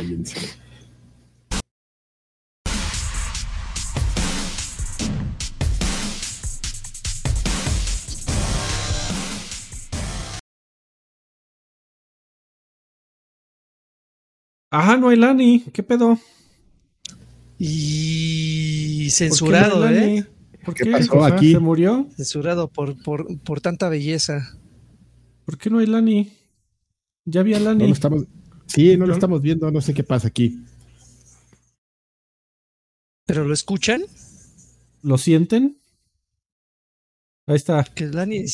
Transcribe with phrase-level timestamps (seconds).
[0.00, 0.36] cállense.
[14.70, 15.64] Ajá, no hay Lani.
[15.72, 16.18] ¿Qué pedo?
[17.58, 20.00] Y censurado, ¿Por qué no ¿eh?
[20.00, 20.24] Lani?
[20.64, 20.90] ¿Por ¿Qué qué?
[20.92, 21.52] pasó O sea, aquí?
[21.52, 22.08] ¿Se murió?
[22.16, 24.58] Censurado por, por, por tanta belleza.
[25.44, 26.32] ¿Por qué no hay Lani?
[27.24, 27.88] Ya vi a No Lani.
[27.88, 28.24] lo estamos,
[28.72, 30.62] sí, no lo estamos viendo, no sé qué pasa aquí.
[33.26, 34.02] ¿Pero lo escuchan?
[35.02, 35.76] ¿Lo sienten?
[37.46, 37.84] Ahí está.
[37.84, 38.44] Que Lani.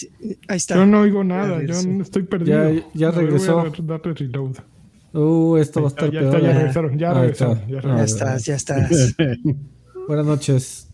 [0.49, 0.77] Ahí está.
[0.77, 2.73] Yo no oigo nada, yo no estoy perdido.
[2.73, 3.57] Ya- ya regresó.
[3.57, 4.57] Voy a darle reload.
[5.13, 6.35] Uh, esto va a estar ya peor.
[6.35, 7.57] está, ya regresaron, ya regresaron.
[7.59, 7.69] está.
[7.69, 8.35] ya Ah, Ya regresaron.
[8.37, 9.15] estás, ya estás.
[10.09, 10.89] Buenas noches,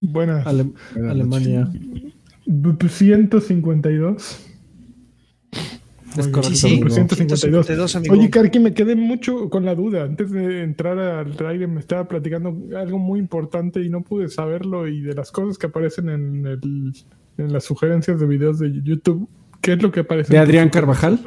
[0.00, 0.46] Buenas.
[0.46, 1.68] Ale- Buenas Alemania.
[2.46, 4.38] B- 152.
[6.16, 6.48] Es Muy correcto.
[6.50, 6.74] bien, Sí, sí.
[6.76, 7.66] número 152.
[7.66, 8.14] 152, amigo.
[8.14, 10.04] Oye, Karki, me quedé mucho con la duda.
[10.04, 14.86] Antes de entrar al aire me estaba platicando algo muy importante y no pude saberlo
[14.88, 16.92] y de las cosas que aparecen en, el-
[17.38, 19.28] en las sugerencias de videos de YouTube.
[19.60, 20.32] ¿Qué es lo que aparece?
[20.32, 20.68] ¿De Adrián?
[20.70, 21.18] Carvajal?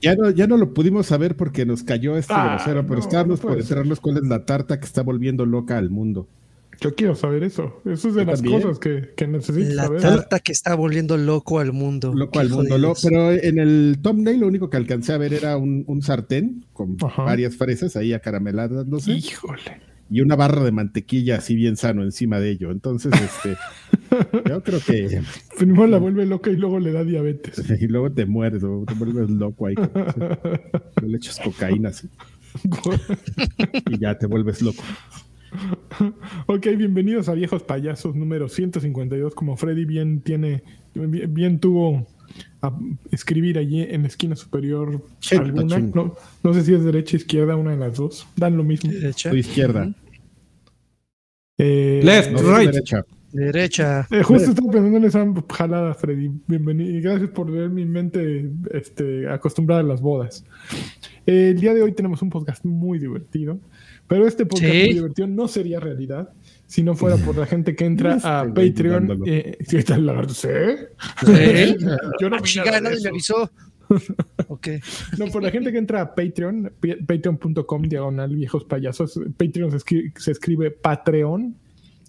[0.00, 3.00] Ya no, ya no lo pudimos saber porque nos cayó este Ah, grosero, pero no,
[3.00, 6.26] estábamos no por enterarnos cuál es la tarta que está volviendo loca al mundo.
[6.82, 7.80] Yo quiero saber eso.
[7.84, 8.60] Eso es de Yo las también.
[8.62, 10.02] cosas que, que necesito La saber.
[10.02, 12.12] tarta que está volviendo loco al mundo.
[12.14, 12.76] Loco al mundo.
[12.78, 16.64] Lo- pero en el thumbnail lo único que alcancé a ver era un, un sartén
[16.72, 17.22] con Ajá.
[17.22, 19.80] varias fresas ahí acarameladas, no sé, Híjole.
[20.10, 22.70] y una barra de mantequilla así bien sano encima de ello.
[22.70, 23.56] Entonces, este,
[24.48, 25.22] yo creo que
[25.56, 27.62] Primero la vuelve loca y luego le da diabetes.
[27.80, 29.74] y luego te mueres te vuelves loco ahí.
[29.76, 29.92] como-
[31.06, 32.08] Le echas cocaína así,
[33.90, 34.82] y ya te vuelves loco.
[36.46, 39.34] Ok, bienvenidos a Viejos Payasos número 152.
[39.34, 40.62] Como Freddy bien tiene,
[40.94, 42.06] bien, bien tuvo
[42.62, 42.72] a
[43.10, 45.78] escribir allí en la esquina superior alguna.
[45.78, 48.26] No, no sé si es derecha o izquierda, una de las dos.
[48.36, 48.90] Dan lo mismo.
[48.90, 49.30] Derecha.
[49.30, 49.92] Tu izquierda.
[51.58, 52.32] Eh, Left.
[52.32, 52.70] No, Right.
[52.70, 53.04] derecha.
[53.32, 54.06] Derecha.
[54.10, 56.30] eh, justo estaba pensando en esa jalada, Freddy.
[56.46, 56.90] Bienvenido.
[56.90, 60.44] Y gracias por ver mi mente este, acostumbrada a las bodas.
[61.26, 63.58] Eh, el día de hoy tenemos un podcast muy divertido.
[64.08, 64.84] Pero este podcast Sí.
[64.84, 66.32] muy divertido no sería realidad
[66.66, 69.22] si no fuera por la gente que entra a Patreon.
[69.26, 70.34] Eh, ¿Qué tal, lagarto?
[70.34, 70.48] ¿Sí?
[71.28, 71.76] ¿Eh?
[72.20, 73.02] Yo no Ah, vi chica, nada de eso.
[73.04, 73.50] me avisó.
[74.48, 74.68] Ok.
[75.18, 76.72] No, por la gente que entra a Patreon,
[77.06, 79.20] patreon.com diagonal viejos payasos.
[79.36, 81.56] Patreon se escribe, se escribe Patreon.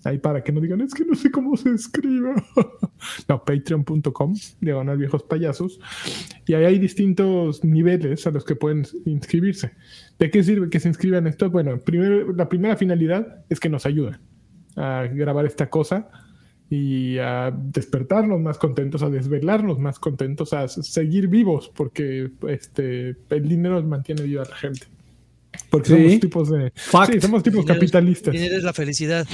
[0.06, 2.34] Ahí para que no digan, es que no sé cómo se escribe.
[3.30, 5.80] no, patreon.com diagonal viejos payasos.
[6.46, 9.72] Y ahí hay distintos niveles a los que pueden inscribirse.
[10.20, 11.50] ¿De qué sirve que se inscriban esto?
[11.50, 14.18] Bueno, primero, la primera finalidad es que nos ayuden
[14.76, 16.10] a grabar esta cosa
[16.70, 23.48] y a despertarnos más contentos, a desvelarnos más contentos, a seguir vivos, porque este el
[23.48, 24.86] dinero mantiene viva a la gente.
[25.70, 25.96] Porque Sí.
[25.96, 27.14] somos tipos de Fact.
[27.14, 28.34] sí, somos tipos Dinero capitalistas.
[28.34, 29.28] Dinero es la felicidad.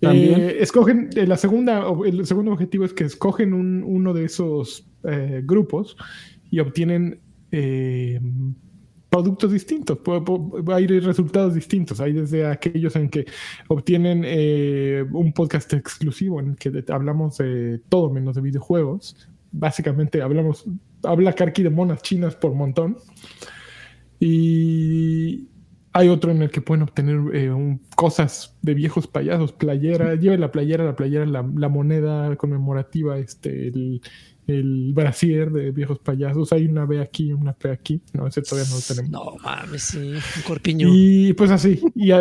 [0.00, 0.40] También.
[0.40, 4.24] Eh, escogen eh, la segunda, o el segundo objetivo es que escogen un- uno de
[4.24, 5.96] esos eh, grupos
[6.50, 7.20] y obtienen
[7.52, 8.20] eh,
[9.16, 9.98] productos distintos.
[10.68, 12.00] Hay resultados distintos.
[12.00, 13.26] Hay desde aquellos en que
[13.68, 19.28] obtienen eh, un podcast exclusivo en el que hablamos de todo menos de videojuegos.
[19.52, 20.66] Básicamente hablamos,
[21.02, 22.98] habla Karki de monas chinas por montón.
[24.20, 25.48] Y
[25.92, 30.52] hay otro en el que pueden obtener eh, cosas de viejos payasos, playera, lleve la
[30.52, 34.02] playera, la playera, la, la moneda conmemorativa, este, el,
[34.46, 36.52] el brasier de viejos payasos.
[36.52, 38.00] Hay una B aquí, una P aquí.
[38.12, 39.10] No, ese todavía no lo tenemos.
[39.10, 39.98] No mames, sí.
[39.98, 40.88] Un corpiño.
[40.90, 41.80] Y pues así.
[41.94, 42.12] Y-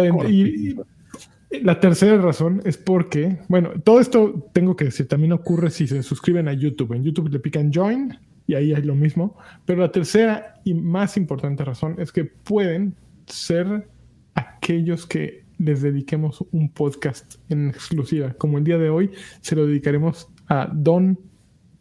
[1.52, 5.88] y la tercera razón es porque, bueno, todo esto tengo que decir, también ocurre si
[5.88, 6.94] se suscriben a YouTube.
[6.94, 9.38] En YouTube le pican join y ahí hay lo mismo.
[9.66, 12.96] Pero la tercera y más importante razón es que pueden
[13.28, 13.88] ser
[14.34, 18.34] aquellos que les dediquemos un podcast en exclusiva.
[18.34, 21.18] Como el día de hoy, se lo dedicaremos a Don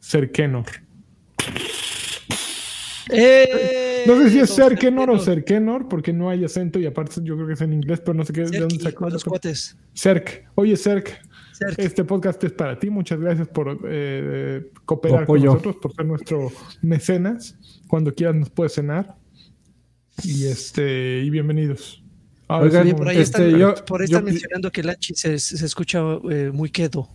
[0.09, 0.67] Serkenor.
[3.11, 4.05] ¡Eh!
[4.07, 5.25] No sé si es Don Serkenor o Serkenor.
[5.25, 8.25] Serkenor, porque no hay acento y aparte yo creo que es en inglés, pero no
[8.25, 9.09] sé qué, de dónde sacó.
[9.09, 9.77] los cuates.
[9.95, 10.45] Cerc.
[10.57, 11.09] Oye, Cerc,
[11.53, 11.79] Cerc.
[11.79, 12.91] este podcast es para ti.
[12.91, 16.53] Muchas gracias por eh, cooperar con nosotros, por ser nuestro
[16.83, 17.57] mecenas.
[17.89, 19.17] Cuando quieras nos puedes cenar.
[20.23, 22.03] Y este y bienvenidos.
[22.49, 25.39] Oigan, Oye, por ahí Este, están, yo- por ahí yo- están mencionando que Lachi se,
[25.39, 27.09] se escucha eh, muy quedo.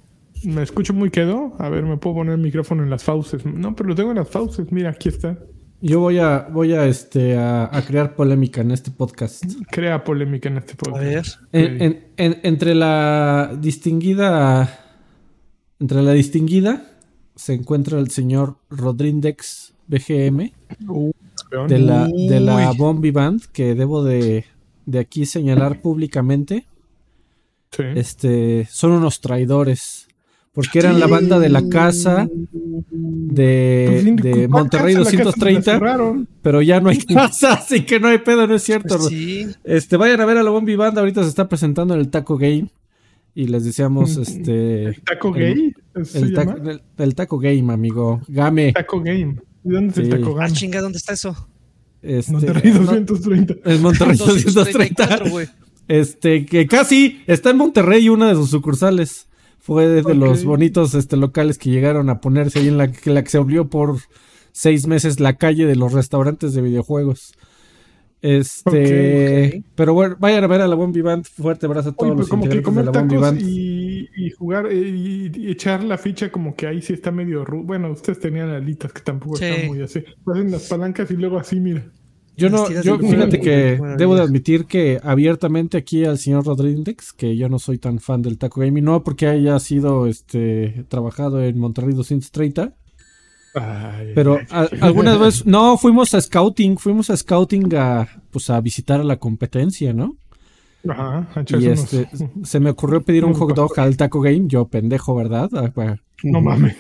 [0.43, 1.53] ¿Me escucho muy quedo?
[1.59, 3.45] A ver, me puedo poner el micrófono en las fauces.
[3.45, 4.71] No, pero lo tengo en las fauces.
[4.71, 5.37] Mira, aquí está.
[5.81, 9.43] Yo voy a, voy a, este, a, a crear polémica en este podcast.
[9.71, 11.39] Crea polémica en este A podcast.
[11.51, 11.63] ver.
[11.63, 14.85] En- en- en- entre la distinguida.
[15.79, 16.85] Entre la distinguida
[17.35, 20.51] se encuentra el señor Rodrindex BGM.
[20.89, 21.11] Uh,
[21.69, 22.73] de la, de la.
[22.73, 24.43] Bombi Band que debo de,
[24.85, 26.65] de aquí señalar públicamente.
[27.71, 27.83] Sí.
[27.95, 30.08] Este, son unos traidores.
[30.53, 32.27] Porque eran la banda de la casa
[32.81, 36.27] de, Pues, de Monterrey casa, la casa la 230, cerraron.
[36.41, 38.97] pero ya no hay casa, así que no hay pedo, no es cierto.
[38.97, 39.47] Pues sí.
[39.63, 42.37] Este, vayan a ver a la Bombi Band, ahorita se está presentando en el Taco
[42.37, 42.69] Game.
[43.35, 44.99] Y les deseamos Mm, este.
[45.05, 45.73] Taco el-
[46.33, 48.21] taco- el- el Taco Game, amigo.
[48.27, 48.73] Game.
[48.73, 49.37] Taco Game.
[49.63, 50.09] ¿Y dónde es el Sí.
[50.11, 50.53] Taco Ah, Game?
[50.53, 51.47] chinga, ¿dónde está eso?
[52.01, 53.55] Este, Monterrey no, 230.
[53.65, 54.51] en Monterrey 230.
[55.05, 55.47] 234, güey.
[55.87, 59.27] Este, que casi está en Monterrey una de sus sucursales.
[59.69, 63.23] Fue de, los bonitos este, locales que llegaron a ponerse ahí en la que, la
[63.23, 63.97] que se abrió por
[64.51, 67.33] seis meses la calle de los restaurantes de videojuegos.
[68.21, 71.25] Este, pero bueno, vayan a ver a la Bombi Band.
[71.25, 73.41] Fuerte abrazo a todos Oye, los como que integrantes de comer la Bombi tacos Band.
[73.41, 77.45] y, y jugar eh, y, y echar la ficha como que ahí sí está medio
[77.63, 79.45] Bueno, ustedes tenían alitas que tampoco Sí.
[79.45, 80.03] están muy así.
[80.25, 81.85] Hacen las palancas y luego así, mira.
[82.39, 87.35] Yo no, yo fíjate que debo de admitir que abiertamente aquí al señor Rodríguez, que
[87.37, 91.59] yo no soy tan fan del Taco Gaming, no porque haya sido este trabajado en
[91.59, 92.73] Monterrey 230,
[93.55, 98.61] Ay, pero a- algunas veces no fuimos a scouting, fuimos a scouting a pues a
[98.61, 100.15] visitar a la competencia, ¿no?
[100.87, 102.07] Ajá, Y unos- este
[102.43, 105.49] se me ocurrió pedir un hot dog al Taco Game, yo pendejo, ¿verdad?
[105.73, 106.75] ¿Para No mames.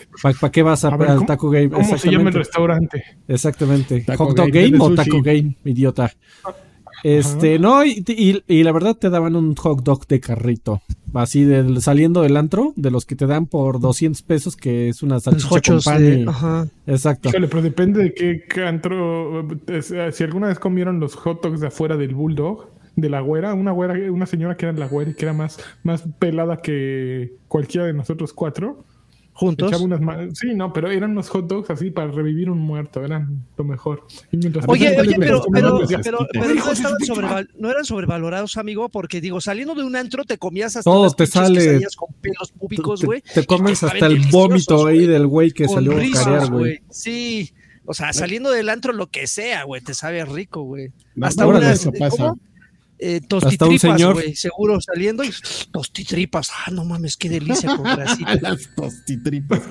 [0.51, 1.69] qué vas a, A ver, al ¿cómo- Taco Game?
[1.69, 2.37] ¿Cómo se llama el Exactamente.
[2.37, 3.03] restaurante?
[3.27, 4.01] Exactamente.
[4.01, 4.95] Taco ¿Hot Dog Game, o sushi.
[4.95, 6.11] Taco Game, idiota?
[7.03, 10.81] Este, no, y, y- y la verdad te daban un hot dog de carrito.
[11.13, 15.01] Así del, saliendo del antro, de los que te dan por 200 pesos, que es
[15.01, 16.67] una salchicha con pan de- Ajá.
[16.85, 17.29] Exacto.
[17.29, 19.47] Híjole, pero depende de qué cantro.
[19.67, 22.67] es- eh, Si alguna vez comieron los hot dogs de afuera del Bulldog,
[23.01, 25.59] de la güera, una güera, una señora que era la güera y que era más,
[25.83, 28.85] más pelada que cualquiera de nosotros cuatro.
[29.33, 29.71] Juntos.
[29.79, 30.01] Unas
[30.37, 34.05] sí, no, pero eran unos hot dogs así para revivir un muerto, eran lo mejor.
[34.33, 39.39] Y mientras Oye, oye, pero, no, estaban pinche sobreval- no eran sobrevalorados, amigo, porque digo,
[39.39, 43.21] saliendo de un antro te comías hasta te sale- quesadillas con pelos públicos, te, güey.
[43.33, 46.81] te y comes hasta el vómito ahí del güey que salió a carear, güey.
[46.89, 47.53] Sí.
[47.85, 50.91] O sea, saliendo del antro, lo que sea, güey, te sabe rico, güey.
[51.21, 52.17] Hasta órale, unas, eso pasa.
[52.17, 52.39] ¿cómo?
[53.01, 54.13] Eh, tostitripas, señor.
[54.15, 55.31] güey, seguro saliendo y
[55.71, 56.49] tostitripas.
[56.65, 57.85] Ah, no mames, qué delicia con.
[58.41, 59.61] Las tostitripas.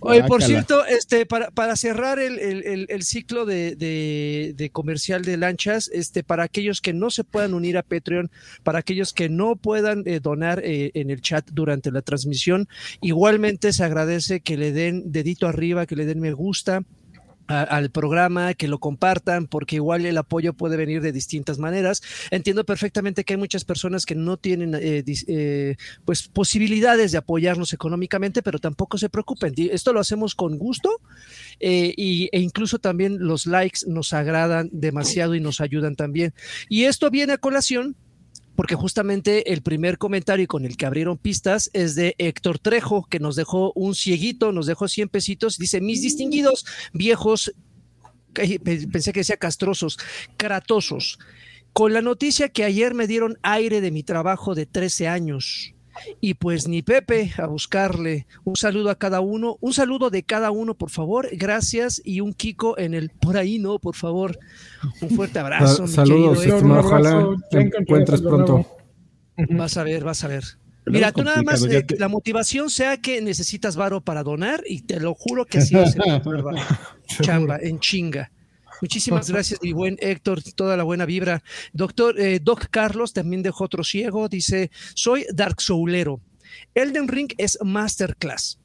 [0.00, 4.70] Oye, por cierto, este, para, para cerrar el, el- el- el ciclo de, de- de
[4.70, 8.30] comercial de lanchas, este, para aquellos que no se puedan unir a Patreon,
[8.62, 12.68] para aquellos que no puedan eh, donar eh, en el chat durante la transmisión,
[13.00, 16.82] igualmente se agradece que le den dedito arriba, que le den me gusta
[17.50, 22.02] al programa, que lo compartan, porque igual el apoyo puede venir de distintas maneras.
[22.30, 27.72] Entiendo perfectamente que hay muchas personas que no tienen eh, eh, pues posibilidades de apoyarnos
[27.72, 29.54] económicamente, pero tampoco se preocupen.
[29.56, 31.00] Esto lo hacemos con gusto
[31.58, 36.32] eh, y, e incluso también los likes nos agradan demasiado y nos ayudan también.
[36.68, 37.96] Y esto viene a colación
[38.60, 43.18] porque justamente el primer comentario con el que abrieron pistas es de Héctor Trejo, que
[43.18, 45.56] nos dejó un cieguito, nos dejó 100 pesitos.
[45.56, 47.54] Dice, mis distinguidos viejos,
[48.34, 49.96] pensé que decía castrosos,
[50.36, 51.18] cratosos,
[51.72, 55.74] con la noticia que ayer me dieron aire de mi trabajo de 13 años.
[56.20, 58.26] Y pues ni Pepe a buscarle.
[58.44, 59.56] Un saludo a cada uno.
[59.60, 61.28] Un saludo de cada uno, por favor.
[61.32, 62.00] Gracias.
[62.04, 64.38] Y un Kiko en el por ahí no, por favor.
[65.00, 65.82] Un fuerte abrazo.
[65.82, 66.80] mi Saludos, querido estimado.
[66.86, 68.66] Ojalá te encuentres pronto.
[69.50, 70.44] Vas a ver, vas a ver.
[70.84, 74.62] Pero Mira, tú nada más, eh, te- la motivación sea que necesitas varo para donar
[74.66, 76.02] y te lo juro que así va a ser.
[77.20, 78.30] Chamba, en chinga.
[78.80, 81.42] Muchísimas gracias, mi buen Héctor, toda la buena vibra.
[81.72, 86.20] Doctor, eh, Doc Carlos también dejó otro ciego, dice, soy Dark Soulero.
[86.74, 88.58] Elden Ring es Masterclass.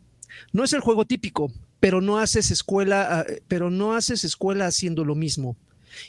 [0.54, 5.04] No es el juego típico, pero no haces escuela, ah, pero no haces escuela haciendo
[5.06, 5.58] lo mismo.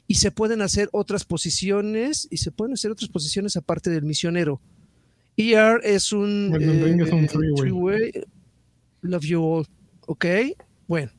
[0.07, 4.61] Y se pueden hacer otras posiciones, y se pueden hacer otras posiciones aparte del misionero.
[5.37, 7.55] ER es un, es un eh, three-way.
[7.57, 8.13] three-way.
[9.03, 9.67] Love you all.
[10.07, 10.27] Ok,
[10.87, 11.13] bueno.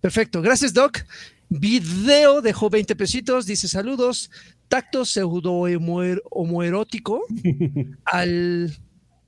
[0.00, 0.40] Perfecto.
[0.40, 1.04] Gracias, Doc.
[1.48, 3.46] Video dejó 20 pesitos.
[3.46, 4.30] Dice saludos.
[4.68, 7.22] Tacto pseudo homoer- homoerótico
[8.04, 8.76] al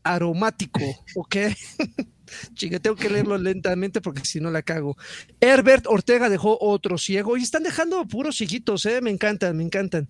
[0.03, 0.81] aromático.
[1.15, 1.37] Ok.
[2.55, 4.97] Chinga, tengo que leerlo lentamente porque si no la cago.
[5.41, 9.01] Herbert Ortega dejó otro ciego y están dejando puros cieguitos, ¿eh?
[9.01, 10.09] Me encantan, me encantan.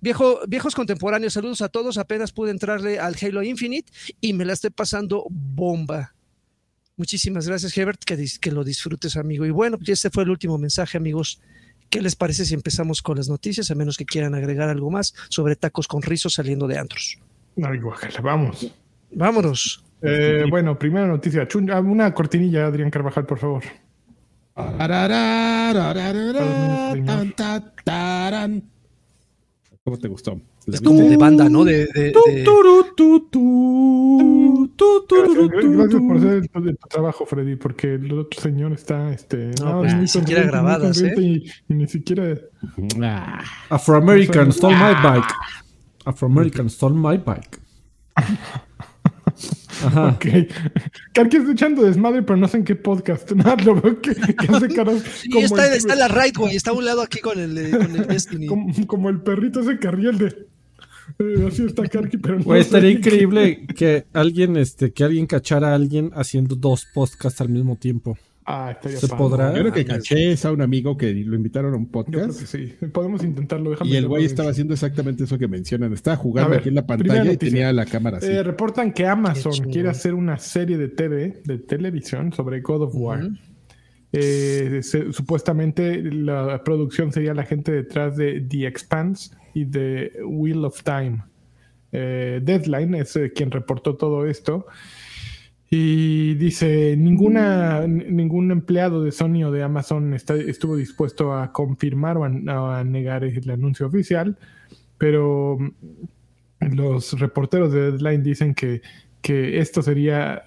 [0.00, 1.98] Viejo, viejos contemporáneos, saludos a todos.
[1.98, 3.90] Apenas pude entrarle al Halo Infinite
[4.20, 6.14] y me la estoy pasando bomba.
[6.98, 9.46] Muchísimas gracias, Herbert, que, lo disfrutes, amigo.
[9.46, 11.40] Y bueno, pues este fue el último mensaje, amigos.
[11.88, 15.14] ¿Qué les parece si empezamos con las noticias, a menos que quieran agregar algo más
[15.30, 17.18] sobre tacos con rizos saliendo de antros?
[17.62, 17.78] Ay,
[18.20, 18.70] vamos.
[19.12, 19.84] Vámonos.
[20.02, 21.46] Eh, bueno, primera noticia.
[21.46, 23.62] Chun- ah, una cortinilla, Adrián Carvajal, por favor.
[29.84, 30.40] ¿Cómo te gustó?
[30.72, 31.64] Es como de banda, ¿no?
[31.64, 32.12] De, de-
[34.68, 39.92] Gracias por hacer el- el trabajo, Freddy, porque el otro señor está, este, No, pues,
[39.94, 41.14] muy ni siquiera grabadas, ¿eh?
[41.18, 42.34] y, y ni siquiera.
[43.02, 45.32] Ah, Afroamerican stole my bike.
[46.04, 47.60] Afroamerican stole my bike.
[49.84, 50.08] Ajá.
[50.08, 50.26] Ok.
[51.12, 53.30] Karki está echando desmadre, pero no sé en qué podcast.
[53.36, 56.56] Nada, lo veo que, que hace caras Sí, como, está, el, está la right, güey.
[56.56, 58.46] Está a un lado aquí con el, con el Destiny.
[58.46, 60.47] como, como el perrito ese carriel de.
[61.48, 65.74] Así está Karki, pero no Güey, estaría increíble que alguien, este, que alguien cachara a
[65.74, 68.16] alguien haciendo dos podcasts al mismo tiempo.
[68.50, 69.52] Ah, estaría ¿Se podrá?
[69.54, 72.04] yo creo que caché es a un amigo que lo invitaron a un Yo creo
[72.28, 72.86] podcast que sí.
[72.86, 73.70] Podemos intentarlo.
[73.70, 75.92] déjame y el güey estaba haciendo exactamente eso que mencionan.
[75.92, 78.28] Estaba jugando ver, aquí en la pantalla y tenía la cámara así.
[78.28, 82.94] Eh, reportan que Amazon quiere hacer una serie de TV, de televisión, sobre God of
[82.94, 83.28] War.
[84.12, 90.64] Eh, se- supuestamente la producción sería la gente detrás de The Expanse y de Wheel
[90.64, 91.22] of Time.
[91.92, 94.66] Eh, Deadline es eh, quien reportó todo esto.
[95.70, 102.16] Y dice, ninguna, ningún empleado de Sony o de Amazon está- estuvo dispuesto a confirmar
[102.16, 104.38] o a, negar el anuncio oficial,
[104.96, 108.80] pero mm, los reporteros de Deadline dicen que,
[109.20, 110.42] que esto sería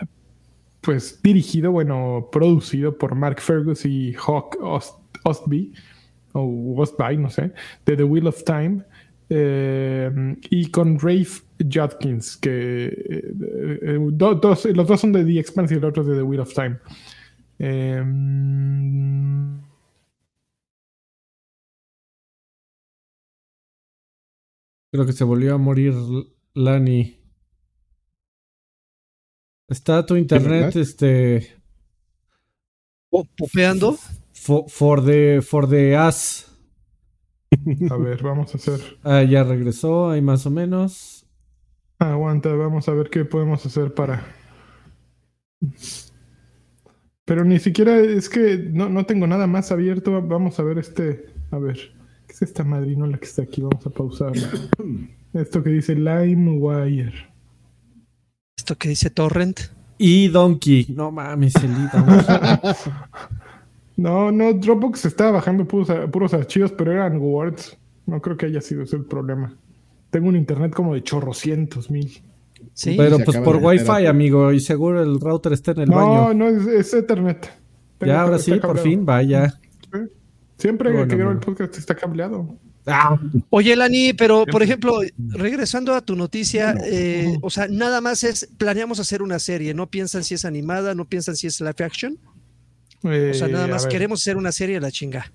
[0.81, 5.71] pues dirigido, bueno, producido por Mark Fergus y Hawk Ost- Ostby,
[6.33, 7.51] o Ostby, no sé,
[7.85, 8.81] de The Wheel of Time,
[9.33, 10.11] eh,
[10.49, 13.33] y con Rafe Judkins, que eh,
[13.81, 16.21] eh, do- dos, los dos son de The Expanse y el otro es de The
[16.23, 16.79] Wheel of Time.
[17.59, 18.03] Eh,
[24.93, 25.93] Creo que se volvió a morir
[26.53, 27.17] Lani.
[29.69, 31.55] Está tu internet, este,
[33.37, 33.97] Popeando.
[34.33, 36.50] for, for the, for the ass.
[37.89, 38.79] A ver, vamos a hacer.
[39.03, 41.25] Ah, ya regresó, ahí más o menos.
[41.99, 44.25] Aguanta, vamos a ver qué podemos hacer para.
[47.25, 50.21] Pero ni siquiera es que no, no tengo nada más abierto.
[50.21, 51.27] Vamos a ver este.
[51.51, 51.77] A ver.
[52.27, 53.61] ¿Qué es esta madrinola que está aquí?
[53.61, 54.49] Vamos a pausarla.
[55.33, 57.29] Esto que dice LimeWire.
[58.57, 59.59] Esto que dice Torrent.
[59.97, 60.87] Y Donkey.
[60.95, 61.71] No mames, el.
[63.97, 67.77] No, no, Dropbox estaba bajando puros, puros archivos, pero eran Words.
[68.05, 69.55] No creo que haya sido ese el problema.
[70.09, 72.21] Tengo un internet como de chorrocientos mil.
[72.73, 72.95] Sí.
[72.97, 76.33] Pero pues por Wi-Fi, amigo, y seguro el router está en el No, baño.
[76.33, 77.49] no, es, es Ethernet.
[77.97, 79.49] Tengo- Ya, ahora sí, por fin, vaya.
[79.91, 79.99] Sí.
[80.57, 82.55] Siempre Bueno, que grabo el podcast está cableado.
[82.87, 83.19] Ah,
[83.51, 88.49] Oye, Lani, pero por ejemplo, regresando a tu noticia, eh, o sea, nada más es,
[88.57, 92.17] planeamos hacer una serie, no piensan si es animada, no piensan si es live action,
[93.03, 95.31] o sea, nada Eh, más queremos hacer una serie a la chinga.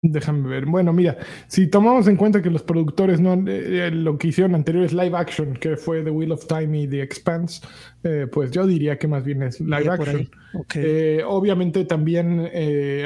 [0.00, 0.64] Déjame ver.
[0.64, 4.28] Bueno, mira, si tomamos en cuenta que los productores no han- eh, eh, lo que
[4.28, 7.62] hicieron anterior es live action, que fue The Wheel of Time y The Expanse,
[8.04, 10.30] eh, pues yo diría que más bien es live action.
[10.76, 12.48] Eh, obviamente también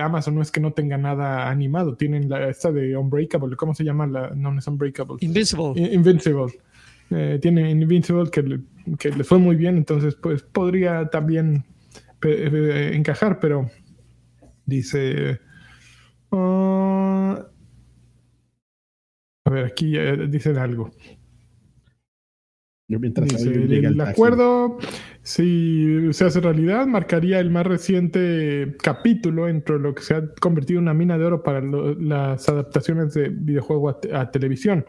[0.02, 3.84] Amazon no es que no tenga nada animado, tienen la esta de Unbreakable, ¿cómo se
[3.84, 4.06] llama?
[4.06, 5.16] La, no, no es Unbreakable.
[5.20, 5.72] Invincible.
[5.76, 6.52] In- Invincible.
[7.10, 8.60] Eh, tiene Invincible que, le-
[8.98, 11.64] que les fue muy bien, entonces pues podría también
[12.24, 13.70] encajar, pero
[14.66, 15.40] dice...
[16.30, 17.46] ah,
[19.44, 20.90] a ver, aquí eh, dicen algo.
[22.88, 23.50] Yo mientras Dice,
[23.88, 24.76] el acuerdo,
[25.22, 30.78] si se hace realidad, marcaría el más reciente capítulo entre lo que se ha convertido
[30.78, 34.84] en una mina de oro para lo- las adaptaciones de videojuego a, te- a televisión.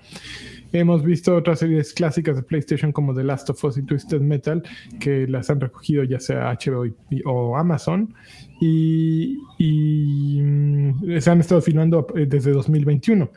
[0.74, 4.64] Hemos visto otras series clásicas de PlayStation como The Last of Us y Twisted Metal,
[5.00, 6.88] que las han recogido ya sea HBO
[7.26, 8.14] o Amazon,
[8.60, 13.30] y, y, mm, se han estado filmando eh, desde 2021.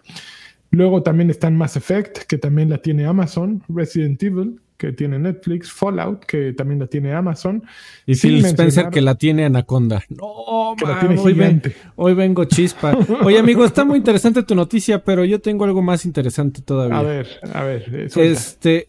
[0.71, 5.73] Luego también están Mass Effect, que también la tiene Amazon, Resident Evil, que tiene Netflix,
[5.73, 7.63] Fallout, que también la tiene Amazon,
[8.07, 10.03] y Phil Spencer que la tiene Anaconda.
[10.11, 11.63] No, que la man, tiene hoy, ven-
[11.97, 12.97] hoy vengo chispa.
[13.25, 16.99] Oye, amigo, está muy interesante tu noticia, pero yo tengo algo más interesante todavía.
[16.99, 18.33] A ver, a ver, eh, suelta.
[18.41, 18.89] este,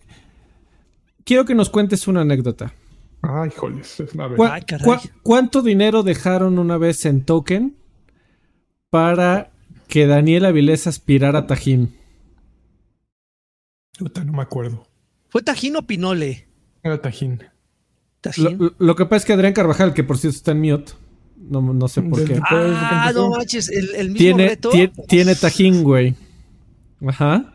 [1.23, 2.73] quiero que nos cuentes una anécdota.
[3.21, 4.37] Ay, joles, es- a ver.
[4.37, 4.85] ¿Cuá- Ay, caray.
[5.23, 7.75] ¿Cuánto dinero dejaron una vez en token
[8.89, 9.51] para
[9.87, 11.93] que Daniel Avilés aspirara a Tajín?
[13.97, 14.85] Puta, no me acuerdo.
[15.29, 16.47] ¿Fue Tajín o Pinole?
[16.83, 17.39] Era Tajín.
[17.39, 18.71] Lo, Tajín.
[18.77, 20.93] lo que pasa es que Adrián Carvajal, que por cierto está en mute,
[21.37, 22.39] no, no sé por qué.
[22.49, 24.71] Ah, no manches, el, el mismo Tiene, reto.
[24.71, 26.15] tie- tiene Tajín, güey.
[27.05, 27.53] Ajá.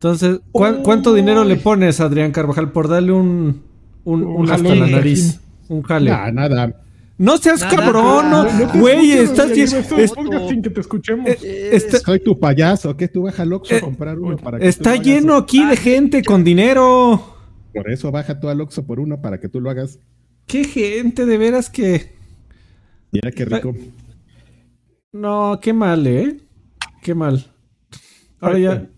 [0.00, 3.62] Entonces, ¿cuán- ¿cuánto dinero le pones a Adrián Carvajal por darle un,
[4.04, 5.40] un, Un un hasta la nariz?
[5.68, 6.10] Un jale.
[6.10, 6.82] Nah, nada.
[7.22, 7.76] No seas Nada.
[7.76, 8.44] cabrón, no.
[8.44, 10.12] No, Güey, escuchas, estás esto es-
[10.48, 11.28] sin que te escuchemos.
[11.44, 14.58] eh, está- Soy tu payaso, que tú baja al Oxxo Eh, a comprar uno para
[14.58, 15.06] que está lo hagas.
[15.06, 17.36] lleno aquí de gente con dinero.
[17.72, 20.00] Por eso baja tú al Oxxo por uno para que tú lo hagas.
[20.46, 22.16] Qué gente, de veras que.
[23.12, 23.72] Mira qué rico.
[25.12, 26.38] No, qué mal, ¿eh?
[27.02, 27.46] Qué mal.
[28.40, 28.90] Ahora ya.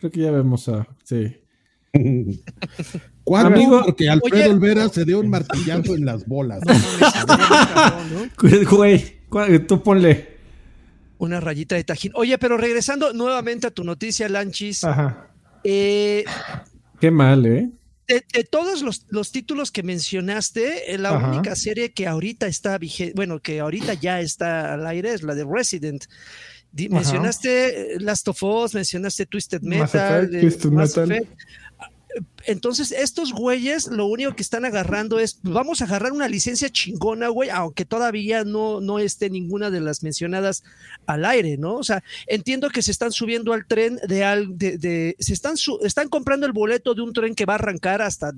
[0.00, 0.88] Creo que ya vemos a.
[1.04, 1.36] Sí.
[3.26, 3.56] ¿Cuándo?
[3.56, 4.48] Amigo- Porque Alfredo Oye.
[4.54, 6.60] Olvera se dio un martillazo en las bolas.
[8.38, 10.36] Güey, tú ponle.
[11.18, 12.12] Una rayita de tajín.
[12.14, 15.28] Oye, pero regresando nuevamente a tu noticia, Lanchis, Ajá.
[15.64, 16.24] eh,
[17.00, 17.70] Qué mal, ¿eh?
[18.06, 21.30] de, de todos los, los títulos que mencionaste, eh, la Ajá.
[21.32, 25.34] única serie que ahorita está vigente, bueno, que ahorita ya está al aire es la
[25.34, 26.04] de Resident.
[26.70, 31.12] Di- mencionaste eh, Last of Us, mencionaste Twisted Mass Metal, Effect, eh, Twisted Mass Metal.
[31.12, 31.40] Effect.
[32.44, 37.28] Entonces, estos güeyes lo único que están agarrando es, vamos a agarrar una licencia chingona,
[37.28, 40.62] güey, aunque todavía no, no esté ninguna de las mencionadas
[41.06, 41.74] al aire, ¿no?
[41.74, 45.56] O sea, entiendo que se están subiendo al tren de, al, de, de- se están,
[45.56, 48.32] su- están comprando el boleto de un tren que va a arrancar hasta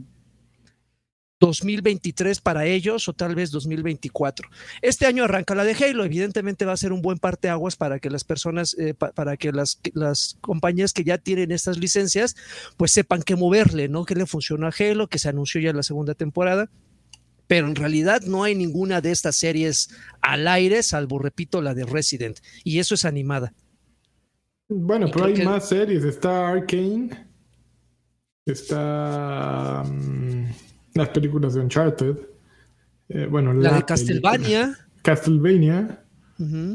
[1.41, 4.49] 2023 para ellos o tal vez 2024.
[4.83, 8.11] Este año arranca la de Halo, evidentemente va a ser un buen parteaguas para que
[8.11, 12.35] las personas, eh, pa- para que las, las compañías que ya tienen estas licencias,
[12.77, 14.05] pues sepan qué moverle, ¿no?
[14.05, 16.69] Que le funcionó a Halo, que se anunció ya la segunda temporada.
[17.47, 19.89] Pero en realidad no hay ninguna de estas series
[20.21, 22.39] al aire, salvo, repito, la de Resident.
[22.63, 23.55] Y eso es animada.
[24.69, 26.05] Bueno, Y pero hay que- más series.
[26.05, 27.27] Está Arcane.
[28.45, 30.45] Está mm,
[30.99, 32.17] las películas de Uncharted.
[33.09, 33.87] Eh, bueno, La de película.
[33.87, 34.79] Castlevania.
[35.03, 36.05] Castlevania.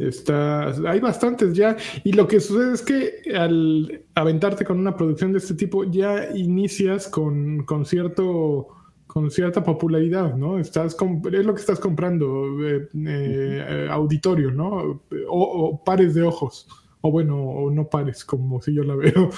[0.01, 1.77] Está, hay bastantes ya.
[2.03, 6.35] Y lo que sucede es que al aventarte con una producción de este tipo, ya
[6.35, 8.67] inicias con, con cierto
[9.13, 10.57] con cierta popularidad, ¿no?
[10.57, 10.97] Estás
[11.31, 15.03] es lo que estás comprando, eh, eh, eh, auditorio, ¿no?
[15.29, 16.67] O, o pares de ojos.
[17.01, 19.29] O bueno, o no pares, como si yo la veo.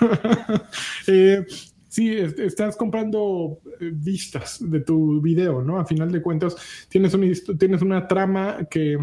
[1.06, 1.46] Eh,
[1.90, 5.78] sí, es- estás comprando eh, vistas de tu video, ¿no?
[5.78, 6.56] A final de cuentas,
[6.88, 8.98] tienes histo- tienes una trama que,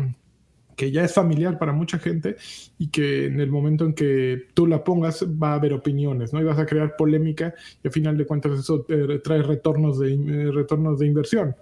[0.75, 2.35] que ya es familiar para mucha gente
[2.77, 6.41] y que en el momento en que tú la pongas va a haber opiniones, ¿no?
[6.41, 10.13] Y vas a crear polémica y a final de cuentas eso eh, trae retornos de,
[10.13, 11.55] eh, retornos de inversión.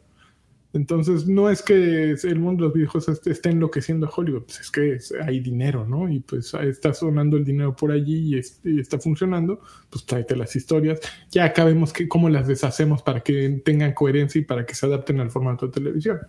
[0.75, 4.69] Entonces, no es que el mundo de los videojuegos esté, enloqueciendo a Hollywood, pues es
[4.71, 6.09] que es- hay dinero, ¿no?
[6.11, 10.05] Y pues ahí está sonando el dinero por allí y, es- y está funcionando, pues
[10.05, 10.99] tráete las historias.
[11.31, 14.85] Ya acá vemos que, cómo las deshacemos para que tengan coherencia y para que se
[14.85, 16.19] adapten al formato de televisión.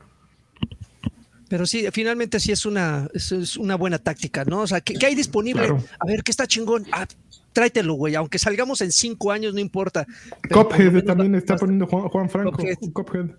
[1.48, 4.62] Pero sí, finalmente sí es una, es, una buena táctica, ¿no?
[4.62, 5.62] O sea, ¿qué, qué hay disponible?
[5.66, 5.82] Claro.
[6.00, 6.84] A ver, ¿qué está chingón?
[6.90, 7.06] Ah,
[7.52, 8.16] tráetelo, güey.
[8.16, 10.06] Aunque salgamos en cinco años, no importa.
[10.50, 12.58] Menos también está poniendo Juan, Juan Franco.
[12.92, 13.30] Cuphead.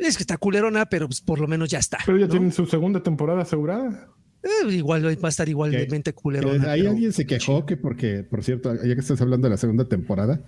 [0.00, 1.98] Es que está culerona, pero pues, por lo menos ya está.
[2.06, 2.30] Pero ya ¿no?
[2.30, 4.08] tienen su segunda temporada asegurada.
[4.42, 6.70] Eh, igual va a estar igualmente Eh, culerona.
[6.72, 9.86] ahí alguien se quejó que porque, por cierto, ya que estás hablando de la segunda
[9.88, 10.40] temporada,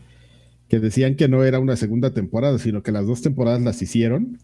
[0.68, 4.38] que decían que no era una segunda temporada, sino que las dos temporadas las hicieron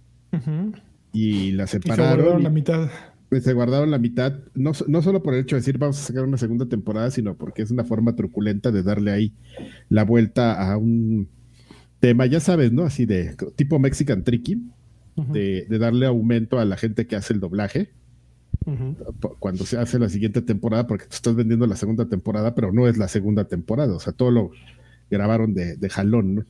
[1.12, 2.16] y las Y se separaron.
[2.16, 2.90] guardaron y- la mitad.
[3.28, 6.02] pues, se guardaron la mitad, no, no solo por el hecho de decir vamos a
[6.06, 9.32] sacar una segunda temporada, sino porque es una forma truculenta de darle ahí
[9.88, 11.28] la vuelta a un
[12.00, 12.82] tema, ya sabes, ¿no?
[12.82, 14.62] Así de tipo Mexican Tricky,
[15.16, 17.90] De, de darle aumento a la gente que hace el doblaje
[19.38, 22.88] cuando se hace la siguiente temporada, porque tú estás vendiendo la segunda temporada, pero no
[22.88, 24.50] es la segunda temporada, o sea, todo lo
[25.10, 26.44] grabaron de, de jalón, ¿no?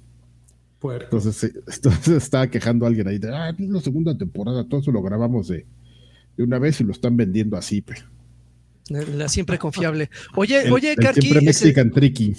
[0.78, 1.04] Puerco.
[1.16, 4.92] Entonces, entonces estaba quejando a alguien ahí de, ah, es la segunda temporada, todo eso
[4.92, 5.66] lo grabamos de,
[6.36, 8.00] de una vez y lo están vendiendo así, pero.
[8.88, 10.10] La siempre confiable.
[10.36, 12.34] Oye, El- oye, el Karki, siempre Mexican Tricky.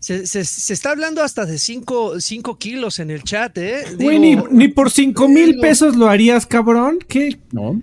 [0.00, 2.18] Se- se- se está hablando hasta de 5
[2.58, 3.84] kilos en el chat, ¿eh?
[3.98, 6.98] Güey, ni, ni por cinco mil digo- pesos lo harías, cabrón.
[7.08, 7.38] ¿Qué?
[7.52, 7.82] ¿No?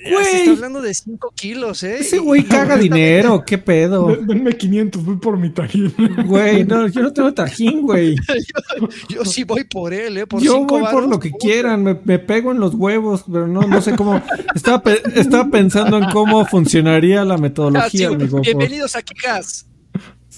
[0.00, 0.48] ya se está güey.
[0.50, 1.96] hablando de 5 kilos, ¿eh?
[1.98, 3.42] Ese güey caga dinero.
[3.44, 4.06] ¿Qué pedo?
[4.06, 5.92] Den- Denme 500, voy por mi tajín.
[6.24, 8.14] Güey, no, yo no tengo tajín, güey.
[9.08, 10.26] Yo sí voy por él, ¿eh?
[10.26, 11.44] Por Yo cinco voy por varos, lo que puta.
[11.44, 14.22] quieran, me, me pego en los huevos, pero no, no sé cómo.
[14.54, 18.30] Estaba, pe- estaba pensando en cómo funcionaría la Ah, sí, metodología, amigo.
[18.38, 19.66] por- Bienvenidos a Kikas.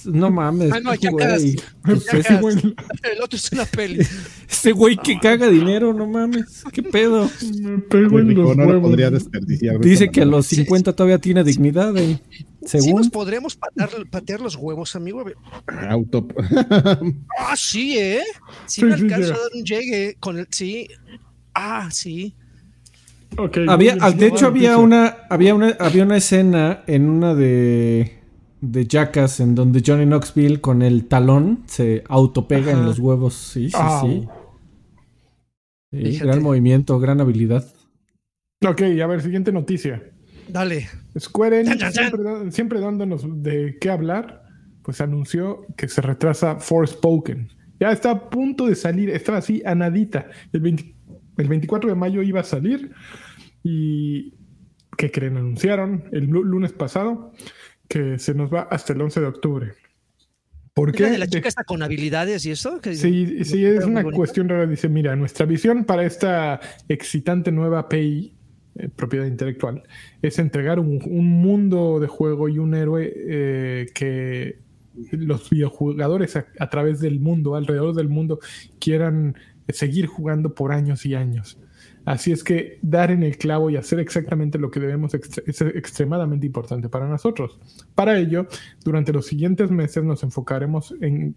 [0.06, 0.98] No mames, Ah, no, güey.
[1.00, 1.42] Jackass.
[2.14, 4.06] Ese güey El otro es una peli.
[4.48, 6.64] Ese güey que caga dinero, no mames.
[6.72, 7.30] ¿Qué pedo?
[7.60, 8.88] me pego en los no huevos.
[8.90, 9.78] podría desperdiciar.
[9.78, 12.20] de Dice que a los 50 todavía tiene dignidad, eh.
[12.62, 12.96] Sí Según.
[13.00, 15.24] nos podremos patear, patear los huevos, amigo.
[15.88, 16.26] Auto.
[17.38, 18.20] Ah, sí, ¿eh?
[18.66, 20.46] Sí, Sí, me sí, alcanzo a dar un llegue con el...
[20.50, 20.88] Sí.
[21.54, 22.34] Ah, sí.
[23.38, 28.19] Ok, Había, de hecho, había una, había una, había una escena en una de,
[28.60, 32.86] de Jackass en donde Johnny Knoxville con el talón se autopega en Ajá.
[32.86, 33.34] los huevos.
[33.34, 34.28] Sí, sí, sí.
[35.92, 37.64] Sí, gran movimiento, gran habilidad.
[38.64, 40.02] Ok, a ver, siguiente noticia.
[40.48, 40.88] Dale.
[41.18, 41.84] Square Enix.
[42.54, 44.42] Siempre, dándonos de qué hablar,
[44.82, 47.48] pues anunció que se retrasa Forspoken.
[47.80, 50.26] Ya está a punto de salir, estaba así a nadita.
[50.52, 50.94] El, 20
[51.38, 52.92] el 24 de mayo iba a salir
[53.62, 54.34] y
[54.98, 55.38] ¿qué creen?
[55.38, 57.32] Anunciaron el lu- lunes pasado
[57.90, 59.72] que se nos va hasta el 11 de octubre.
[60.72, 61.02] ¿Por ¿Es qué?
[61.02, 62.80] la de la De- chica está con habilidades y eso?
[62.80, 64.64] Que- Sí, sí, es una cuestión rara.
[64.66, 68.32] Dice, mira, nuestra visión para esta excitante nueva API,
[68.76, 69.82] eh, propiedad intelectual,
[70.22, 74.58] es entregar un, un mundo de juego y un héroe eh, que
[75.10, 78.38] los videojugadores a, a través del mundo, alrededor del mundo,
[78.78, 79.34] quieran
[79.68, 81.58] seguir jugando por años y años.
[82.10, 86.44] Así es que dar en el clavo y hacer exactamente lo que debemos es extremadamente
[86.44, 87.60] importante para nosotros.
[87.94, 88.48] Para ello,
[88.84, 91.36] durante los siguientes meses nos enfocaremos en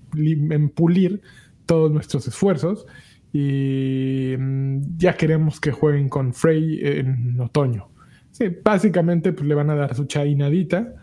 [0.74, 1.22] pulir
[1.68, 2.88] todos nuestros esfuerzos
[3.32, 7.90] y mm, ya queremos que jueguen con Frey en otoño.
[8.32, 10.96] Sí, básicamente pues, le van a dar su chainadita.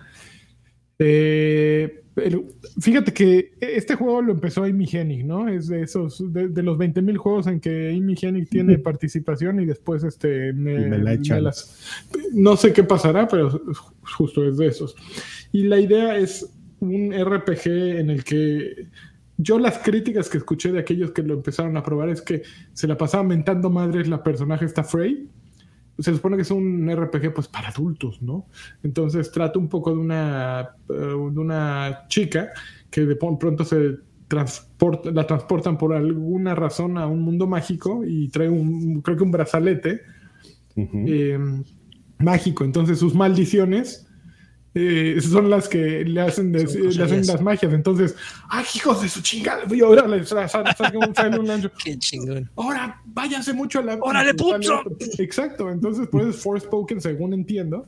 [0.98, 2.02] Eh,
[2.80, 5.48] fíjate que este juego lo empezó Amy Hennig, ¿no?
[5.48, 9.66] Es de esos, de, de los 20.000 juegos en que Amy Hennig tiene participación y
[9.66, 11.44] después este, me, me la echan.
[11.44, 11.80] las-
[12.32, 13.50] no sé qué pasará, pero
[14.16, 14.94] justo es de esos.
[15.52, 16.48] Y la idea es
[16.80, 17.66] un RPG
[17.98, 18.86] en el que
[19.36, 22.42] yo las críticas que escuché de aquellos que lo empezaron a probar es que
[22.74, 25.28] se la pasaba mentando madres la personaje esta Frey.
[26.00, 28.46] Se supone que es un RPG pues para adultos, ¿no?
[28.82, 32.50] Entonces trata un poco de una, eh, de una chica
[32.90, 38.28] que de pronto se transporta, la transportan por alguna razón a un mundo mágico y
[38.28, 40.02] trae un, creo que un brazalete
[40.76, 41.38] eh,
[42.18, 42.64] mágico.
[42.64, 44.09] Entonces sus maldiciones
[44.74, 47.72] eh, son las que le hacen, le hacen las magias.
[47.72, 48.14] Entonces,
[48.48, 49.64] ¡ay, hijos de su chingada!
[49.68, 50.48] Y ahora le sale
[51.38, 51.72] un lancho.
[51.84, 52.50] Qué chingón.
[52.56, 53.98] Ahora váyanse mucho a la.
[54.00, 54.82] ¡Órale, puto!
[55.18, 55.70] Exacto.
[55.70, 57.86] Entonces, por eso es Forspoken, según entiendo.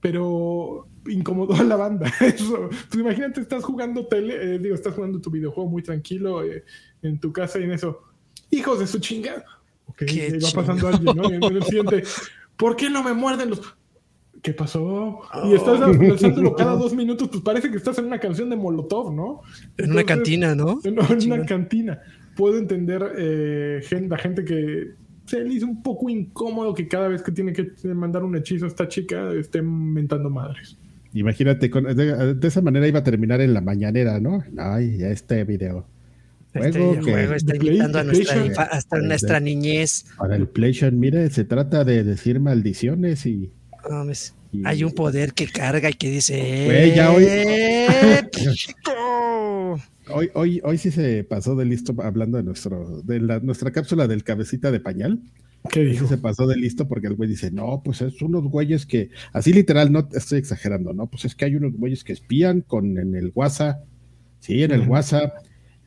[0.00, 2.12] Pero incomodó a la banda.
[2.20, 2.68] Eso.
[2.68, 6.64] Pues imagínate, estás jugando tele, eh, digo, estás jugando tu videojuego muy tranquilo eh,
[7.02, 8.02] en tu casa y en eso.
[8.50, 9.44] Hijos de su chingada.
[9.86, 11.30] Ok, va pasando alguien, ¿no?
[11.30, 12.02] Y en el siguiente,
[12.56, 13.76] ¿por qué no me muerden los.?
[14.46, 15.22] ¿Qué pasó?
[15.44, 19.12] Y estás lanzándolo cada dos minutos, pues parece que estás en una canción de Molotov,
[19.12, 19.40] ¿no?
[19.76, 20.78] En una cantina, ¿no?
[20.84, 21.98] en en una cantina.
[22.36, 24.92] Puedo entender eh, la gente que
[25.24, 28.66] se le hizo un poco incómodo que cada vez que tiene que mandar un hechizo
[28.66, 30.78] a esta chica esté mentando madres.
[31.12, 34.44] Imagínate, con- de, de esa manera iba a terminar en la mañanera, ¿no?
[34.58, 35.88] Ay, ya este video.
[36.54, 40.06] Este Juego que juego está invitando a nuestra, hasta nuestra niñez.
[40.16, 43.50] para el PlayStation, mire, se trata de decir maldiciones y...
[43.90, 44.04] No.
[44.52, 46.64] Y- Hay un poder que carga y que dice.
[46.66, 47.86] Güey, ya hoy- "Eh,
[48.54, 48.90] chico".
[50.08, 54.06] Hoy, hoy, hoy sí se pasó de listo hablando de nuestro, de la, nuestra cápsula
[54.06, 55.20] del cabecita de pañal.
[55.70, 56.06] ¿Qué dijo?
[56.06, 59.52] se pasó de listo porque el güey dice, no, pues es unos güeyes que, así
[59.52, 61.08] literal, no te estoy exagerando, ¿no?
[61.08, 63.82] Pues es que hay unos güeyes que espían con en el WhatsApp,
[64.38, 64.82] sí, en el.
[64.88, 65.34] WhatsApp,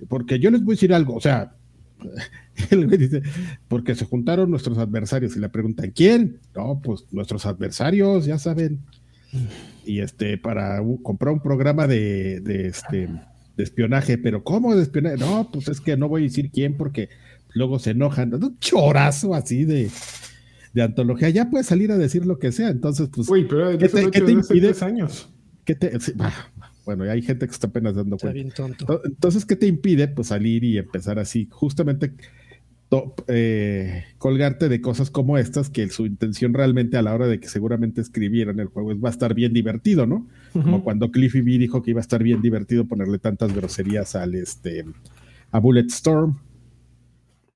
[0.09, 1.55] porque yo les voy a decir algo, o sea,
[3.67, 6.39] porque se juntaron nuestros adversarios y le preguntan, ¿quién?
[6.55, 8.79] No, pues nuestros adversarios, ya saben.
[9.85, 13.09] Y este, para comprar un programa de, de este
[13.57, 15.17] de espionaje, pero ¿cómo de espionaje?
[15.17, 17.09] No, pues es que no voy a decir quién porque
[17.53, 18.33] luego se enojan.
[18.33, 19.89] Un chorazo así de,
[20.73, 21.29] de antología.
[21.29, 22.69] Ya puedes salir a decir lo que sea.
[22.69, 24.73] Entonces, pues, Uy, pero ¿Qué te- qué te impide?
[24.81, 25.29] años.
[25.65, 25.99] ¿qué te...?
[25.99, 26.33] sí, bah,
[26.95, 28.33] bueno, hay gente que está apenas dando Está cuenta.
[28.33, 28.85] bien tonto.
[28.85, 30.07] Ento- Entonces, ¿qué te impide?
[30.07, 32.13] Pues salir y empezar así, justamente
[32.89, 37.39] to- eh, colgarte de cosas como estas, que su intención realmente a la hora de
[37.39, 40.27] que seguramente escribieron el juego es va a estar bien divertido, ¿no?
[40.53, 44.33] Como cuando Cliffy B dijo que iba a estar bien divertido ponerle tantas groserías al
[44.33, 44.85] este
[45.51, 46.37] a Bulletstorm.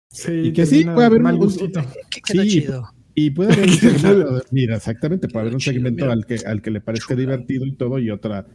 [0.10, 1.82] Sí, y que sí, puede haber mal un- gustito.
[2.12, 2.84] Que Sí, chido.
[3.16, 6.72] Y puede haber un segmento, mira, exactamente, puede haber un segmento al que, al que
[6.72, 8.46] le parezca divertido y todo, y otra,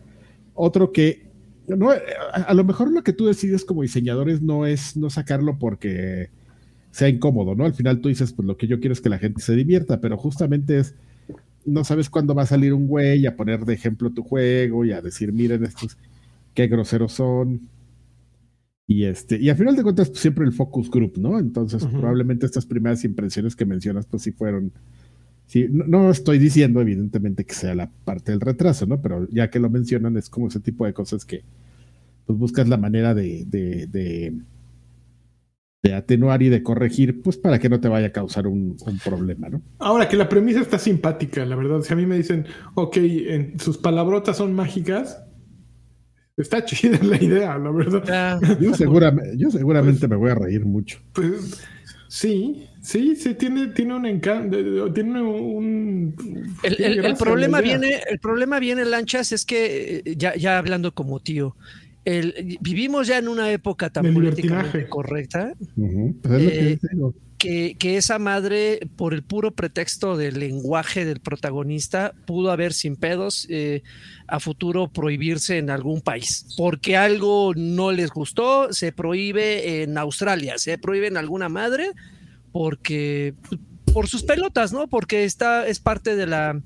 [0.59, 1.29] otro que
[1.77, 2.01] no, eh,
[2.33, 6.31] a, lo mejor lo que tú decides como diseñadores no es no sacarlo porque
[6.90, 7.64] sea incómodo, ¿no?
[7.64, 10.01] Al final tú dices, pues lo que yo quiero es que la gente se divierta,
[10.01, 10.94] pero justamente es,
[11.66, 14.92] no sabes cuándo va a salir un güey a poner de ejemplo tu juego y
[14.92, 15.99] a decir, miren estos,
[16.55, 17.68] qué groseros son.
[18.87, 21.38] Y este, y al final de cuentas, pues, siempre el focus group, ¿no?
[21.38, 24.73] Entonces, probablemente estas primeras impresiones que mencionas, pues sí fueron.
[25.48, 29.00] Sí, no, no estoy diciendo, evidentemente, que sea la parte del retraso, ¿no?
[29.02, 31.42] Pero ya que lo mencionan, es como ese tipo de cosas que
[32.26, 34.34] pues buscas la manera de, de, de,
[35.82, 38.98] de atenuar y de corregir, pues para que no te vaya a causar un, un
[38.98, 39.62] problema, ¿no?
[39.78, 41.80] Ahora que la premisa está simpática, la verdad.
[41.82, 45.22] Si a mí me dicen, ok, en- sus palabrotas son mágicas,
[46.37, 48.40] está chida la idea, la verdad.
[48.61, 50.98] Yo, seguramente, yo seguramente me voy a reír mucho.
[51.12, 51.62] Pues,
[52.09, 54.57] Sí, sí, sí, tiene, tiene un encanto,
[54.94, 56.57] tiene un...
[56.62, 61.55] El, problema viene, el problema viene, Lanchas, es que, eh, ya, ya hablando como tío,
[62.09, 65.53] el, vivimos ya en una época tan políticamente correcta.
[66.23, 66.79] Pues
[67.37, 72.97] que, que, esa madre, por el puro pretexto del lenguaje del protagonista, pudo haber sin
[72.97, 73.83] pedos eh,
[74.27, 76.47] a futuro prohibirse en algún país.
[76.57, 81.92] Porque algo no les gustó, se prohíbe en Australia, se prohíbe en alguna madre,
[82.51, 83.35] porque
[83.92, 84.88] por sus pelotas, ¿no?
[84.88, 86.61] Porque está, es parte de la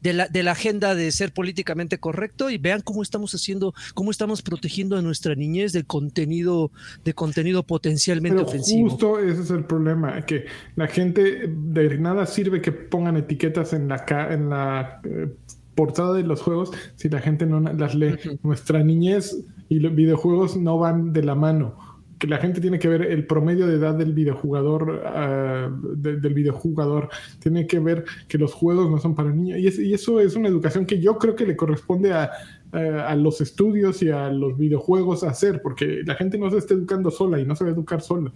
[0.00, 4.10] de la, de la agenda de ser políticamente correcto y vean cómo estamos haciendo, cómo
[4.10, 6.70] estamos protegiendo a nuestra niñez de contenido,
[7.04, 8.90] de contenido potencialmente ofensivo.
[8.90, 13.88] Justo ese es el problema, que la gente de nada sirve que pongan etiquetas en
[13.88, 15.28] la, en la eh,
[15.74, 18.16] portada de los juegos si la gente no las lee.
[18.42, 19.36] Nuestra niñez
[19.68, 21.87] y los videojuegos no van de la mano
[22.18, 27.08] que la gente tiene que ver el promedio de edad del videojugador, uh, del videojugador,
[27.38, 29.58] tiene que ver que los juegos no son para niños.
[29.58, 32.30] Y, eso es una educación que yo creo que le corresponde a,
[32.72, 37.10] a, los estudios y a los videojuegos hacer, porque la gente no se está educando
[37.10, 38.32] sola y no se va a educar sola.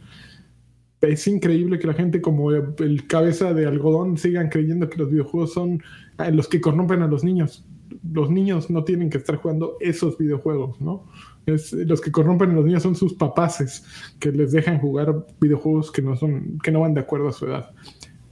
[1.01, 5.53] Es increíble que la gente como el cabeza de algodón sigan creyendo que los videojuegos
[5.53, 5.83] son
[6.19, 7.67] ah, los que corrompen a los niños.
[8.11, 11.07] Los niños no tienen que estar jugando esos videojuegos, ¿no?
[11.47, 13.85] Los que corrompen a los niños son sus papaces,
[14.19, 17.47] que les dejan jugar videojuegos que no son, que no van de acuerdo a su
[17.47, 17.71] edad.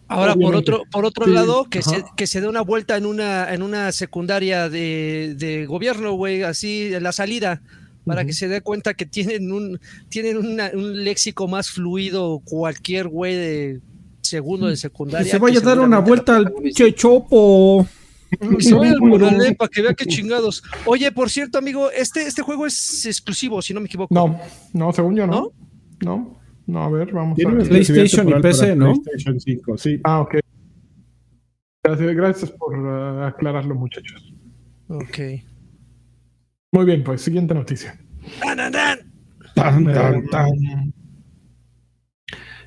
[0.08, 3.54] Ahora, por otro, por otro lado, que se, que se dé una vuelta en una,
[3.54, 7.62] en una secundaria de, de gobierno, güey, así en la salida,
[8.04, 13.36] para que se dé cuenta que tienen un, tienen un léxico más fluido cualquier güey
[13.36, 13.80] de
[14.20, 15.24] segundo de secundaria.
[15.24, 17.86] Que se vaya a dar una vuelta al pinche chopo.
[18.60, 20.62] Se vaya al para que vea qué chingados.
[20.86, 24.14] Oye, por cierto, amigo, este, este juego es exclusivo, si no me equivoco.
[24.14, 24.38] No,
[24.72, 25.52] no, según yo no.
[26.02, 27.68] No, no, a ver, vamos a ver.
[27.68, 28.94] PlayStation y PC, ¿no?
[28.94, 30.00] PlayStation 5, sí.
[30.04, 30.36] Ah, ok.
[31.82, 34.32] Gracias, gracias por uh, aclararlo, muchachos.
[34.88, 35.18] Ok.
[36.72, 37.98] Muy bien, pues, siguiente noticia.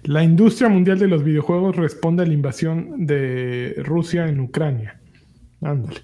[0.04, 5.00] La industria mundial de los videojuegos responde a la invasión de Rusia en Ucrania.
[5.64, 6.02] Ándale.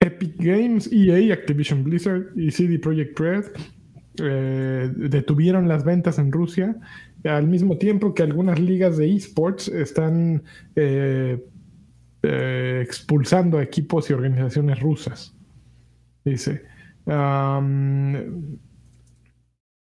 [0.00, 3.44] Epic Games, EA, Activision Blizzard y CD Projekt Red
[4.20, 6.76] eh, detuvieron las ventas en Rusia
[7.24, 10.42] al mismo tiempo que algunas ligas de esports están
[10.74, 11.42] eh,
[12.22, 15.34] eh, expulsando a equipos y organizaciones rusas.
[16.24, 16.62] Dice.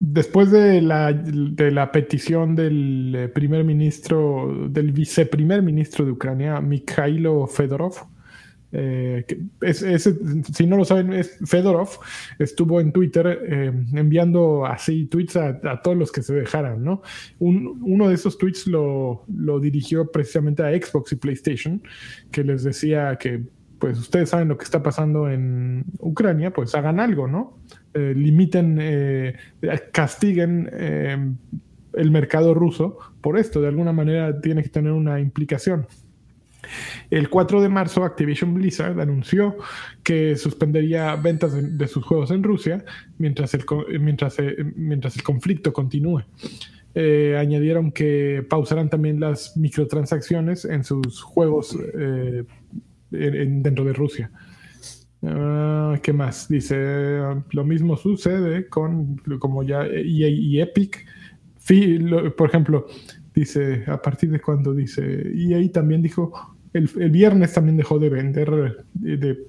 [0.01, 7.47] Después de la, de la, petición del primer ministro, del viceprimer ministro de Ucrania, Mikhailo
[7.47, 7.95] Fedorov,
[8.73, 9.27] eh,
[10.53, 11.89] si no lo saben, es Fedorov
[12.39, 17.03] estuvo en Twitter eh, enviando así tweets a, todos los que se dejaran, ¿no?
[17.41, 19.25] uno de esos tweets lo,
[19.61, 21.83] dirigió precisamente a Xbox y PlayStation,
[22.31, 23.43] que les decía que,
[23.81, 27.59] pues ustedes saben lo que está pasando en Ucrania, pues hagan algo, ¿no?
[27.93, 28.79] Eh, limiten,
[29.93, 30.71] castiguen
[31.93, 35.87] el mercado ruso por esto, de alguna manera tiene que tener una implicación.
[37.11, 39.57] El 4 de marzo, Activision Blizzard anunció
[40.03, 42.85] que suspendería ventas de, sus juegos en Rusia
[43.19, 43.65] mientras el,
[43.99, 44.37] mientras,
[44.77, 46.23] mientras el conflicto continúe.
[46.95, 52.45] Eh, añadieron que pausarán también las microtransacciones en sus juegos eh,
[53.11, 54.31] dentro de Rusia.
[55.23, 56.49] Ah, ¿Qué más?
[56.49, 61.07] Dice, lo mismo sucede con, como ya EA y Epic.
[62.37, 62.87] por ejemplo,
[63.35, 68.79] dice, a partir de cuando dice, EA también dijo, el, viernes también dejó de vender,
[68.95, 69.47] de,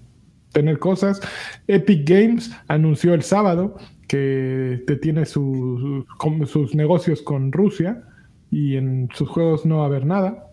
[0.52, 1.22] tener cosas.
[1.68, 8.04] Epic Games anunció el sábado que tiene sus negocios con Rusia
[8.50, 10.52] y en sus juegos no va a haber nada.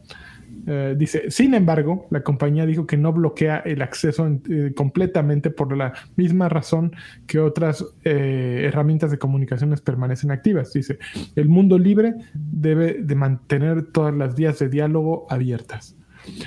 [0.70, 5.74] Eh, dice, sin embargo, la compañía dijo que no bloquea el acceso eh, completamente por
[5.74, 6.94] la misma razón
[7.26, 10.74] que otras eh, herramientas de comunicaciones permanecen activas.
[10.74, 10.98] Dice,
[11.36, 15.96] el mundo libre debe de mantener todas las vías de diálogo abiertas.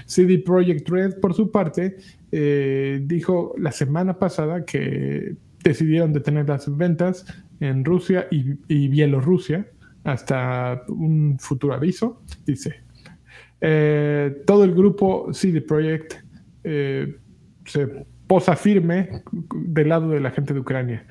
[0.05, 1.97] CD Projekt Red, por su parte,
[2.31, 7.25] dijo la semana pasada que decidieron detener las ventas
[7.59, 9.65] en Rusia y, Bielorrusia
[10.03, 12.21] hasta un futuro aviso.
[12.45, 12.81] Dice,
[13.61, 16.15] eh, todo el grupo CD Projekt
[16.63, 17.15] eh,
[17.65, 21.05] se posa firme del lado de la gente de Ucrania.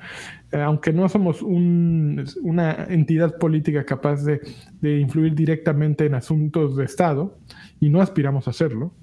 [0.51, 7.37] aunque no somos una entidad política capaz de influir directamente en asuntos de Estado,
[7.79, 8.93] y no aspiramos a hacerlo,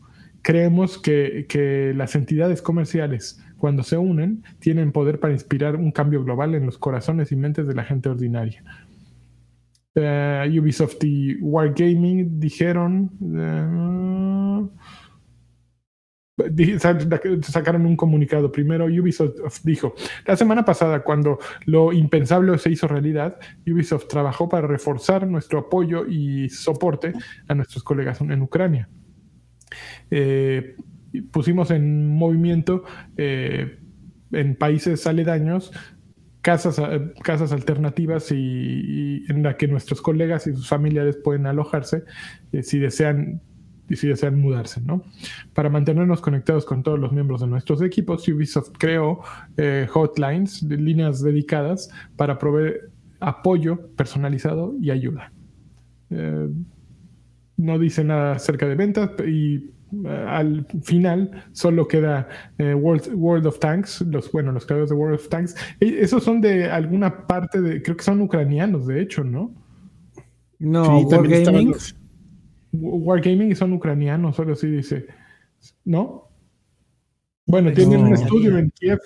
[0.43, 6.55] creemos que, las entidades comerciales, cuando se unen, tienen poder para inspirar un cambio global
[6.55, 8.63] en los corazones y mentes de la gente ordinaria.
[10.01, 13.11] Eh, Ubisoft y Wargaming dijeron.
[13.37, 14.69] eh,
[16.79, 16.99] sa-
[17.43, 18.51] sacaron un comunicado.
[18.53, 19.95] Primero, Ubisoft dijo:
[20.27, 26.07] La semana pasada, cuando lo impensable se hizo realidad, Ubisoft trabajó para reforzar nuestro apoyo
[26.07, 27.13] y soporte
[27.49, 28.89] a nuestros colegas en Ucrania.
[30.11, 30.77] Eh,
[31.33, 32.85] pusimos en movimiento
[33.17, 35.73] en países aledaños
[36.49, 42.05] casas, eh, casas alternativas y, en la que nuestros colegas y sus familiares pueden alojarse
[42.53, 43.43] eh, si desean
[43.91, 45.03] y si desean mudarse, ¿no?
[45.53, 49.21] Para mantenernos conectados con todos los miembros de nuestros equipos, Ubisoft creó
[49.59, 55.33] eh, hotlines, líneas dedicadas para proveer apoyo personalizado y ayuda.
[57.59, 59.71] No dice nada acerca de ventas y
[60.27, 65.15] al final solo queda eh, World, World of Tanks, los, bueno, los creadores de World
[65.17, 65.55] of Tanks.
[65.81, 69.55] Esos son de alguna parte de, creo que son ucranianos, de hecho, ¿no?
[70.59, 71.71] No, Sí, Wargaming.
[71.71, 71.97] los-
[72.73, 75.07] Wargaming son ucranianos, solo así dice.
[75.85, 76.29] ¿No?
[77.47, 78.99] Bueno, tienen un estudio en Kiev.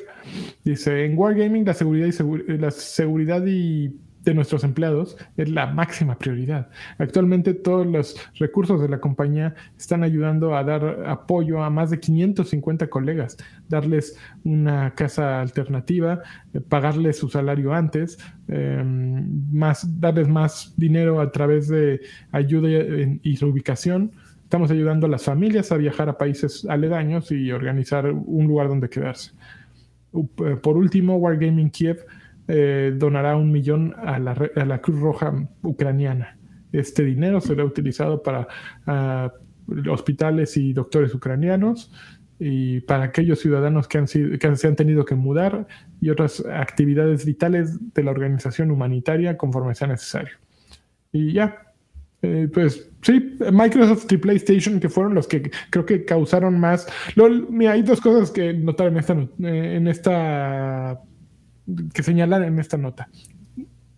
[0.65, 6.17] Dice, en Wargaming la seguridad y, la seguridad y de nuestros empleados es la máxima
[6.17, 6.69] prioridad.
[6.99, 12.01] Actualmente todos los recursos de la compañía están ayudando a dar apoyo a más de
[12.01, 13.37] 550 colegas,
[13.69, 16.23] darles una casa alternativa,
[16.55, 22.69] eh, pagarles su salario antes, eh, más, darles más dinero a través de ayuda
[23.23, 24.13] y reubicación.
[24.45, 28.89] Estamos ayudando a las familias a viajar a países aledaños y organizar un lugar donde
[28.89, 29.33] quedarse.
[30.13, 32.05] Eh, Por último, Wargaming Kiev
[32.55, 36.37] eh, donará un millón a la, Cruz Roja ucraniana.
[36.71, 38.47] Este dinero será utilizado para
[38.87, 39.33] ah,
[39.91, 41.91] hospitales y doctores ucranianos
[42.39, 45.67] y para aquellos ciudadanos que, han sido, que se han tenido que mudar
[46.03, 50.37] y otras actividades vitales de la organización humanitaria conforme sea necesario.
[51.11, 51.73] Y ya,
[52.21, 56.87] eh, pues sí, Microsoft y PlayStation que fueron los que creo que causaron más.
[57.17, 61.01] Hay dos cosas que notar en esta, eh, en esta
[61.93, 63.09] que señalar en esta nota.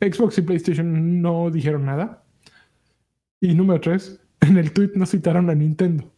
[0.00, 2.24] Xbox y PlayStation no dijeron nada.
[3.40, 6.12] Y número tres, en el tweet no citaron a Nintendo.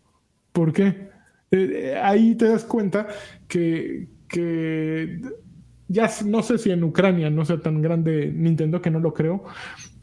[0.52, 1.10] ¿Por qué?
[1.50, 3.06] Eh, eh, ahí te das cuenta
[3.46, 5.20] que, que
[5.88, 9.44] ya no sé si en Ucrania no sea tan grande Nintendo, que no lo creo,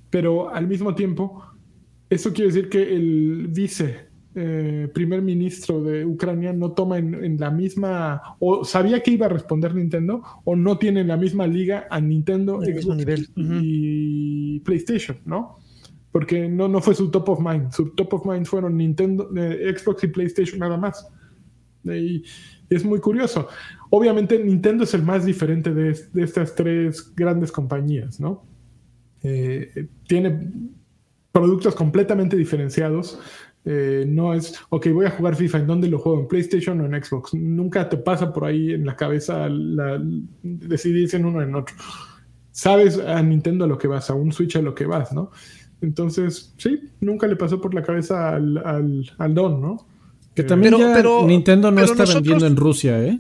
[0.10, 1.44] pero al mismo tiempo,
[2.10, 7.38] eso quiere decir que el vice eh, primer ministro de Ucrania no toma en, en
[7.38, 11.48] la misma, o sabía que iba a responder Nintendo, o no tiene en la misma
[11.48, 12.96] liga a Nintendo, El mismo
[13.36, 15.58] y PlayStation, ¿no?
[16.12, 17.72] Porque no, no fue su top of mind.
[17.72, 21.08] Su top of mind fueron Nintendo, eh, Xbox y PlayStation nada más.
[21.84, 22.24] Y
[22.70, 23.48] es muy curioso.
[23.90, 28.46] Obviamente Nintendo es el más diferente de, de estas tres grandes compañías, ¿no?
[29.24, 30.52] Eh, tiene
[31.32, 33.20] productos completamente diferenciados.
[33.66, 36.20] Eh, no es, ok, voy a jugar FIFA, ¿en dónde lo juego?
[36.20, 37.34] ¿En PlayStation o en Xbox?
[37.34, 40.02] Nunca te pasa por ahí en la cabeza la,
[40.42, 41.74] decidirse en uno o en otro.
[42.52, 45.32] Sabes a Nintendo a lo que vas, a un Switch a lo que vas, ¿no?
[45.82, 49.86] Entonces, sí, nunca le pasó por la cabeza al, al, al Don, ¿no?
[50.36, 53.20] Que Eh, también Pero- ya pero- Nintendo no pero está nosotros- vendiendo en Rusia, ¿eh?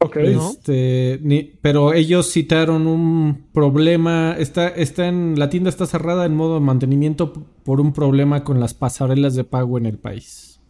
[0.00, 0.16] Ok.
[0.34, 0.50] ¿no?
[0.50, 4.34] Este, ni- pero ellos citaron un problema.
[4.38, 7.32] Está, está en la tienda está cerrada en modo de mantenimiento
[7.64, 10.60] por un problema con las pasarelas de pago en el país.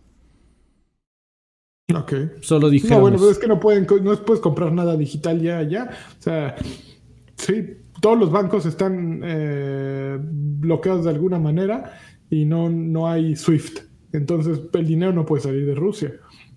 [1.94, 2.12] Ok.
[2.40, 3.00] Solo No, dijeron.
[3.00, 5.90] bueno, pues es que no pueden, no puedes comprar nada digital ya, ya.
[6.18, 6.56] O sea,
[7.36, 7.64] sí,
[8.00, 13.80] todos los bancos están eh, bloqueados de alguna manera y no, no hay SWIFT.
[14.12, 16.12] Entonces el dinero no puede salir de Rusia.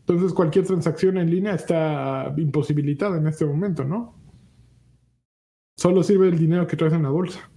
[0.10, 4.16] Entonces cualquier transacción en línea está imposibilitada en este momento, ¿no?
[5.78, 7.52] Solo sirve el dinero que traes en la bolsa.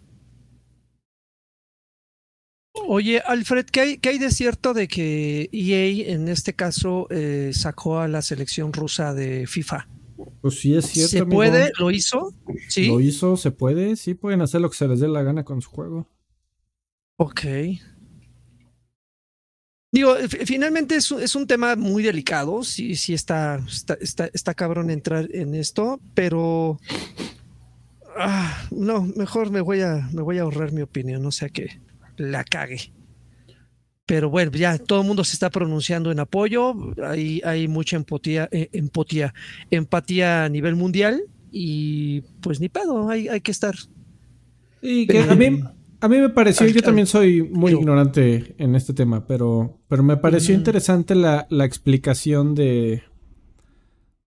[2.86, 7.52] Oye, Alfred, ¿qué hay, qué hay de cierto de que EA en este caso eh,
[7.54, 9.88] sacó a la selección rusa de FIFA?
[10.42, 11.10] Pues sí, es cierto.
[11.10, 11.36] ¿Se amigo.
[11.36, 11.72] puede?
[11.78, 12.34] ¿Lo hizo?
[12.68, 12.88] Sí.
[12.88, 13.96] Lo hizo, se puede.
[13.96, 16.06] Sí, pueden hacer lo que se les dé la gana con su juego.
[17.16, 17.40] Ok.
[19.92, 20.14] Digo,
[20.46, 24.88] finalmente es, un- es un tema muy delicado, sí, sí está, está, está, está cabrón
[24.90, 26.80] entrar en esto, pero
[28.16, 31.80] ah, no, mejor me voy a, me voy a ahorrar mi opinión, no sea que
[32.16, 32.90] la cague.
[34.06, 36.74] Pero bueno, ya todo el mundo se está pronunciando en apoyo,
[37.04, 39.32] hay, hay mucha empatía, eh, empatía,
[39.70, 43.74] empatía a nivel mundial y pues ni pedo, hay, hay que estar.
[44.80, 45.62] Y que a mí,
[46.02, 50.16] a mí me pareció, yo también soy muy ignorante en este tema, pero, pero me
[50.16, 50.60] pareció Ujú.
[50.60, 53.02] interesante la, la explicación de,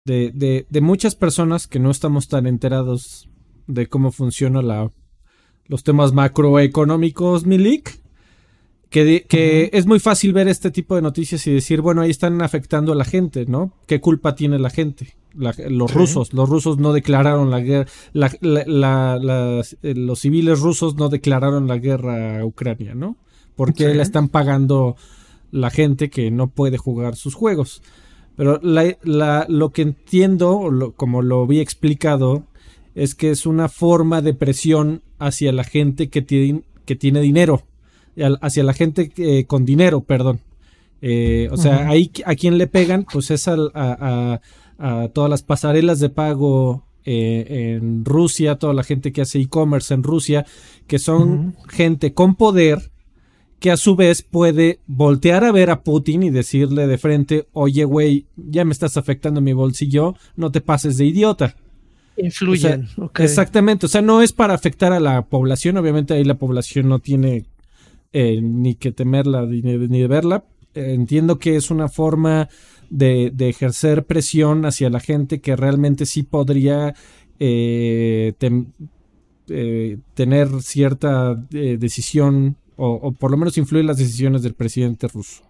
[0.05, 3.29] de, de, de muchas personas que no estamos tan enterados
[3.67, 4.91] de cómo funciona la,
[5.65, 8.01] los temas macroeconómicos, Milik.
[8.89, 12.41] Que, que es muy fácil ver este tipo de noticias y decir, bueno, ahí están
[12.41, 13.73] afectando a la gente, ¿no?
[13.87, 15.15] ¿Qué culpa tiene la gente?
[15.33, 21.77] Los rusos, los rusos no declararon la guerra, eh, los civiles rusos no declararon la
[21.77, 23.17] guerra a Ucrania, ¿no?
[23.55, 24.95] Porque la están pagando
[25.51, 27.81] la gente que no puede jugar sus juegos.
[28.35, 32.45] Pero lo que entiendo, como lo vi explicado,
[32.95, 37.63] es que es una forma de presión hacia la gente que tiene, que tiene dinero,
[38.41, 40.39] hacia la gente eh, con dinero, perdón.
[41.01, 44.41] Eh, o sea, ahí a quien le pegan, pues es a,
[45.13, 50.03] todas las pasarelas de pago eh, en Rusia, toda la gente que hace e-commerce en
[50.03, 50.45] Rusia,
[50.85, 52.91] que son gente con poder
[53.59, 57.85] que a su vez puede voltear a ver a Putin y decirle de frente, oye,
[57.85, 61.55] güey, ya me estás afectando mi bolsillo, no te pases de idiota.
[62.17, 62.87] Influyen.
[63.17, 66.99] Exactamente, o sea, no es para afectar a la población, obviamente ahí la población no
[66.99, 67.45] tiene
[68.13, 70.43] eh, ni que temerla ni, de verla.
[70.75, 72.47] entiendo que es una forma
[72.91, 76.93] de, ejercer presión hacia la gente que realmente sí podría
[77.39, 78.33] eh,
[79.47, 85.43] eh, tener cierta decisión o, por lo menos influir las decisiones del presidente ruso.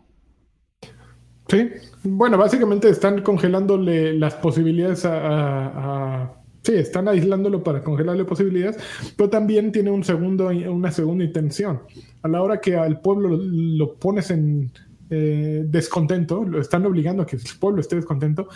[1.47, 1.69] Sí,
[2.03, 8.77] bueno, básicamente están congelándole las posibilidades a, Sí, están aislándolo para congelarle posibilidades,
[9.17, 11.81] pero también tiene un segundo, una segunda intención.
[12.21, 14.71] A la hora que al pueblo lo, pones en
[15.11, 18.47] eh, descontento, lo están obligando a que el pueblo esté descontento,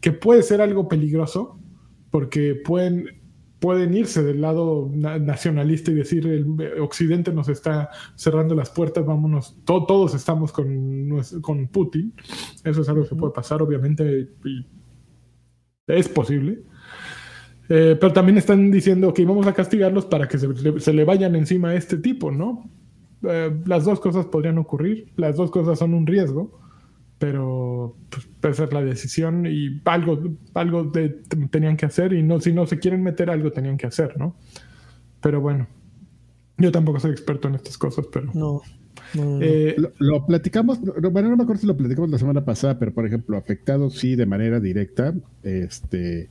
[0.00, 1.58] que puede ser algo peligroso,
[2.10, 3.20] porque pueden
[3.60, 9.58] pueden irse del lado nacionalista y decir el Occidente nos está cerrando las puertas, vámonos,
[9.64, 12.14] todos estamos con, con Putin.
[12.64, 14.66] Eso es algo que puede pasar, obviamente, y
[15.86, 16.62] es posible.
[17.68, 21.68] Eh, pero también están diciendo que vamos a castigarlos para que se, le vayan encima
[21.68, 22.68] a este tipo, ¿no?
[23.22, 26.60] Eh, las dos cosas podrían ocurrir, las dos cosas son un riesgo
[27.20, 30.22] pero pues, puede ser la decisión y algo,
[30.54, 30.90] algo
[31.50, 34.36] tenían que hacer y no, si no se quieren meter algo tenían que hacer, ¿no?
[35.20, 35.68] Pero bueno,
[36.56, 38.32] yo tampoco soy experto en estas cosas, pero...
[38.32, 38.62] No.
[39.42, 43.04] Eh, lo, platicamos, bueno, no me acuerdo si lo platicamos la semana pasada, pero por
[43.04, 45.12] ejemplo, afectados sí de manera directa,
[45.42, 46.30] este,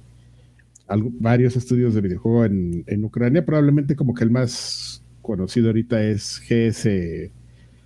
[1.20, 6.42] varios estudios de videojuego en, en Ucrania, probablemente como que el más conocido ahorita es
[6.48, 7.32] GS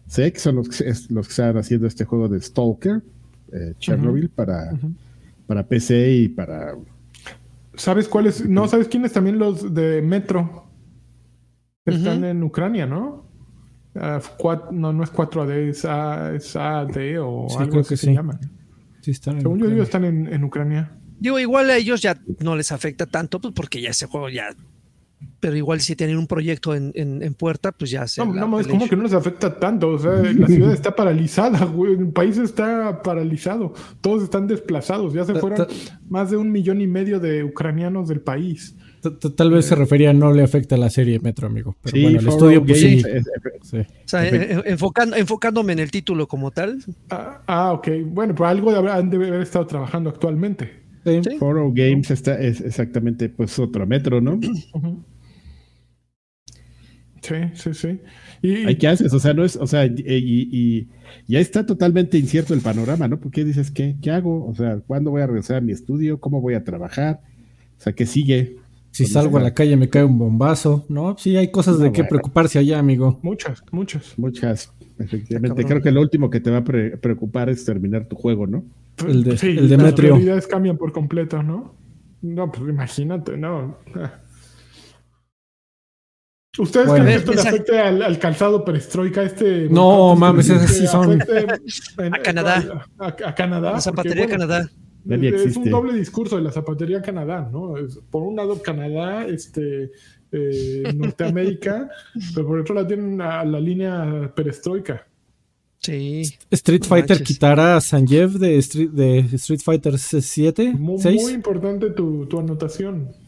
[0.08, 3.02] Sé que son los que, los que están haciendo este juego de Stalker,
[3.52, 4.72] eh, Chernobyl, para,
[5.48, 6.76] para PC y para.
[7.76, 8.48] ¿Sabes cuáles?
[8.48, 10.68] No, ¿sabes quiénes también los de Metro?
[11.86, 13.26] Están en Ucrania, ¿no?
[13.96, 14.22] Ah,
[14.72, 18.40] no, no es 4AD, es, AD o algo que se llama.
[19.02, 20.92] Según yo, ellos están en, en Ucrania.
[21.20, 24.56] Digo, igual a ellos ya no les afecta tanto, pues porque ya ese juego ya
[25.40, 28.26] pero igual si tienen un proyecto en, en, puerta, pues ya se.
[28.26, 29.90] No, no, es como que no les afecta tanto.
[29.90, 31.94] O sea, la ciudad está paralizada, güey.
[31.94, 33.74] El país está paralizado.
[34.02, 35.14] Todos están desplazados.
[35.14, 35.68] Ya se fueron
[36.08, 38.76] más de un millón y medio de ucranianos del país.
[39.36, 41.76] Tal vez se refería a no le afecta a la serie Metro, amigo.
[41.82, 43.04] Pero bueno, el estudio, pues sí.
[43.04, 46.80] O sea, enfocando, enfocándome en el título como tal.
[47.10, 47.90] Ah, ah ok.
[48.06, 50.84] Bueno, pero algo han de haber estado trabajando actualmente.
[51.04, 51.20] Sí.
[51.38, 54.40] Foro Games está, es exactamente pues otro metro, ¿no?
[57.24, 58.00] Sí, sí, sí.
[58.42, 59.14] Y, ¿Qué haces?
[59.14, 60.88] O sea, no es, o sea, y,
[61.28, 63.18] ya está totalmente incierto el panorama, ¿no?
[63.20, 64.46] Porque dices, ¿qué, ¿qué hago?
[64.46, 66.20] O sea, ¿cuándo voy a regresar a mi estudio?
[66.20, 67.22] ¿Cómo voy a trabajar?
[67.80, 68.58] O sea, ¿qué sigue?
[68.92, 71.16] Si salgo a la calle me cae un bombazo, ¿no?
[71.18, 73.20] Sí, hay cosas de qué preocuparse allá, amigo.
[73.24, 74.14] Muchas, muchas.
[74.20, 75.64] Muchas, efectivamente.
[75.64, 78.64] Creo que lo último que te va a preocupar es terminar tu juego, ¿no?
[79.08, 81.74] El de, el Las prioridades cambian por completo, ¿no?
[82.22, 83.78] No, pues imagínate, no.
[86.60, 89.24] ¿Ustedes creen que esto le afecte al, calzado perestroika?
[89.24, 91.20] Este no, mames, esas sí son.
[91.20, 92.88] a Canadá.
[93.00, 93.72] A, Canadá.
[93.74, 94.70] La zapatería Canadá.
[95.10, 97.74] Es un doble discurso de la zapatería Canadá, ¿no?
[98.10, 99.92] por un lado, Canadá, este,
[100.32, 101.90] eh, Norteamérica,
[102.36, 105.06] pero por otro lado tienen a la línea perestroika.
[105.80, 106.22] Sí.
[106.50, 110.74] Street Fighter quitará a Sanjeev de Street, de Street Fighter 7.
[110.74, 113.23] Muy, muy importante tu, tu anotación.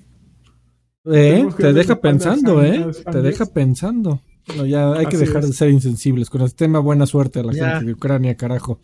[1.12, 2.86] Eh, te deja pensando, ¿eh?
[3.12, 4.22] Te deja pensando.
[4.68, 6.30] ya hay que dejar de ser insensibles.
[6.30, 8.80] Con este tema, buena suerte a la gente de Ucrania, carajo.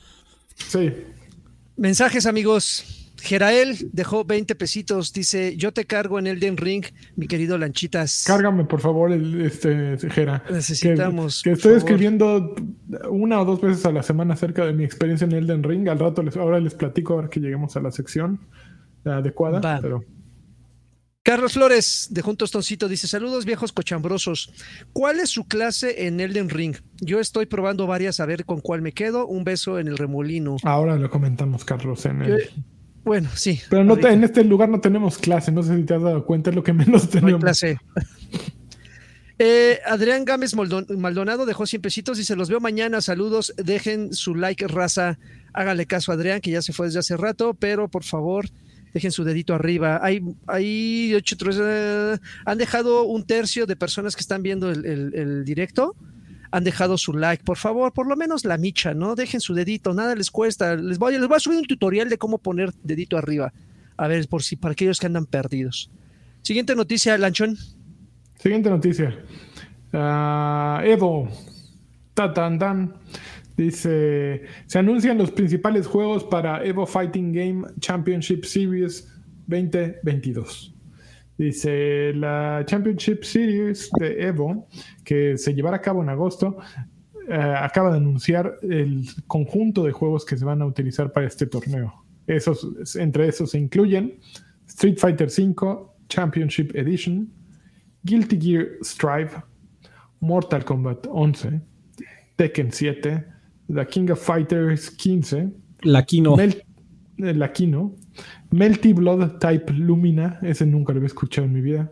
[0.55, 0.93] Sí.
[1.78, 2.97] Mensajes, amigos.
[3.22, 5.13] Gerael dejó 20 pesitos.
[5.13, 8.24] Dice: Yo te cargo en Elden Ring, mi querido Lanchitas.
[8.26, 10.43] Cárgame, por favor, el, este, Gera.
[10.49, 11.41] Necesitamos.
[11.43, 12.55] Que, estoy escribiendo
[13.09, 15.88] una o dos veces a la semana acerca de mi experiencia en Elden Ring.
[15.88, 18.39] Al rato, les, ahora les platico, ahora que lleguemos a la sección
[19.05, 19.80] adecuada.
[19.82, 20.03] Pero
[21.24, 24.51] Carlos Flores, de Juntos Toncito, dice: Saludos, viejos cochambrosos.
[24.91, 26.76] ¿Cuál es su clase en Elden Ring?
[26.99, 29.28] Yo estoy probando varias a ver con cuál me quedo.
[29.28, 30.57] Un beso en el remolino.
[30.63, 32.49] Ahora lo comentamos, Carlos, en el.
[33.03, 33.59] Bueno, sí.
[33.69, 36.26] Pero no te- en este lugar no tenemos clase, no sé si te has dado
[36.26, 37.41] cuenta, es lo que menos No tenemos.
[37.41, 37.78] clase.
[39.43, 42.19] Eh, Adrián Gámez Maldonado dejó 100 pesitos.
[42.19, 43.01] Dice: Los veo mañana.
[43.01, 43.55] Saludos.
[43.57, 45.17] Dejen su like, raza.
[45.51, 47.55] Hágale caso a Adrián, que ya se fue desde hace rato.
[47.55, 48.45] Pero por favor,
[48.94, 50.00] dejen su dedito arriba.
[50.02, 55.44] Hay, hay ocho, tres, eh, han dejado un tercio de personas que están viendo el,
[55.46, 55.96] directo.
[56.52, 59.16] Han dejado su like, por favor, por lo menos la micha, ¿no?
[59.16, 60.76] Dejen su dedito, nada les cuesta.
[60.76, 63.54] Les voy, les voy a subir un tutorial de cómo poner dedito arriba.
[63.96, 65.89] A ver, por si para aquellos que andan perdidos.
[66.42, 67.58] Siguiente noticia, Lanchón.
[68.38, 69.18] Siguiente noticia.
[69.94, 71.30] Ah, Evo.
[72.14, 72.94] Ta, tan, tan.
[73.62, 79.07] Dice, se anuncian los principales juegos para Evo Fighting Game Championship Series
[79.45, 80.74] 2022.
[81.38, 84.68] Dice, la Championship Series de Evo,
[85.03, 86.57] que se llevará a cabo en agosto,
[87.30, 91.45] eh, acaba de anunciar el conjunto de juegos que se van a utilizar para este
[91.45, 92.03] torneo.
[92.26, 94.18] Entre esos se incluyen
[94.66, 97.32] Street Fighter V Championship Edition,
[98.05, 99.43] Guilty Gear Strive,
[100.20, 101.62] Mortal Kombat 11,
[102.38, 103.41] Tekken 7,
[103.74, 105.53] The King of Fighters 15,
[105.84, 106.36] La Kino.
[106.36, 106.63] Mel-
[107.17, 107.95] eh, la Kino,
[108.51, 111.91] Melty Blood Type Lumina, ese nunca lo había escuchado en mi vida,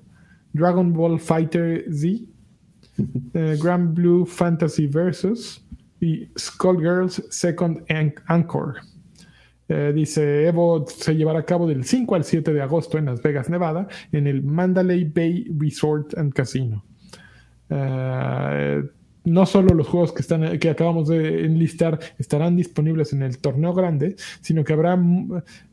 [0.53, 2.23] Dragon Ball Fighter Z,
[3.33, 5.63] eh, Grand Blue Fantasy Versus
[6.01, 8.75] y Skullgirls Second An- Anchor.
[9.71, 13.21] Eh, dice Evo se llevará a cabo del 5 al 7 de agosto en Las
[13.21, 16.83] Vegas, Nevada, en el Mandalay Bay Resort and Casino.
[17.69, 18.81] Eh,
[19.29, 23.73] no solo los juegos que, están, que acabamos de enlistar estarán disponibles en el torneo
[23.73, 24.99] grande, sino que habrá,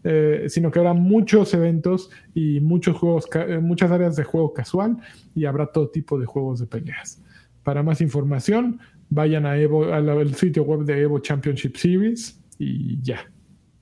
[0.05, 4.99] eh, sino que habrá muchos eventos y muchos juegos, eh, muchas áreas de juego casual
[5.35, 7.23] y habrá todo tipo de juegos de peleas.
[7.63, 8.79] Para más información,
[9.09, 13.21] vayan a Evo, al sitio web de Evo Championship Series y ya.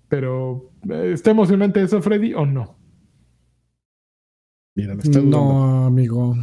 [0.09, 2.77] Pero, eh, ¿está emocionante eso, Freddy, o no?
[4.77, 5.20] Mira, está.
[5.20, 6.37] No, amigo.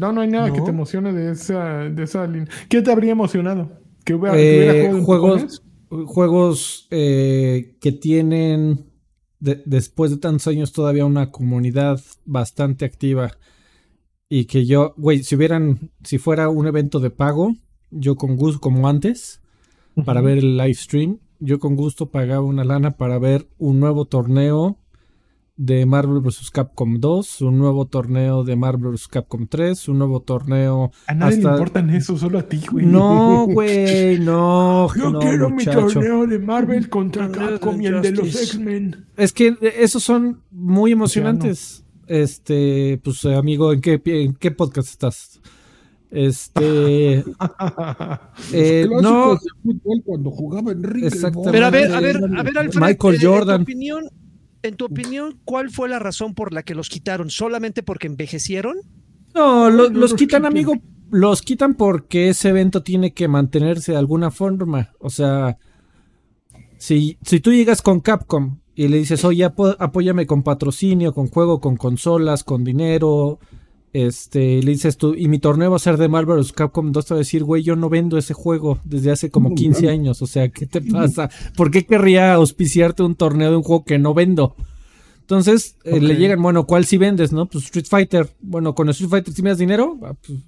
[0.00, 0.54] No, no hay nada ¿No?
[0.54, 2.48] que te emocione de esa, de esa línea.
[2.68, 3.70] ¿Qué te habría emocionado?
[4.04, 4.90] ¿Que hubiera, Eh,
[6.06, 8.86] juegos eh, que tienen
[9.40, 13.32] de- después de tantos años todavía una comunidad bastante activa
[14.28, 17.54] y que yo, güey, si hubieran, si fuera un evento de pago,
[17.90, 19.40] yo con gusto, como antes,
[20.06, 24.06] para ver el live stream, yo con gusto pagaba una lana para ver un nuevo
[24.06, 24.78] torneo
[25.64, 26.50] de Marvel vs.
[26.50, 29.06] Capcom 2, un nuevo torneo de Marvel vs.
[29.06, 32.84] Capcom 3, un nuevo torneo A nadie le hasta- importan eso, solo a ti, güey.
[32.84, 34.92] No, güey, no.
[34.96, 35.86] Yo no, quiero muchacho.
[35.86, 38.34] mi torneo de Marvel contra Capcom y el de los.
[38.34, 39.06] X-Men.
[39.16, 41.84] Es que esos son muy emocionantes.
[42.08, 45.40] Este, pues amigo, ¿en qué, en qué podcast estás?
[46.10, 47.18] Este,
[48.52, 51.06] eh, Clásicos no, de fútbol cuando jugaba Enrique.
[51.06, 51.52] Exactamente.
[51.52, 53.56] Pero a ver, a ver, a ver, Alfred, Michael eh, En Jordan.
[53.58, 54.04] tu, opinión,
[54.62, 57.30] en tu opinión, ¿cuál fue la razón por la que los quitaron?
[57.30, 58.76] ¿Solamente porque envejecieron?
[59.34, 60.74] no, lo- no los los quitan, amigo.
[61.10, 64.92] Los quitan porque ese evento tiene que mantenerse de alguna forma.
[64.98, 65.58] O sea,
[66.78, 71.60] si, si tú llegas con Capcom y le dices, oye, apóyame con patrocinio, con juego,
[71.60, 73.38] con consolas, con dinero,
[73.92, 76.52] este, le dices tú, y mi torneo va a ser de Marvel vs.
[76.52, 79.50] Capcom 2, te va a decir, güey, yo no vendo ese juego desde hace como
[79.50, 79.90] No 15 mames.
[79.98, 81.28] años, o sea, ¿qué te pasa?
[81.56, 84.56] ¿Por qué querría auspiciarte un torneo de un juego que no vendo?
[85.20, 87.46] Entonces, eh, le llegan, bueno, ¿cuál si vendes, no?
[87.46, 88.28] Pues Street Fighter.
[88.40, 90.38] Bueno, con Street Fighter si me das dinero, Ah, pues,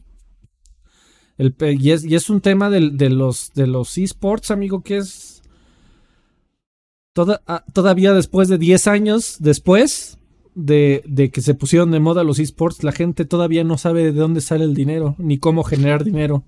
[1.38, 4.98] el, y, es, y es un tema del- de los de los esports, amigo, que
[4.98, 5.42] es
[7.12, 10.18] toda- ah, todavía después de 10 años después
[10.54, 14.12] de, de que se pusieron de moda los esports, la gente todavía no sabe de
[14.12, 16.44] dónde sale el dinero, ni cómo generar dinero,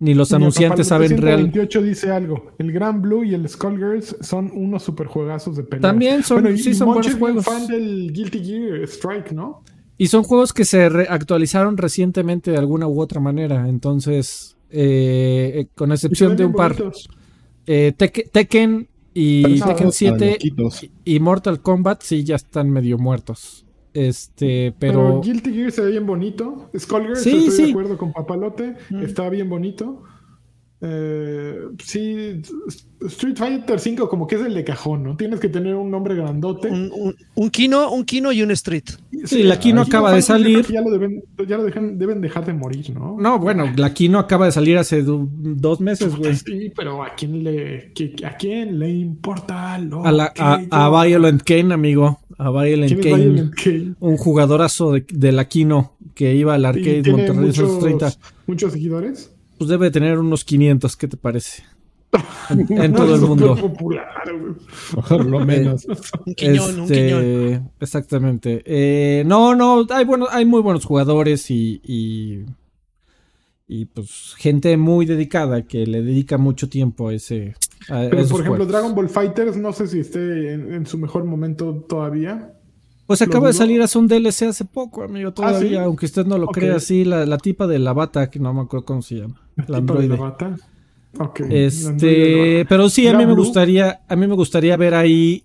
[0.00, 1.42] ni los anunciantes saben real.
[1.44, 2.52] 28 dice algo.
[2.58, 5.80] El Gran Blue y el Skullgirls son unos superjuegazos de pelea.
[5.80, 7.44] También son- Bueno, y- sí y son Monch buenos juegos.
[7.44, 9.62] fan del Guilty Gear Strike, ¿no?
[9.96, 13.68] Y son juegos que se re- actualizaron recientemente de alguna u otra manera.
[13.68, 16.76] Entonces, eh, eh, con excepción de un par,
[17.66, 20.82] eh, Tek- Tekken y Tekken Para 7 loquitos.
[20.84, 23.64] y- y Mortal Kombat sí ya están medio muertos.
[23.94, 26.70] Este, Pero, pero, Guilty Gear se ve bien bonito.
[26.78, 27.64] Skullgirls, Sí, estoy sí.
[27.64, 28.76] de acuerdo con Papalote.
[28.90, 29.02] Mm.
[29.02, 30.02] Está bien bonito.
[30.80, 32.40] Eh, sí,
[33.06, 35.16] Street Fighter 5 como que es el de cajón, ¿no?
[35.16, 36.68] Tienes que tener un nombre grandote.
[36.68, 38.84] Un, un- un Kino, un Kino y un Street.
[39.24, 40.64] Sí, la Kino acaba de salir.
[40.70, 43.16] Ya lo deben, ya lo dejan- deben dejar de morir, ¿no?
[43.18, 46.36] no, bueno, la Kino acaba de salir hace dos meses, güey.
[46.36, 47.92] Sí, pero ¿a quién le,
[48.24, 52.20] a quién le importa lo A, la, que a, yo- a Violent Ken, amigo.
[52.38, 53.94] a Violent ¿Quién es Kane, Violent Kane?
[53.98, 58.12] un jugadorazo de, de la Kino que iba al ¿Y arcade Monterrey muchos, 30.
[58.46, 59.32] muchos seguidores?
[59.58, 61.64] Pues debe tener unos 500, ¿qué te parece?
[62.50, 63.56] En, todo el mundo.
[63.56, 64.06] popular.
[65.08, 65.86] Por lo menos.
[66.24, 67.70] Un quiñón, un Este, quiñón.
[67.80, 68.62] Exactamente.
[68.64, 72.44] Eh, no, no, hay, bueno, hay muy buenos jugadores y, y,
[73.66, 77.54] y, pues gente muy dedicada que le dedica mucho tiempo a ese.
[77.90, 78.68] A Pero esos por ejemplo, juegos.
[78.68, 82.54] Dragon Ball Fighters, no sé si esté en, en su mejor momento todavía.
[83.06, 85.74] Pues acaba de salir hace un DLC hace poco, amigo, todavía, ¿sí?
[85.76, 86.54] aunque usted no lo Ok.
[86.54, 89.47] crea así, la, la tipa de la bata, que no me acuerdo cómo se llama,
[89.66, 90.08] de
[91.50, 95.44] Este, pero sí, a mí me gustaría, a mí me gustaría ver ahí,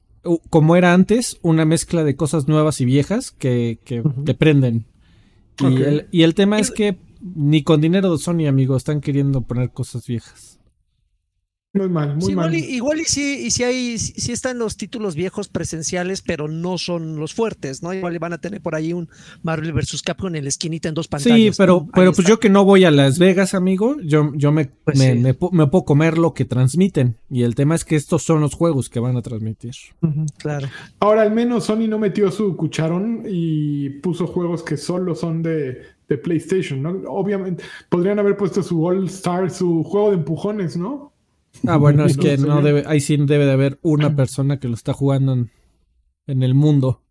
[0.49, 4.03] como era antes, una mezcla de cosas nuevas y viejas que, que,
[4.33, 4.85] prenden.
[5.59, 6.97] Y, el, y el tema es que
[7.35, 10.59] ni con dinero de Sony, amigo, están queriendo poner cosas viejas.
[11.75, 12.55] Muy mal, muy Sí, igual, mal.
[12.55, 16.47] y, igual y sí, y sí hay, sí sí están los títulos viejos presenciales, pero
[16.47, 17.91] no son los fuertes, ¿no?
[17.93, 19.09] Igual van a tener por ahí un
[19.41, 20.03] Marvel vs.
[20.03, 21.35] Capcom en la esquinita en dos pantallas.
[21.39, 21.91] Sí, pero, ¿no?
[21.91, 22.29] pero pues está.
[22.29, 25.19] yo que no voy a Las Vegas, amigo, yo, yo me, Pues me, sí.
[25.19, 27.17] me pu- me puedo comer lo que transmiten.
[27.31, 29.73] Y el tema es que estos son los juegos que van a transmitir.
[30.37, 30.67] Claro.
[30.99, 35.81] Ahora, al menos Sony no metió su cucharón y puso juegos que solo son de,
[36.07, 36.91] de PlayStation, ¿no?
[37.07, 41.12] Obviamente, podrían haber puesto su All Star, su juego de empujones, ¿no?
[41.67, 44.73] Ah, bueno, es que no debe, ahí sí debe de haber una persona que lo
[44.73, 45.51] está jugando en,
[46.27, 47.01] en el mundo.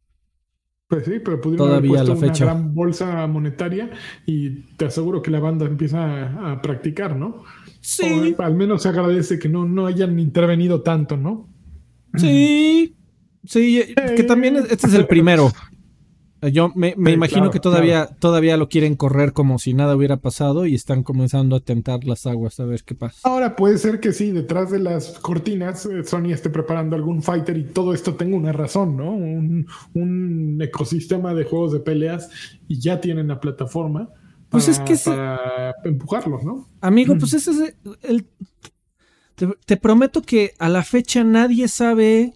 [0.88, 2.44] Pues sí, pero pudieron Todavía haber puesto la fecha.
[2.44, 3.90] una gran bolsa monetaria
[4.26, 7.44] y te aseguro que la banda empieza a, a practicar, ¿no?
[7.80, 11.48] Sí, O al menos se agradece que no, no hayan intervenido tanto, ¿no?
[12.18, 12.94] sí,
[13.44, 13.82] sí,
[14.16, 15.50] que también es- este es el primero.
[16.50, 19.94] Yo me, me Sí, imagino claro, que todavía, todavía lo quieren correr como si nada
[19.96, 23.20] hubiera pasado y están comenzando a tentar las aguas a ver qué pasa.
[23.24, 27.56] Ahora puede ser que sí, detrás de las cortinas eh, Sony esté preparando algún fighter
[27.56, 29.12] y todo esto tenga una razón, ¿no?
[29.12, 32.28] Un, un ecosistema de juegos de peleas
[32.66, 34.08] y ya tienen la plataforma
[34.50, 36.68] Pues para, es que se- para empujarlos, ¿no?
[36.80, 38.26] Amigo, pues ese es el...
[39.34, 42.34] Te, te prometo que a la fecha nadie sabe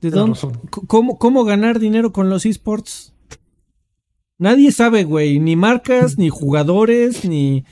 [0.00, 0.38] de dónde,
[0.86, 3.09] cómo, cómo ganar dinero con los esports.
[4.40, 7.64] Nadie sabe, güey, ni marcas, ni jugadores, ni...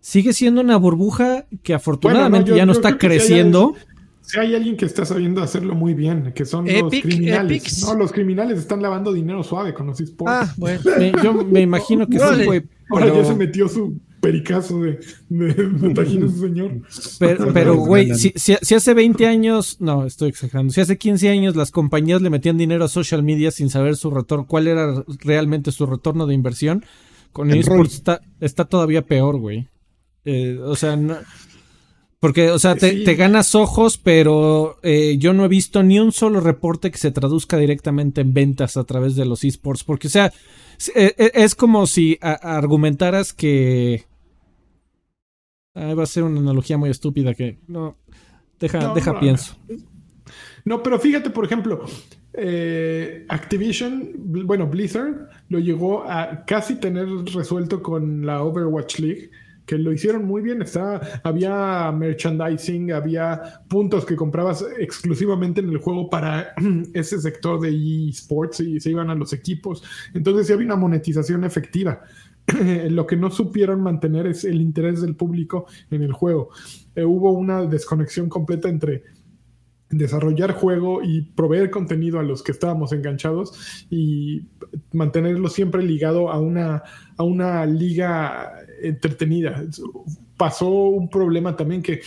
[0.00, 3.74] Sigue siendo una burbuja que afortunadamente yo- ya no está hay creciendo.
[4.22, 7.62] Si hay alguien que está sabiendo hacerlo muy bien, que son los criminales.
[7.62, 7.82] Epics.
[7.82, 10.32] No, los criminales están lavando dinero suave con los esports.
[10.32, 10.80] Ah, bueno.
[10.96, 12.62] Me- yo me imagino que sí, güey.
[12.88, 14.98] Ahora Pero, ya se metió su pericazo de,
[15.28, 16.80] de, de señor.
[17.18, 21.28] pero, pero, güey, si, si- si hace 20 años, no, estoy exagerando, si hace 15
[21.28, 25.04] años las compañías le metían dinero a social media sin saber su retorno, cuál era
[25.20, 26.84] realmente su retorno de inversión,
[27.32, 29.68] con En esports está, está todavía peor, güey.
[30.24, 31.18] Eh, o sea, no-
[32.18, 33.04] porque, o sea, te, Sí.
[33.04, 37.10] te ganas ojos, pero eh, yo no he visto ni un solo reporte que se
[37.10, 40.32] traduzca directamente en ventas a través de los esports, porque, o sea,
[40.78, 44.04] es, eh, es como si argumentaras que...
[45.76, 47.58] Va a ser una analogía muy estúpida que...
[47.68, 47.96] No,
[48.58, 49.56] deja, No, deja no, pienso.
[50.64, 51.84] No, pero fíjate, por ejemplo,
[52.32, 59.30] eh, Activision, bueno, Blizzard lo llegó a casi tener resuelto con la Overwatch League,
[59.66, 60.62] que lo hicieron muy bien.
[60.62, 66.54] Estaba, había merchandising, había puntos que comprabas exclusivamente en el juego para
[66.94, 69.82] ese sector de esports y se iban a los equipos.
[70.14, 72.00] Entonces sí había una monetización efectiva.
[72.90, 76.50] lo que no supieron mantener es el interés del público en el juego.
[76.94, 79.02] Eh, hubo una desconexión completa entre
[79.90, 84.42] desarrollar juego y proveer contenido a los que estábamos enganchados y
[84.92, 86.82] mantenerlo siempre ligado a una,
[87.16, 89.64] a una liga entretenida.
[90.36, 92.00] Pasó un problema también que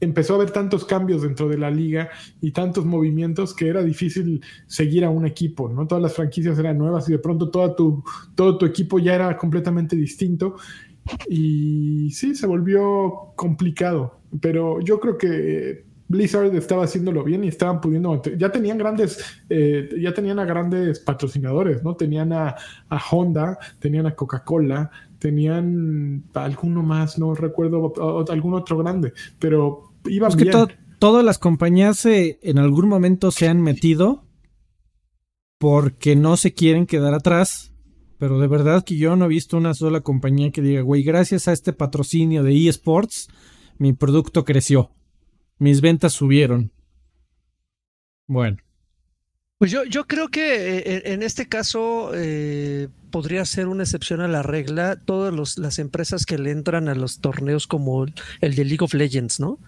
[0.00, 2.10] empezó a haber tantos cambios dentro de la liga
[2.40, 5.86] y tantos movimientos que era difícil seguir a un equipo, ¿no?
[5.86, 8.04] Todas las franquicias eran nuevas y de pronto toda tu,
[8.34, 10.56] todo tu equipo ya era completamente distinto
[11.28, 17.80] y sí, se volvió complicado, pero yo creo que Blizzard estaba haciéndolo bien y estaban
[17.80, 22.54] pudiendo ya tenían grandes eh, ya tenían a grandes patrocinadores no tenían a,
[22.88, 27.92] a Honda tenían a Coca-Cola tenían a alguno más no recuerdo
[28.28, 32.58] a- algún otro grande pero iban Es que bien to- todas las compañías eh, en
[32.58, 34.24] algún momento se han metido
[35.58, 37.72] porque no se quieren quedar atrás.
[38.18, 41.48] Pero de verdad que yo no he visto una sola compañía que diga, güey, gracias
[41.48, 43.28] a este patrocinio de eSports,
[43.78, 44.90] mi producto creció.
[45.58, 46.70] Mis ventas subieron.
[48.26, 48.58] Bueno.
[49.58, 54.28] Pues yo, yo creo que eh, en este caso eh, podría ser una excepción a
[54.28, 58.04] la regla todas los- las empresas que le entran a los torneos como
[58.42, 59.58] el de League of Legends, ¿no?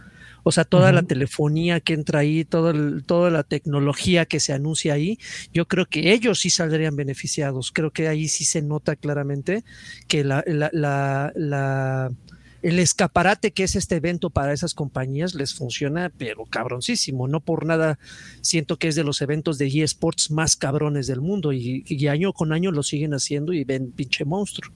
[0.44, 2.72] O sea, toda la telefonía que entra ahí, todo
[3.02, 5.18] toda la tecnología que se anuncia ahí,
[5.52, 7.70] yo creo que ellos sí saldrían beneficiados.
[7.72, 9.64] Creo que ahí sí se nota claramente
[10.06, 11.32] que la, la,
[12.62, 17.28] el escaparate que es este evento para esas compañías les funciona, pero cabroncísimo.
[17.28, 17.98] No por nada
[18.40, 22.52] siento que es de los eventos de eSports más cabrones del mundo y, año con
[22.52, 24.72] año lo siguen haciendo y ven pinche monstruo.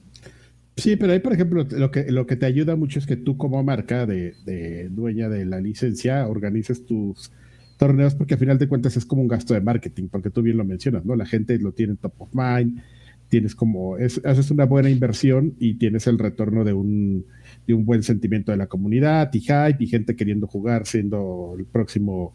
[0.75, 3.37] Sí, pero ahí, por ejemplo, lo que, lo que te ayuda mucho es que tú
[3.37, 7.31] como marca de, dueña de la licencia organices tus
[7.77, 10.57] torneos porque al final de cuentas es como un gasto de marketing, porque tú bien
[10.57, 11.15] lo mencionas, ¿no?
[11.15, 12.81] La gente lo tiene top of mind,
[13.27, 17.25] tienes como, haces una buena inversión y tienes el retorno de un,
[17.67, 21.65] de un buen sentimiento de la comunidad y hype y gente queriendo jugar siendo el
[21.65, 22.33] próximo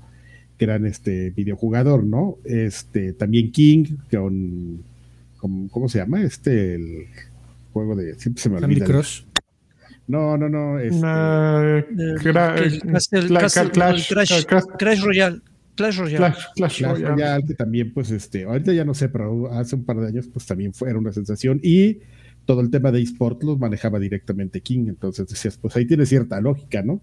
[0.59, 2.39] gran este videojugador, ¿no?
[2.45, 4.83] Este, también King, con,
[5.71, 6.23] ¿cómo se llama?
[6.23, 7.07] Este, el
[7.73, 8.15] juego de.
[8.17, 8.85] Siempre se me olvida.
[8.85, 9.23] Crush.
[10.09, 10.79] No, no, no.
[10.79, 10.97] Es,
[14.79, 15.41] Clash Royale.
[15.77, 16.35] Clash Royale.
[16.57, 17.45] Clash, Royale.
[17.47, 20.47] que también, pues, este, ahorita ya no sé, pero hace un par de años, pues
[20.47, 21.61] también fue una sensación.
[21.63, 21.99] Y
[22.49, 24.87] todo el tema de eSport los manejaba directamente King.
[24.89, 27.03] Entonces decías, pues ahí tiene cierta lógica, ¿no?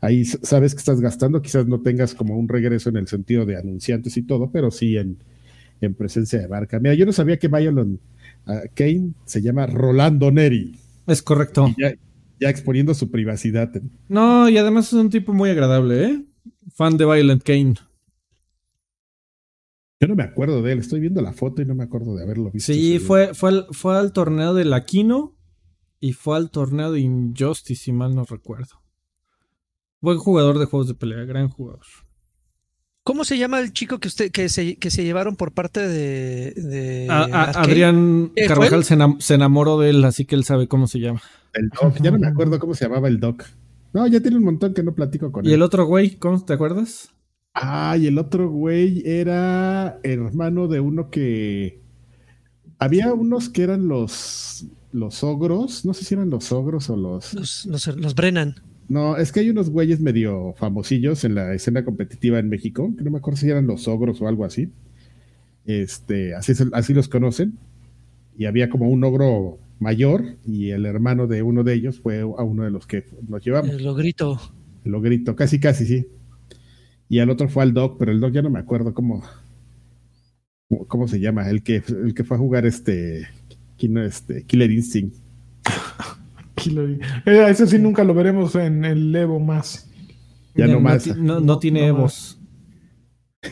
[0.00, 3.58] Ahí sabes que estás gastando, quizás no tengas como un regreso en el sentido de
[3.58, 5.18] anunciantes y todo, pero sí en,
[5.82, 6.80] en presencia de marca.
[6.80, 8.00] Mira, yo no sabía que Violent
[8.72, 10.74] Kane se llama Rolando Neri.
[11.06, 11.74] Es correcto.
[11.76, 13.70] Ya, exponiendo su privacidad.
[14.08, 16.24] No, y además es un tipo muy agradable, ¿eh?
[16.72, 17.74] Fan de Violent Kane.
[20.00, 22.22] Yo no me acuerdo de él, estoy viendo la foto y no me acuerdo de
[22.22, 22.72] haberlo visto.
[22.72, 25.36] Sí, fue, fue, al, fue al torneo de Laquino
[26.00, 28.82] y fue al torneo de Injustice, si mal no recuerdo.
[30.00, 31.84] Buen jugador de juegos de pelea, gran jugador.
[33.02, 37.06] ¿Cómo se llama el chico que usted que se, que se llevaron por parte de,
[37.10, 41.20] Adrián eh, Carvajal se, enamoró de él, así que él sabe cómo se llama.
[41.52, 43.44] El Doc, ya no me acuerdo cómo se llamaba el Doc.
[43.92, 45.50] No, ya tiene un montón que no platico con él.
[45.50, 46.16] ¿Y el otro güey?
[46.16, 47.12] ¿Cómo te acuerdas?
[47.54, 51.80] Ah, y el otro güey era hermano de uno que.
[52.78, 57.34] Había unos que eran los los ogros, no sé si eran los ogros o los.
[57.34, 58.56] Los, los, los Brennan.
[58.88, 63.04] No, es que hay unos güeyes medio famosillos en la escena competitiva en México, que
[63.04, 64.70] no me acuerdo si eran los ogros o algo así.
[65.64, 67.56] Este, así, así los conocen.
[68.36, 72.24] Y había como un ogro mayor y el hermano de uno de ellos fue a
[72.24, 73.70] uno de los que nos llevamos.
[73.70, 74.40] El ogrito.
[74.84, 76.06] El ogrito, casi, casi, sí.
[77.10, 79.24] Y al otro fue al Doc, pero el Doc ya no me acuerdo cómo,
[80.86, 83.28] cómo se llama, el que, el que fue a jugar este,
[83.78, 85.16] este Killer Instinct.
[87.26, 89.90] Eh, ese sí nunca lo veremos en el Evo más.
[90.54, 91.06] Ya, no, más.
[91.16, 92.38] No, tiene Evos.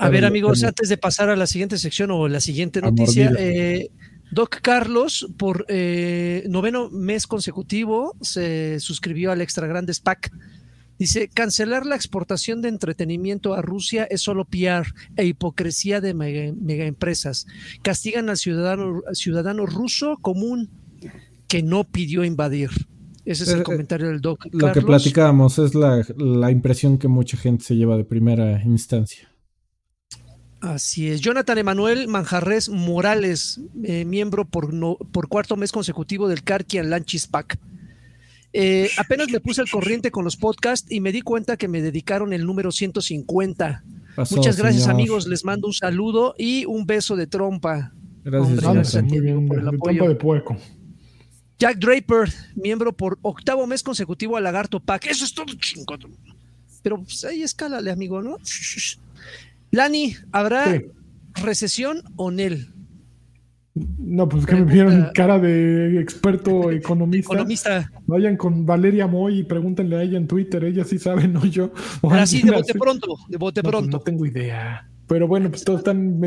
[0.00, 3.90] a ver, amigos, antes de pasar a la siguiente sección o la siguiente noticia, eh,
[4.32, 10.32] Doc Carlos, por eh, noveno mes consecutivo, se suscribió al Extra Grandes Pack.
[10.98, 14.86] Dice, cancelar la exportación de entretenimiento a Rusia es solo PR
[15.16, 17.46] e hipocresía de mega, empresas.
[17.82, 20.70] Castigan al ciudadano, ciudadano ruso común
[21.46, 22.70] que no pidió invadir.
[23.24, 24.46] Ese es el eh, eh, comentario del doc.
[24.52, 29.30] Lo que platicábamos es la, impresión que mucha gente se lleva de primera instancia.
[30.60, 31.20] Así es.
[31.20, 34.74] Jonathan Emanuel Manjarres Morales, eh, miembro por,
[35.12, 37.58] por cuarto mes consecutivo del Karkian Lanchis Pack.
[38.96, 42.32] Apenas le puse el corriente con los podcasts y me di cuenta que me dedicaron
[42.32, 43.84] el número 150.
[44.30, 45.26] Muchas gracias, amigos.
[45.26, 47.92] Les mando un saludo y un beso de trompa.
[48.24, 50.08] Gracias, Muy bien, por el apoyo.
[50.08, 50.56] de puerco.
[51.58, 55.06] Jack Draper, miembro por octavo mes consecutivo a Lagarto Pack.
[55.06, 56.16] Eso es todo chingón.
[56.82, 58.38] Pero pues, ahí escálale, amigo, ¿no?
[59.70, 60.80] Lani, ¿habrá
[61.34, 62.72] recesión o NEL?
[63.98, 67.34] No, pues que me vieron cara de experto economista.
[67.34, 67.90] economista.
[68.06, 71.72] Vayan con Valeria Moy y pregúntenle a ella en Twitter, ella sí sabe, no yo.
[72.10, 73.98] así, de bote pronto, de bote pues, pronto.
[73.98, 74.88] No, tengo idea.
[75.06, 76.20] Pero bueno, pues todos están.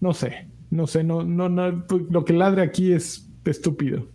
[0.00, 1.86] no sé, no sé, no, no, no.
[1.86, 4.08] Pues, lo que ladre aquí es estúpido.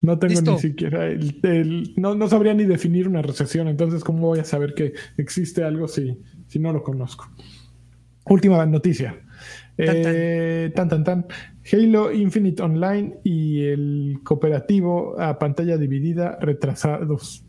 [0.00, 4.38] No tengo ni siquiera el, no, no, sabría ni definir una recesión, entonces ¿cómo voy
[4.38, 6.16] a saber que existe algo si,
[6.46, 7.28] si no lo conozco?
[8.24, 9.20] Última noticia.
[9.78, 11.04] Tan tan.
[11.04, 11.26] tan
[11.70, 17.44] Halo Infinite Online y el cooperativo a pantalla dividida retrasados.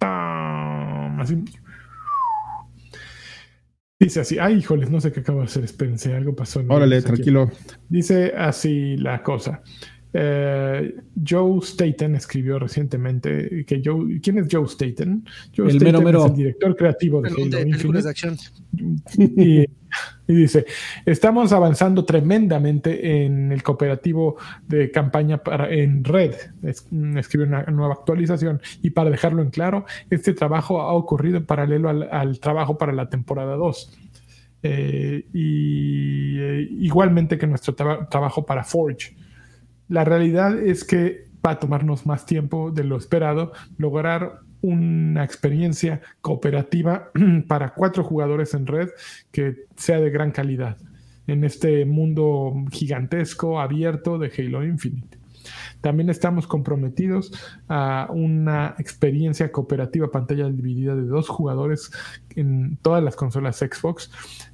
[0.00, 1.44] Así.
[4.00, 6.64] Dice así, ay, híjoles, no sé qué acabo de hacer, espérense, algo pasó.
[6.68, 7.50] Órale, tranquilo.
[7.88, 9.62] Dice así la cosa.
[10.14, 10.96] Eh,
[11.26, 15.24] Joe Staten escribió recientemente que Joe, ¿quién es Joe Staten?
[15.56, 18.10] Joe el Staten es el director creativo de Halo Infinite.
[19.18, 19.66] Y
[20.26, 20.66] Y dice,
[21.04, 24.36] estamos avanzando tremendamente en el cooperativo
[24.66, 26.34] de campaña para, en red.
[26.90, 28.60] Mm, escribe una nueva actualización.
[28.82, 33.08] Y para dejarlo en claro, este trabajo ha ocurrido en paralelo al, trabajo para la
[33.08, 33.98] temporada 2.
[34.64, 39.16] Eh, y eh, igualmente que nuestro trabajo para Forge.
[39.88, 46.00] La realidad es que va a tomarnos más tiempo de lo esperado lograr una experiencia
[46.20, 47.10] cooperativa
[47.48, 48.88] para cuatro jugadores en red
[49.30, 50.78] que sea de gran calidad
[51.26, 55.18] en este mundo gigantesco, abierto de Halo Infinite.
[55.80, 57.32] También estamos comprometidos
[57.68, 61.90] a una experiencia cooperativa pantalla dividida de dos jugadores
[62.36, 64.10] en todas las consolas Xbox,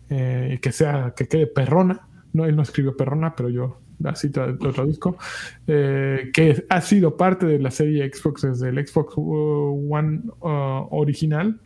[0.09, 2.09] eh, que sea, que quede perrona.
[2.33, 5.19] No, él no escribió perrona, pero yo así lo traduzco,
[5.67, 11.61] eh, que ha sido parte de la serie Xbox desde el Xbox One uh, original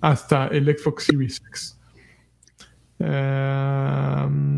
[0.00, 1.78] hasta el Xbox Series X.
[2.98, 4.52] Em,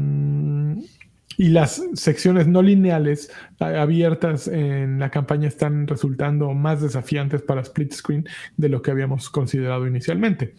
[1.36, 7.92] y las secciones no lineales abiertas en la campaña están resultando más desafiantes para split
[7.92, 8.24] screen
[8.56, 10.54] de lo que habíamos considerado inicialmente.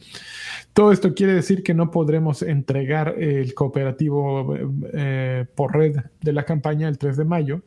[0.75, 4.57] Todo esto quiere decir que no podremos entregar el cooperativo
[4.91, 7.61] eh, por red de la campaña el 3 de mayo.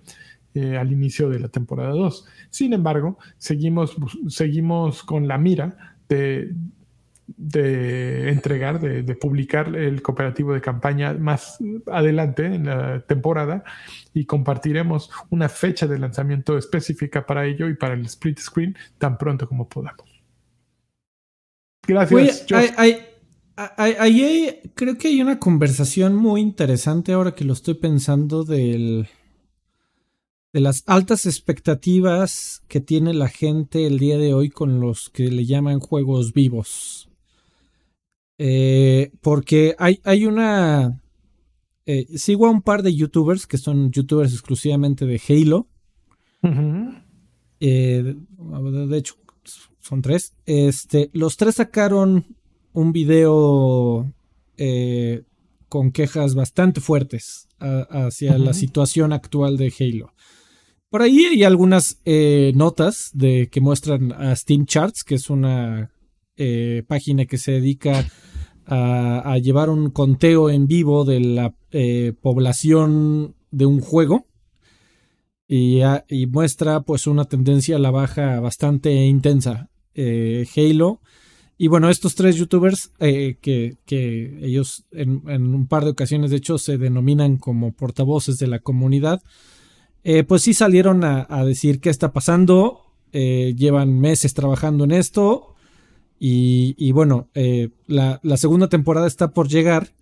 [0.52, 2.26] Eh, al inicio de la temporada 2.
[2.50, 3.96] Sin embargo, seguimos,
[4.28, 6.52] seguimos con la mira de,
[7.28, 13.64] de entregar, de, de, publicar el cooperativo de campaña más adelante en la temporada
[14.12, 19.16] y compartiremos una fecha de lanzamiento específica para ello y para el split screen tan
[19.16, 20.17] pronto como podamos.
[21.88, 22.46] Gracias.
[23.76, 29.08] Ahí creo que hay una conversación muy interesante ahora que lo estoy pensando del,
[30.52, 35.30] de las altas expectativas que tiene la gente el día de hoy con los que
[35.30, 37.08] le llaman juegos vivos.
[38.38, 41.02] Eh, porque hay, hay una...
[41.86, 45.66] Eh, sigo a un par de youtubers que son youtubers exclusivamente de Halo.
[47.60, 49.16] Eh, de hecho,
[49.80, 50.34] son tres.
[50.46, 52.36] Este, los tres sacaron
[52.72, 54.12] un video
[54.56, 55.22] eh,
[55.68, 60.12] con quejas bastante fuertes hacia la situación actual de Halo.
[60.90, 65.90] Por ahí hay algunas eh, notas de que muestran a Steam Charts, que es una
[66.36, 68.06] eh, página que se dedica
[68.64, 71.54] a, llevar un conteo en vivo de la
[72.20, 74.26] población de un juego
[75.48, 81.00] y, y, muestra pues una tendencia a la baja bastante intensa eh, Halo.
[81.56, 83.78] Y bueno, estos tres youtubers, eh, que,
[84.40, 89.22] ellos en, un par de ocasiones de hecho se denominan como portavoces de la comunidad,
[90.04, 95.56] eh, pues sí salieron a, decir qué está pasando, llevan meses trabajando en esto
[96.20, 97.28] y, bueno,
[97.88, 99.92] la, segunda temporada está por llegar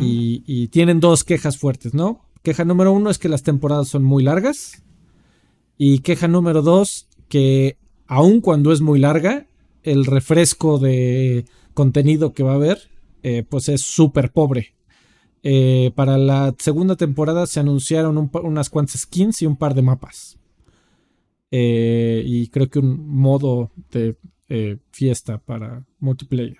[0.00, 2.31] y, y tienen dos quejas fuertes, ¿no?
[2.42, 4.82] Queja número uno es que las temporadas son muy largas
[5.78, 7.76] y queja número dos que
[8.06, 9.46] aun cuando es muy larga,
[9.82, 12.90] el refresco de contenido que va a haber,
[13.22, 14.74] eh, pues es súper pobre.
[15.42, 20.36] Eh, para la segunda temporada se anunciaron unas cuantas skins y un par de mapas.
[21.50, 24.16] Eh, y creo que un modo de
[24.90, 26.58] fiesta para multiplayer.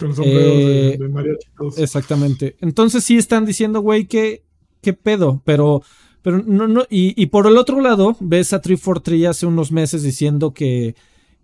[0.00, 1.48] Con sombreros de, mariachi.
[1.76, 2.56] Exactamente.
[2.60, 4.45] Entonces sí están diciendo, güey, que
[4.86, 5.82] qué pedo, pero
[6.22, 10.52] pero no, no, y, por el otro lado, ves a 343 hace unos meses diciendo
[10.52, 10.96] que,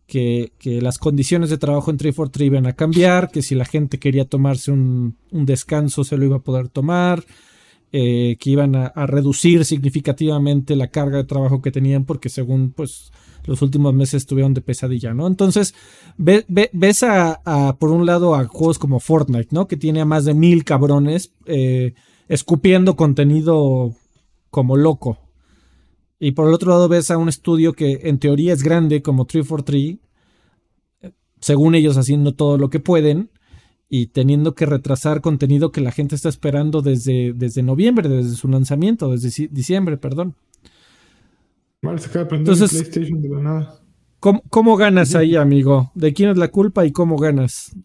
[0.08, 4.24] que, las condiciones de trabajo en 343 iban a cambiar, que si la gente quería
[4.24, 7.24] tomarse un, descanso se lo iba a poder tomar,
[7.92, 13.12] eh, que iban a, reducir significativamente la carga de trabajo que tenían porque según pues
[13.44, 15.28] los últimos meses estuvieron de pesadilla, ¿no?
[15.28, 15.76] Entonces
[16.16, 19.68] ves a, por un lado a juegos como Fortnite, ¿no?
[19.68, 21.94] Que tiene a más de mil cabrones eh,
[22.32, 23.94] escupiendo contenido
[24.48, 25.18] como loco.
[26.18, 29.26] Y por el otro lado ves a un estudio que en teoría es grande como
[29.26, 29.98] 343,
[31.40, 33.28] según ellos haciendo todo lo que pueden
[33.86, 38.48] y teniendo que retrasar contenido que la gente está esperando desde, desde noviembre, desde su
[38.48, 40.34] lanzamiento, desde diciembre, perdón.
[41.82, 42.90] Entonces,
[44.20, 45.92] ¿cómo, ¿cómo, ganas ahí, amigo?
[45.94, 47.76] ¿De quién es la culpa y cómo ganas?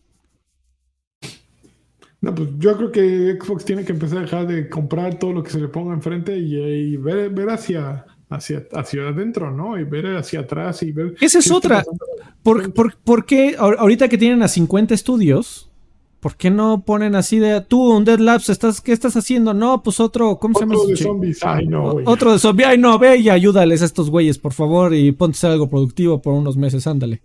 [2.27, 5.41] No, pues yo creo que Xbox tiene que empezar a dejar de comprar todo lo
[5.41, 9.79] que se le ponga enfrente y, ver, ver hacia, hacia, hacia adentro, ¿no?
[9.79, 11.15] Y ver hacia atrás y ver.
[11.21, 11.85] Esa es otra.
[12.43, 15.69] ¿Por, por, qué ahorita que tienen a 50 estudios?
[16.19, 19.53] ¿Por qué no ponen así de tú, un Dead Labs, estás, ¿qué estás haciendo?
[19.53, 20.75] No, pues otro, ¿cómo se llama?
[20.75, 22.05] Otro de zombies, ay no, güey.
[22.09, 25.47] Otro de zombies, ay no, ve y ayúdales a estos güeyes, por favor, y ponte
[25.47, 27.21] algo productivo por unos meses, ándale.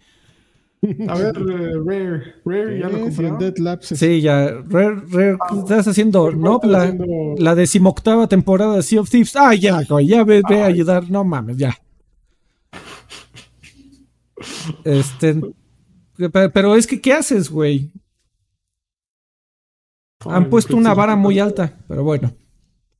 [1.08, 3.38] A ver, eh, Rare, Rare ya lo Eh, compraron.
[3.38, 4.48] Dead Labs es- Sí, ya.
[4.68, 6.60] Rare, Rare, estás haciendo, ¿no?
[6.64, 9.36] La, haciendo- la decimoctava temporada de Sea of Thieves.
[9.36, 11.08] Ah, ya, güey, ya ve, ve a ayudar.
[11.08, 11.76] No mames, ya.
[14.84, 15.34] Este.
[16.32, 17.90] pe- Pero es que, ¿qué haces, güey?
[20.24, 22.32] Han puesto una vara muy alta, pero bueno.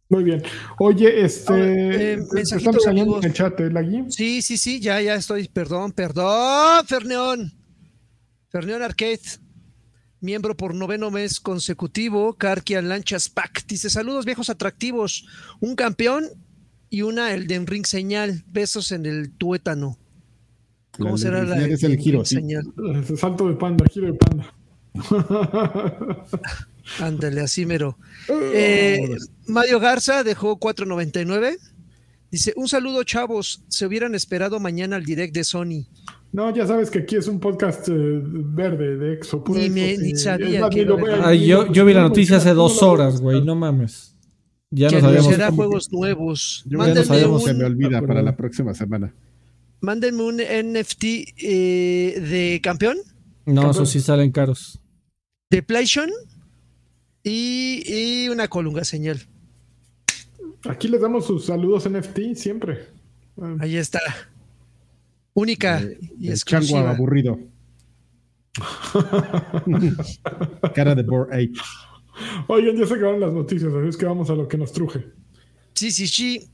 [0.08, 0.42] Muy bien.
[0.78, 1.52] Oye, este.
[1.52, 3.24] Ahora, eh, mensajitos, regañando amigos.
[3.24, 4.04] en el chat, ¿eh, Lagui?
[4.10, 5.48] Sí, sí, sí, ya, ya estoy.
[5.48, 7.52] Perdón, perdón, Ferneón.
[8.52, 9.18] Ferneón Arcade,
[10.20, 12.34] miembro por noveno mes consecutivo.
[12.34, 15.26] Karkian Lanchas Pack dice: Saludos, viejos atractivos.
[15.60, 16.26] Un campeón
[16.90, 18.44] y una Elden Ring señal.
[18.46, 19.98] Besos en el tuétano.
[20.98, 22.34] ¿Cómo La será la es el giro, sí.
[22.34, 22.64] señal?
[23.16, 24.54] Salto de panda, giro de panda.
[27.00, 27.96] Ándale, así mero.
[28.54, 31.58] Eh, Mario Garza dejó 4.99.
[32.30, 35.86] Dice, un saludo chavos, se hubieran esperado mañana al direct de Sony.
[36.32, 39.44] No, ya sabes que aquí es un podcast eh, verde de Exo.
[39.44, 40.02] puro me- sí.
[40.02, 43.20] ni sabía más, que lo Ay, yo, vi la no, noticia hace ¿cómo dos horas,
[43.20, 44.16] güey, no mames.
[44.70, 45.26] Ya que nos habíamos.
[45.26, 46.62] anunciará como- juegos nuevos.
[46.66, 48.06] Yo Ya nos no habíamos- se me un, olvida Acuerdo.
[48.06, 49.14] para la próxima semana.
[49.82, 52.96] mándenme un NFT eh, de campeón,
[53.44, 54.80] No, eso sí salen caros.
[55.50, 56.08] de PlayStation
[57.22, 59.20] y, y una colunga señal.
[60.64, 62.86] Aquí les damos sus saludos NFT siempre.
[63.40, 64.00] Ah, Ahí está.
[65.34, 65.80] Única
[66.18, 66.90] y El chango exclusiva.
[66.90, 67.38] aburrido.
[70.74, 71.52] Cara de Boar Ape.
[72.48, 75.06] Oigan, ya se acabaron las noticias, así es que vamos a lo que nos truje.
[75.74, 76.50] Sí, sí, sí.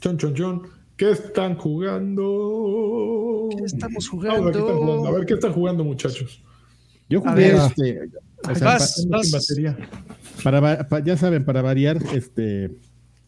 [0.00, 0.62] Chon, chon, chon.
[0.96, 3.48] ¿Qué están jugando?
[3.56, 5.08] ¿Qué estamos Vamos a ver qué están jugando.
[5.08, 6.42] A ver qué están jugando, muchachos.
[7.08, 7.54] Yo jugué ver.
[7.56, 8.00] este.
[8.48, 9.06] o sea, vas.
[9.08, 9.30] Vas.
[9.32, 9.76] batería.
[10.44, 12.66] para, pa- ya saben, para variar, este.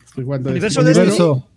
[0.05, 0.51] Estoy jugando.
[0.51, 1.09] Universo este- Destiny.
[1.09, 1.49] Universo.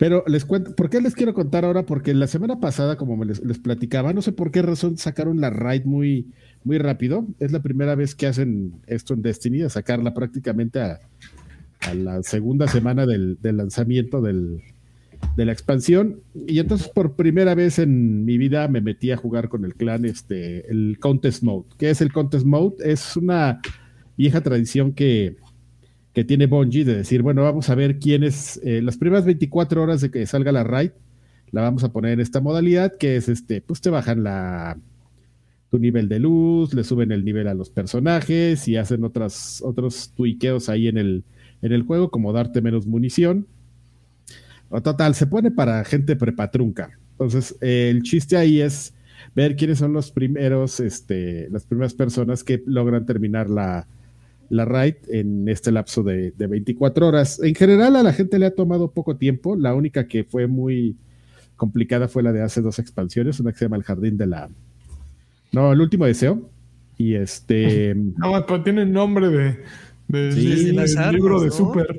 [0.00, 1.84] Pero les cuento, ¿por qué les quiero contar ahora?
[1.84, 5.50] Porque la semana pasada, como me les, platicaba, no sé por qué razón sacaron la
[5.50, 6.30] raid muy,
[6.64, 7.26] muy rápido.
[7.38, 11.00] Es la primera vez que hacen esto en Destiny, a sacarla prácticamente a,
[11.80, 14.62] a la segunda semana del, del lanzamiento del,
[15.36, 16.22] de la expansión.
[16.46, 20.06] Y entonces por primera vez en mi vida me metí a jugar con el clan
[20.06, 21.66] este, el Contest Mode.
[21.76, 22.76] ¿Qué es el Contest Mode?
[22.90, 23.60] Es una
[24.16, 25.36] vieja tradición que,
[26.24, 30.10] tiene Bungie de decir, bueno, vamos a ver quiénes, eh, las primeras 24 horas de
[30.10, 30.90] que salga la raid,
[31.52, 34.78] la vamos a poner en esta modalidad, que es este, pues te bajan la
[35.70, 40.12] tu nivel de luz, le suben el nivel a los personajes y hacen otras, otros
[40.16, 41.24] tuiqueos ahí en el,
[41.62, 43.46] en el juego, como darte menos munición.
[44.68, 46.98] O total, se pone para gente prepatrunca.
[47.12, 48.94] Entonces, el chiste ahí es
[49.34, 53.86] ver quiénes son los primeros, este, las primeras personas que logran terminar la,
[54.50, 57.40] la raid en este lapso de, de 24 horas.
[57.42, 59.56] En general, a la gente le ha tomado poco tiempo.
[59.56, 60.96] La única que fue muy
[61.56, 64.50] complicada fue la de hace dos expansiones, una que se llama El Jardín de la.
[65.52, 66.50] No, el último deseo.
[66.98, 67.94] Y este.
[67.94, 69.56] No, pero tiene nombre de,
[70.08, 71.52] de, Sí, de- de las de armas, libro de ¿no?
[71.52, 71.98] Super.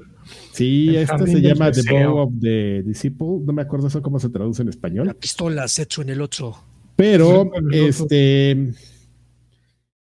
[0.54, 1.82] Sí, esta se llama The.
[2.06, 3.28] Bow of the Disciple.
[3.46, 5.16] No me acuerdo eso cómo se traduce en La español.
[5.20, 6.56] pistola Setsu en el otro.
[6.96, 8.06] Pero, Sí, el otro.
[8.06, 8.74] este.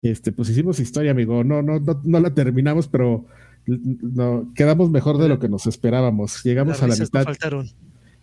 [0.03, 1.43] Este, pues hicimos historia, amigo.
[1.45, 3.27] No, no, no, no la terminamos, pero
[3.67, 6.43] no, quedamos mejor de lo que nos esperábamos.
[6.45, 7.25] Llegamos Las a la risas no mitad.
[7.33, 7.67] faltaron.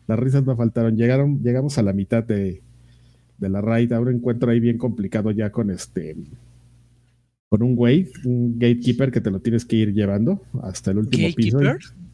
[0.08, 0.96] Las risas no faltaron.
[0.96, 2.62] Llegaron, llegamos a la mitad de,
[3.38, 3.92] de la raid.
[3.92, 6.16] Ahora encuentro ahí bien complicado ya con este.
[7.50, 11.28] Con un güey, un gatekeeper que te lo tienes que ir llevando hasta el último
[11.36, 11.58] piso.
[11.60, 12.06] Gatekeeper.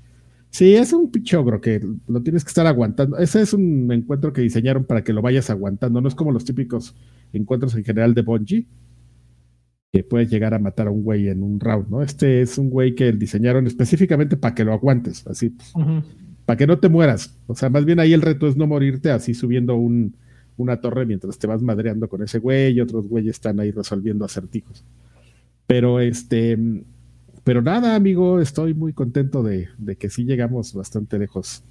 [0.49, 3.17] Sí, es un pichogro que lo tienes que estar aguantando.
[3.17, 6.01] Ese es un encuentro que diseñaron para que lo vayas aguantando.
[6.01, 6.93] No es como los típicos
[7.31, 8.67] encuentros en general de Bungie,
[9.91, 12.01] que puedes llegar a matar a un güey en un round, ¿no?
[12.01, 15.53] Este es un güey que diseñaron específicamente para que lo aguantes, así,
[16.45, 17.37] para que no te mueras.
[17.47, 20.15] O sea, más bien ahí el reto es no morirte así subiendo un,
[20.55, 24.23] una torre mientras te vas madreando con ese güey y otros güeyes están ahí resolviendo
[24.23, 24.85] acertijos.
[25.67, 26.57] Pero este,
[27.43, 31.63] pero nada, amigo, estoy muy contento de, de que sí llegamos bastante lejos.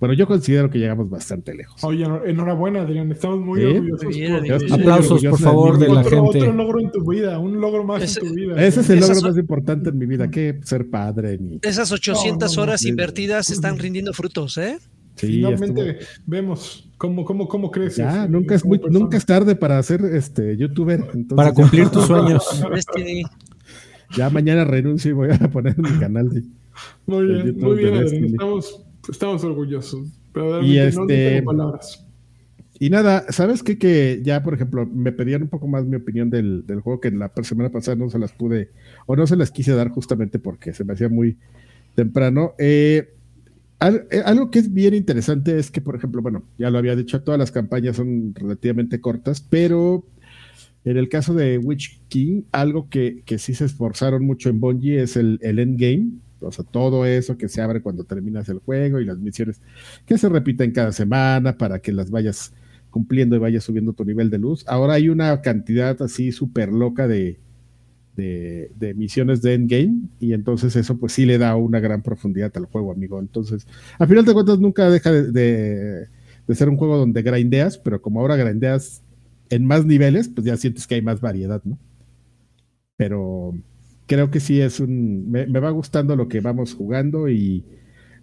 [0.00, 1.82] Bueno, yo considero que llegamos bastante lejos.
[1.82, 3.10] Oye, enhor- enhorabuena, Adrián.
[3.10, 3.66] Estamos muy Sí.
[3.66, 4.08] orgullosos.
[4.08, 6.38] Bien, por- Aplausos, por de favor, de la otro, gente.
[6.38, 8.64] otro logro en tu vida, un logro más Ese- en tu vida.
[8.64, 11.36] Ese es el Esas logro más importante en mi vida, que ser padre.
[11.38, 11.58] Ni...
[11.62, 12.70] Esas 800 No, no, no.
[12.70, 14.78] horas invertidas están rindiendo frutos, ¿eh?
[15.16, 17.96] Sí, Finalmente estuvo- vemos cómo, cómo, cómo creces.
[17.98, 21.00] Ya, nunca es, muy, nunca es tarde para ser este youtuber.
[21.00, 22.44] entonces Para ya- cumplir tus sueños.
[24.16, 26.42] Ya mañana renuncio y voy a poner en mi canal de.
[27.06, 28.24] Muy bien, YouTube muy bien, Adrián.
[28.24, 30.08] Estamos, estamos orgullosos.
[30.32, 32.04] Pero Y no- no este- tengo palabras.
[32.80, 33.76] Y nada, ¿sabes qué?
[33.76, 37.10] Que ya, por ejemplo, me pedían un poco más mi opinión del, del juego que
[37.10, 38.70] la semana pasada no se las pude,
[39.06, 41.36] o no se las quise dar justamente porque se me hacía muy
[41.96, 42.52] temprano.
[42.56, 43.14] Eh,
[43.80, 47.20] eh, algo que es bien interesante es que, por ejemplo, bueno, ya lo había dicho,
[47.22, 50.04] todas las campañas son relativamente cortas, pero
[50.84, 55.02] en el caso de Witch King, algo que, que sí se esforzaron mucho en Bungie
[55.02, 56.10] es el, el endgame,
[56.40, 59.60] o sea, todo eso que se abre cuando terminas el juego y las misiones
[60.06, 62.52] que se repiten cada semana para que las vayas
[62.90, 64.64] cumpliendo y vayas subiendo tu nivel de luz.
[64.66, 67.38] Ahora hay una cantidad así súper loca de,
[68.18, 72.66] de, misiones de endgame y entonces eso pues sí le da una gran profundidad al
[72.66, 73.20] juego, amigo.
[73.20, 73.66] Entonces,
[73.98, 76.08] al final de cuentas nunca deja de,
[76.48, 79.02] ser un juego donde grindeas, pero como ahora grindeas
[79.50, 81.78] en más niveles, pues ya sientes que hay más variedad, ¿no?
[82.96, 83.54] Pero
[84.08, 85.30] creo que sí es un...
[85.30, 87.64] Me, va gustando lo que vamos jugando y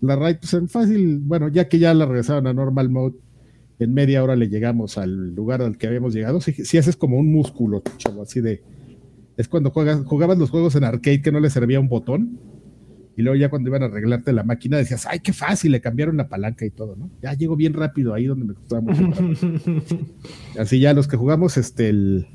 [0.02, 3.16] la raid pues en fácil, bueno, ya que ya la regresaron a normal mode,
[3.80, 6.42] en media hora le llegamos al lugar al que habíamos llegado.
[6.42, 8.62] Si, si haces como un músculo, chavo, así de
[9.38, 12.40] es cuando juegas, jugabas los juegos en arcade que no le servía un botón.
[13.18, 16.18] Y luego ya cuando iban a arreglarte la máquina decías, ay, qué fácil, le cambiaron
[16.18, 17.10] la palanca y todo, ¿no?
[17.22, 19.10] Ya llego bien rápido ahí donde me costaba mucho.
[20.60, 22.28] Así ya los que jugamos este el,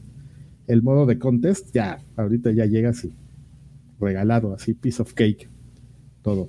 [0.69, 3.13] el, modo de contest, ya, ahorita ya llegas y
[4.01, 5.49] regalado, así, piece of cake,
[6.23, 6.49] todo.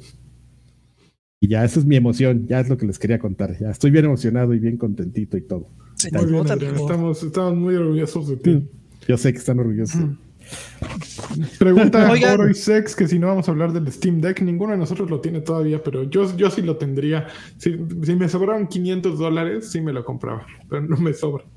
[1.40, 3.58] Y ya, esa es mi emoción, ya es lo que les quería contar.
[3.60, 5.68] Ya estoy bien emocionado y bien contentito y todo.
[6.12, 6.46] muy bien,
[6.76, 8.70] Estamos, estamos muy orgullosos de ti.
[9.08, 10.02] Yo sé que están orgullosos.
[11.60, 14.78] Pregunta Oro y Sex que si no vamos a hablar del Steam Deck, ninguno de
[14.78, 17.28] nosotros lo tiene todavía, pero yo, yo sí lo tendría.
[17.58, 21.48] Si, me sobraran 500 dólares, sí me lo compraba, pero no me sobran.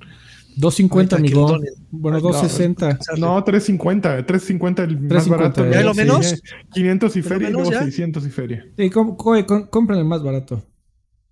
[0.56, 1.58] 250, amigo.
[1.90, 2.98] Bueno, 260.
[3.18, 4.26] No, 350.
[4.26, 5.68] 350 el más barato.
[5.70, 6.42] ¿Ya lo menos?
[6.72, 8.66] 500 y feria y luego 600 y feria.
[8.76, 10.62] Sí, compren el más barato.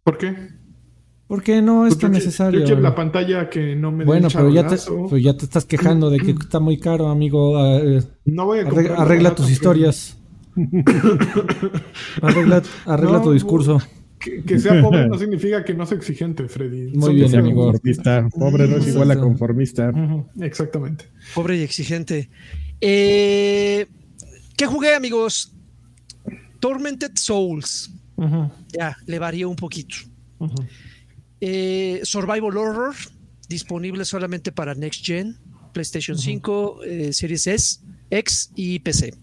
[0.05, 0.35] ¿Por qué?
[1.33, 2.61] Porque no es tan necesario.
[2.61, 5.65] Yo quiero la pantalla que no me Bueno, pero ya, te, pero ya te estás
[5.65, 7.57] quejando de que está muy caro, amigo.
[7.57, 8.63] Ah, eh, no voy a
[8.99, 10.19] arregla, tus historias.
[12.21, 13.81] arregla, arregla tu discurso.
[14.23, 16.93] Que, sea pobre no significa que no sea exigente, Freddy.
[16.97, 17.73] Muy bien, amigo.
[18.39, 19.93] Pobre no es igual a conformista.
[20.41, 21.07] Exactamente.
[21.35, 22.31] Pobre y exigente.
[22.81, 23.87] Eh,
[24.57, 25.53] ¿Qué jugué, amigos?
[26.61, 27.91] Tormented Souls.
[28.73, 29.97] Ya, le varió un poquito.
[31.41, 32.95] Eh, Survival Horror,
[33.49, 35.37] disponible solamente para Next Gen,
[35.73, 39.15] PlayStation 5, eh, Series S, X y PC.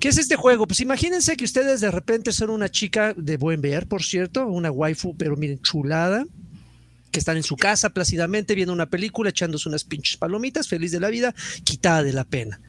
[0.00, 0.66] ¿Qué es este juego?
[0.66, 4.70] Pues imagínense que ustedes de repente son una chica de buen ver, por cierto, una
[4.70, 6.24] waifu, pero miren, chulada,
[7.10, 11.00] que están en su casa plácidamente viendo una película, echándose unas pinches palomitas, feliz de
[11.00, 11.34] la vida,
[11.64, 12.60] quitada de la pena.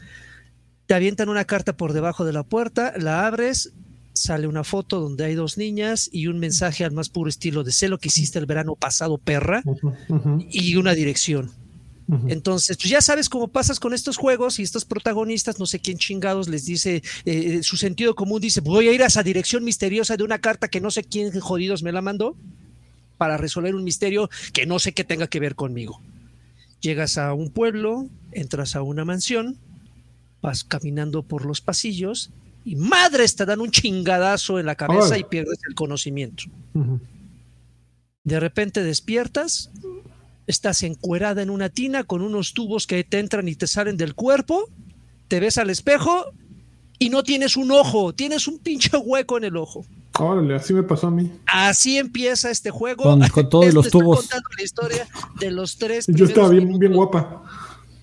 [0.88, 3.74] Te avientan una carta por debajo de la puerta, la abres,
[4.14, 7.72] sale una foto donde hay dos niñas y un mensaje al más puro estilo de
[7.72, 9.64] sé lo que hiciste el verano pasado, perra,
[10.50, 11.52] y una dirección.
[12.28, 16.00] Entonces, pues ya sabes cómo pasas con estos juegos y estos protagonistas, no sé quién
[16.00, 19.64] chingados les dice, eh, eh, su sentido común dice, voy a ir a esa dirección
[19.64, 22.36] misteriosa de una carta que no sé quién jodidos me la mandó
[23.18, 26.02] para resolver un misterio que no sé qué tenga que ver conmigo.
[26.80, 29.58] Llegas a un pueblo, entras a una mansión,
[30.42, 32.32] vas caminando por los pasillos
[32.66, 36.46] y madres te dan un chingadazo en la cabeza y pierdes el conocimiento.
[38.24, 39.70] De repente despiertas,
[40.50, 44.16] estás encuerada en una tina con unos tubos que te entran y te salen del
[44.16, 44.68] cuerpo,
[45.28, 46.26] te ves al espejo
[46.98, 49.86] y no tienes un ojo, tienes un pinche hueco en el ojo.
[50.18, 51.32] Órale, así me pasó a mí.
[51.46, 53.04] Así empieza este juego.
[53.04, 54.22] Con, todos los tubos.
[54.22, 55.08] contando la historia
[55.40, 56.08] de los tres.
[56.08, 57.44] Yo estaba bien, bien guapa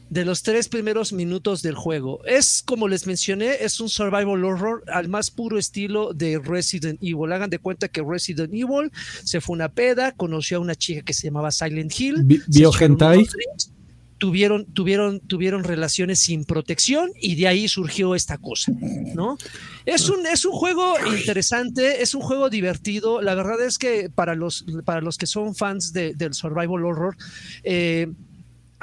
[0.09, 2.25] de los tres primeros minutos del juego.
[2.25, 7.33] Es, como les mencioné, es un survival horror al más puro estilo de Resident Evil.
[7.33, 8.93] Hagan de cuenta que Resident Evil
[9.25, 12.25] se fue una peda, conoció a una chica que se llamaba Silent Hill.
[12.47, 13.27] Vio hentai.
[14.19, 18.73] Tuvieron, tuvieron, tuvieron relaciones sin protección y de ahí surgió esta cosa,
[19.15, 19.37] ¿no?
[19.85, 23.21] Es un, es un juego interesante, es un juego divertido.
[23.21, 27.15] La verdad es que para los, para los que son fans del survival horror,
[27.63, 28.11] eh,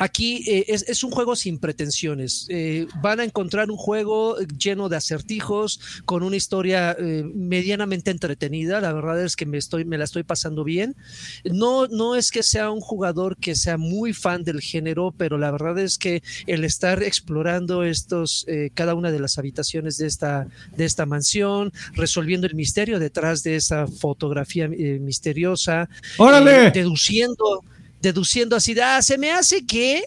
[0.03, 2.45] Aquí eh, es, un juego sin pretensiones.
[2.49, 8.81] Eh, van a encontrar un juego lleno de acertijos, con una historia eh, medianamente entretenida.
[8.81, 10.97] La verdad es que me, estoy, me la estoy pasando bien.
[11.45, 15.51] No, no es que sea un jugador que sea muy fan del género, pero la
[15.51, 20.83] verdad es que el estar explorando estos, cada una de las habitaciones de esta, de
[20.83, 26.71] esta mansión, resolviendo el misterio detrás de esa fotografía misteriosa, ¡Órale!
[26.71, 27.63] deduciendo
[28.03, 30.03] deduciendo así, ah, se me hace que,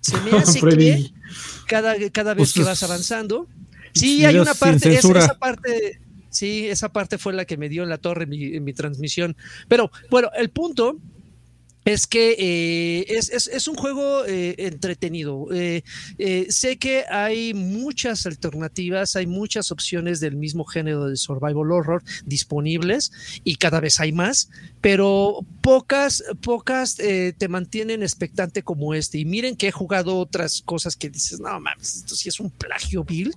[0.00, 1.10] se me hace que,
[1.66, 3.48] cada, cada vez que vas avanzando.
[3.94, 7.88] Sí, hay una parte, esa, parte, sí, esa parte fue la que me dio en
[7.88, 9.36] la torre mi, en mi transmisión.
[9.68, 10.98] Pero bueno, el punto
[11.86, 15.46] es que eh, es, es, un juego eh, entretenido.
[15.52, 15.84] Eh,
[16.18, 22.02] eh, sé que hay muchas alternativas, hay muchas opciones del mismo género de survival horror
[22.24, 23.12] disponibles
[23.44, 24.50] y cada vez hay más,
[24.80, 29.18] pero pocas, pocas eh, te mantienen expectante como este.
[29.18, 32.50] Y miren que he jugado otras cosas que dices, no mames, esto sí es un
[32.50, 33.32] plagio vil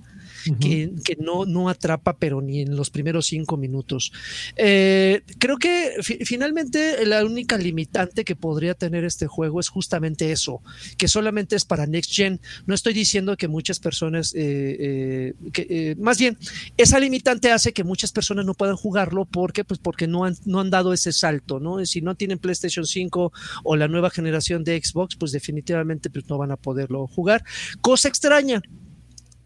[0.59, 4.11] que, no, no atrapa, pero ni en los primeros cinco minutos.
[4.55, 10.31] Eh, creo que fi finalmente la única limitante que podría tener este juego es justamente
[10.31, 10.61] eso,
[10.97, 12.39] que solamente es para Next Gen.
[12.65, 16.37] No estoy diciendo que muchas personas, eh, eh, más bien,
[16.77, 20.59] esa limitante hace que muchas personas no puedan jugarlo porque, pues, porque no, han, no
[20.59, 21.85] han dado ese salto, ¿no?
[21.85, 23.31] Si no tienen PlayStation 5
[23.63, 27.43] o la nueva generación de Xbox, pues definitivamente pues, no van a poderlo jugar.
[27.81, 28.61] Cosa extraña,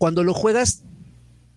[0.03, 0.83] cuando lo juegas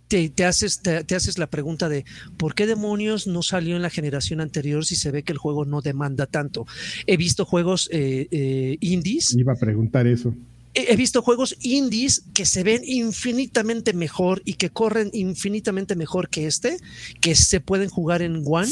[0.06, 2.04] te, te, haces, te, te, haces la pregunta de
[2.36, 5.64] ¿por qué demonios no salió en la generación anterior si se ve que el juego
[5.64, 6.64] no demanda tanto?
[7.08, 9.34] He visto juegos eh, eh, indies.
[9.34, 10.32] Iba a preguntar eso.
[10.74, 16.28] He, he visto juegos indies que se ven infinitamente mejor y que corren infinitamente mejor
[16.28, 16.76] que este,
[17.20, 18.70] que se pueden jugar en One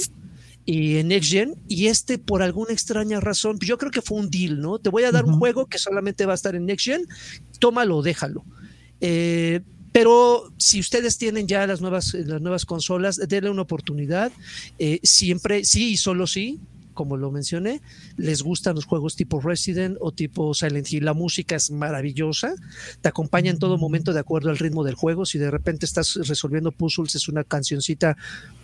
[0.67, 4.31] y en Next Gen, y este por alguna extraña razón, yo creo que fue un
[4.31, 4.79] deal, ¿no?
[4.79, 5.33] Te voy a dar uh -huh.
[5.33, 7.09] un juego que solamente va a estar en Next Gen,
[7.59, 8.45] tómalo, déjalo.
[9.07, 9.61] Eh,
[9.93, 14.33] pero si ustedes tienen ya las nuevas, las nuevas consolas, denle una oportunidad.
[14.79, 16.59] Eh, siempre, sí y solo sí,
[16.95, 17.83] como lo mencioné,
[18.17, 21.05] les gustan los juegos tipo Resident o tipo Silent Hill.
[21.05, 22.55] La música es maravillosa,
[23.01, 25.27] te acompaña en todo momento de acuerdo al ritmo del juego.
[25.27, 28.17] Si de repente estás resolviendo puzzles, es una cancioncita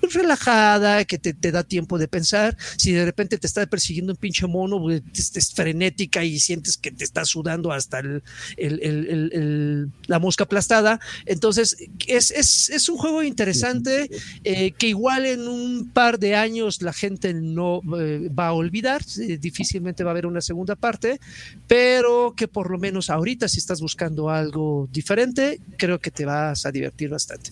[0.02, 2.57] relajada que te, te da tiempo de pensar.
[2.77, 6.90] Si de repente te está persiguiendo un pinche mono, es, es frenética y sientes que
[6.90, 8.23] te está sudando hasta el,
[8.57, 11.01] el, el, la mosca aplastada.
[11.27, 11.77] Entonces,
[12.07, 14.11] es, es, es un juego interesante
[14.44, 19.05] eh, que igual en un par de años la gente no eh, va a olvidar,
[19.39, 21.21] difícilmente va a haber una segunda parte,
[21.67, 26.67] pero que por lo menos ahorita si estás buscando algo diferente, creo que te vas
[26.67, 27.51] a divertir bastante.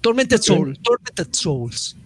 [0.00, 0.56] Tormented okay.
[0.56, 1.96] Soul, Tormented Souls.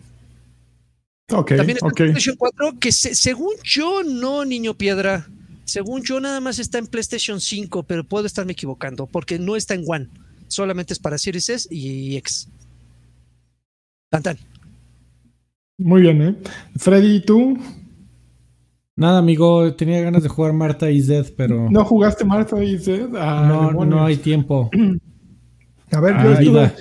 [1.29, 2.07] Okay, También está okay.
[2.07, 5.27] en PlayStation 4, que se, según yo, no, niño piedra.
[5.65, 9.75] Según yo, nada más está en PlayStation 5, pero puedo estarme equivocando, porque no está
[9.75, 10.09] en One.
[10.47, 12.49] Solamente es para Series S y X.
[14.11, 14.39] Tan, tan.
[15.79, 16.37] Muy bien, ¿eh?
[16.77, 17.59] Freddy, ¿y tú?
[18.97, 21.71] Nada, amigo, tenía ganas de jugar Marta y Zed, pero.
[21.71, 23.15] ¿No jugaste Marta y Zed?
[23.15, 23.95] Ah, no, demonios.
[23.95, 24.71] no hay tiempo.
[25.93, 26.75] A ver, ah, yo, vida.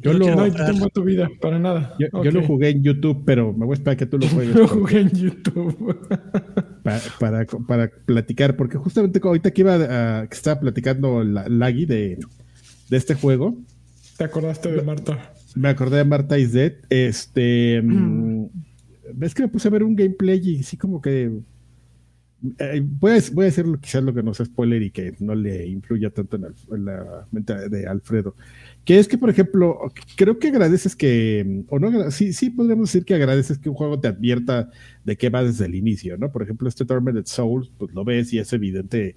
[0.00, 0.34] yo lo.
[0.34, 1.94] No hay tiempo en tu vida, para nada.
[1.98, 2.32] Yo, okay.
[2.32, 4.56] yo, lo jugué en YouTube, pero me voy a esperar que tú lo juegues.
[4.56, 6.08] lo jugué en YouTube.
[6.82, 11.84] para, para, para, platicar, porque justamente ahorita que iba a, que estaba platicando la, Lagui
[11.84, 12.18] de,
[12.88, 13.58] de este juego.
[14.16, 15.34] ¿Te acordaste de Marta?
[15.56, 16.74] Me acordé de Marta Zed.
[16.90, 17.80] Este.
[17.82, 18.46] Mm.
[19.14, 21.32] Ves que me puse a ver un gameplay y sí, como que.
[22.58, 25.34] Eh, voy, a, voy a decir quizás lo que no sea spoiler y que no
[25.34, 28.36] le influya tanto en, el, en, la mente de Alfredo.
[28.84, 29.78] Que es que, por ejemplo,
[30.16, 31.64] creo que agradeces que.
[31.70, 34.70] O no, sí, sí, podríamos decir que agradeces que un juego te advierta
[35.04, 36.30] de qué va desde el inicio, ¿no?
[36.30, 39.16] Por ejemplo, este Tormented Souls, pues lo ves y es evidente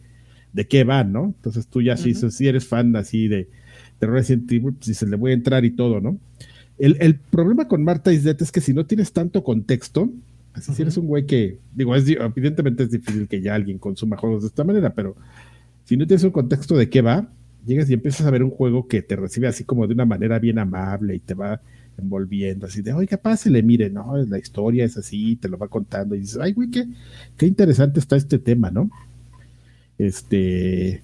[0.53, 1.26] de qué va, ¿no?
[1.26, 2.14] Entonces tú ya uh -huh.
[2.14, 3.49] sí, sí eres fan así de
[3.99, 6.18] de Resident Evil, si se le voy a entrar y todo, ¿no?
[6.80, 10.10] El, el problema con Marta Isdet es que si no tienes tanto contexto,
[10.54, 10.76] así uh -huh.
[10.78, 14.44] si eres un güey que, digo, es, evidentemente es difícil que ya alguien consuma juegos
[14.44, 15.16] de esta manera, pero
[15.84, 17.28] si no tienes un contexto de qué va,
[17.66, 20.40] llegas y empiezas a ver un juego que te recibe así como de una manera
[20.40, 21.62] bien amable y te va
[21.98, 26.16] envolviendo, así de, oiga, pásele, mire, no, la historia es así, te lo va contando
[26.16, 26.88] y dices, ay, güey, qué,
[27.36, 28.90] qué interesante está este tema, ¿no?
[29.98, 31.02] Este,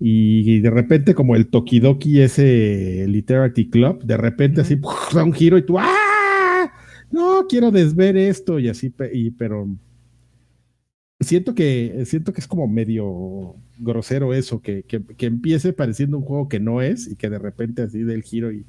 [0.00, 4.78] y de repente como el Tokidoki ese Literary Club, de repente así
[5.12, 6.72] da un giro y tú ¡ah!
[7.10, 9.68] No, quiero desver esto y así, y, pero
[11.20, 16.24] siento que siento que es como medio grosero eso, que, que, que, empiece pareciendo un
[16.24, 18.64] juego que no es y que de repente así dé el giro y,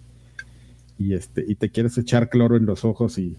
[0.99, 3.35] y, este, y te quieres echar cloro en los ojos y,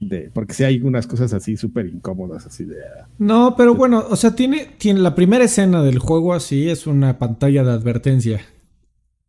[0.00, 2.76] de, porque si sí hay unas cosas así súper incómodas, así de...
[3.18, 7.18] No, pero bueno, o sea, tiene, tiene la primera escena del juego así, es una
[7.18, 8.40] pantalla de advertencia.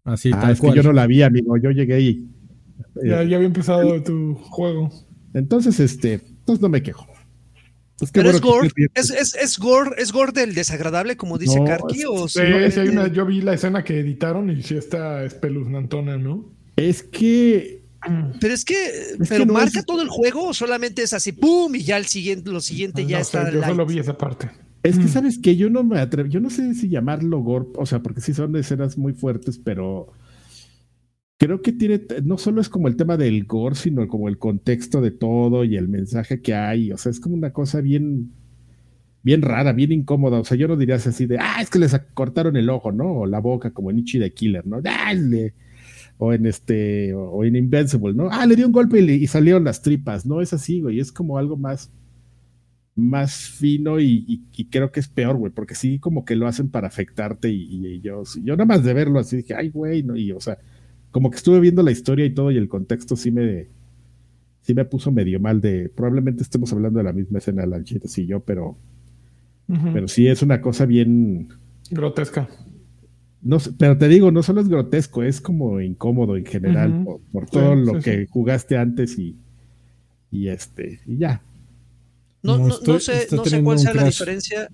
[0.03, 0.73] Así, ah, tal es cual.
[0.73, 2.29] que yo no la vi, amigo, yo llegué y...
[3.03, 4.91] Ya, ya había empezado eh, tu juego.
[5.33, 7.07] Entonces, este, entonces no me quejo.
[7.97, 11.59] Pues Pero bueno es, gore, es, es, es, gore, es gore del desagradable, como dice
[11.59, 12.39] no, Karki, o sí,
[12.71, 16.49] sí, hay una, yo vi la escena que editaron y sí está espeluznantona, ¿no?
[16.77, 17.78] Es que
[18.39, 18.73] pero es que,
[19.19, 19.85] es pero que no marca es...
[19.85, 21.75] todo el juego o solamente es así, ¡pum!
[21.75, 23.45] Y ya el siguiente, lo siguiente ya no está.
[23.45, 23.71] Sé, yo light.
[23.71, 24.49] solo vi esa parte.
[24.81, 27.85] Es que, ¿sabes que Yo no me atrevo, yo no sé si llamarlo gore, o
[27.85, 30.13] sea, porque sí son escenas muy fuertes, pero
[31.37, 35.01] creo que tiene, no solo es como el tema del gore, sino como el contexto
[35.01, 36.91] de todo y el mensaje que hay.
[36.91, 38.31] O sea, es como una cosa bien,
[39.23, 40.39] bien rara, bien incómoda.
[40.39, 43.19] O sea, yo no diría así de, ah, es que les cortaron el ojo, ¿no?
[43.19, 44.81] O la boca, como en Ichi de Killer, ¿no?
[44.85, 45.13] Ah,
[46.21, 48.27] o en este, o en Invincible, ¿no?
[48.29, 50.41] Ah, le dio un golpe y, salieron las tripas, ¿no?
[50.41, 51.93] Es así, güey, es como algo más,
[52.93, 56.87] más fino y, creo que es peor, güey, porque sí como que lo hacen para
[56.87, 60.41] afectarte y, yo, yo nada más de verlo así dije, ay, güey, no, y o
[60.41, 60.57] sea,
[61.11, 63.67] como que estuve viendo la historia y todo y el contexto sí me,
[64.59, 68.25] sí me puso medio mal de, probablemente estemos hablando de la misma escena, Lanchitas y
[68.25, 68.77] yo, pero,
[69.93, 71.47] pero sí es una cosa bien...
[71.89, 72.49] Grotesca.
[73.41, 77.75] No, pero te digo, no solo es grotesco, es como incómodo en general por, todo
[77.75, 79.37] lo que jugaste antes y,
[80.29, 81.41] y este, y ya.
[82.41, 84.69] No, no, no sé, no sé cuál sea la diferencia.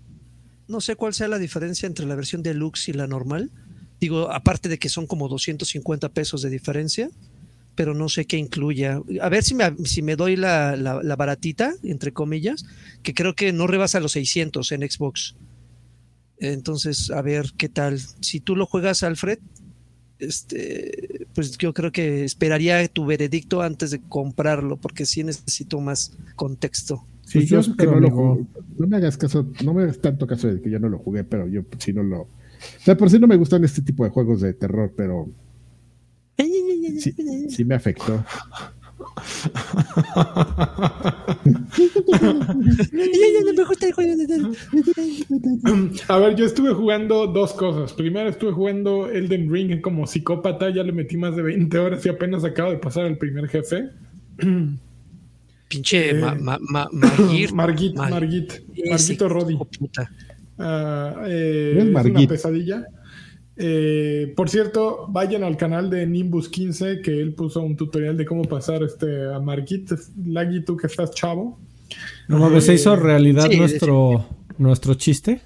[0.67, 3.51] No sé cuál sea la diferencia entre la versión deluxe y la normal.
[3.99, 7.09] Digo, aparte de que son como 250 pesos de diferencia,
[7.75, 8.99] pero no sé qué incluya.
[9.21, 12.65] A ver si me, si me doy la, la, la baratita, entre comillas,
[13.03, 15.35] que creo que no rebasa los 600 en Xbox.
[16.37, 17.99] Entonces, a ver qué tal.
[17.99, 19.39] Si tú lo juegas, Alfred,
[20.19, 26.17] este, pues yo creo que esperaría tu veredicto antes de comprarlo, porque sí necesito más
[26.35, 27.05] contexto.
[27.25, 28.47] Sí, pues yo que no, lo
[28.77, 31.23] no me hagas caso, no me hagas tanto caso de que yo no lo jugué,
[31.23, 32.21] pero yo si no lo.
[32.21, 32.29] O
[32.79, 35.29] sea, por si no me gustan este tipo de juegos de terror, pero.
[36.37, 37.15] Sí,
[37.49, 38.23] sí me afectó.
[46.07, 47.93] A ver, yo estuve jugando dos cosas.
[47.93, 52.09] Primero estuve jugando Elden Ring como psicópata, ya le metí más de 20 horas y
[52.09, 53.89] apenas acabo de pasar el primer jefe.
[55.67, 58.53] Pinche eh, Margit, Margit, Margit,
[58.89, 59.57] Margito Roddy.
[60.57, 62.85] Ah, eh, es una pesadilla.
[63.57, 68.25] Eh, por cierto, vayan al canal de Nimbus 15 que él puso un tutorial de
[68.25, 69.91] cómo pasar este a Margit.
[70.25, 71.59] Lagui, tú que estás chavo.
[72.27, 74.25] No mames, ¿se hizo eh, realidad nuestro,
[74.57, 75.41] nuestro chiste?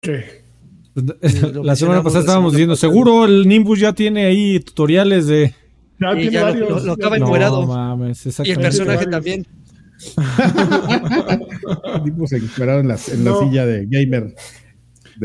[0.00, 0.40] ¿Qué?
[1.62, 5.54] La semana pasada estábamos diciendo, seguro el Nimbus ya tiene ahí tutoriales de.
[6.00, 6.84] Ya tiene varios.
[6.84, 7.60] Lo, acaba encuerado.
[7.62, 9.46] No mames, y el personaje también.
[12.04, 14.34] Nimbus encuerado en la, en la silla de gamer.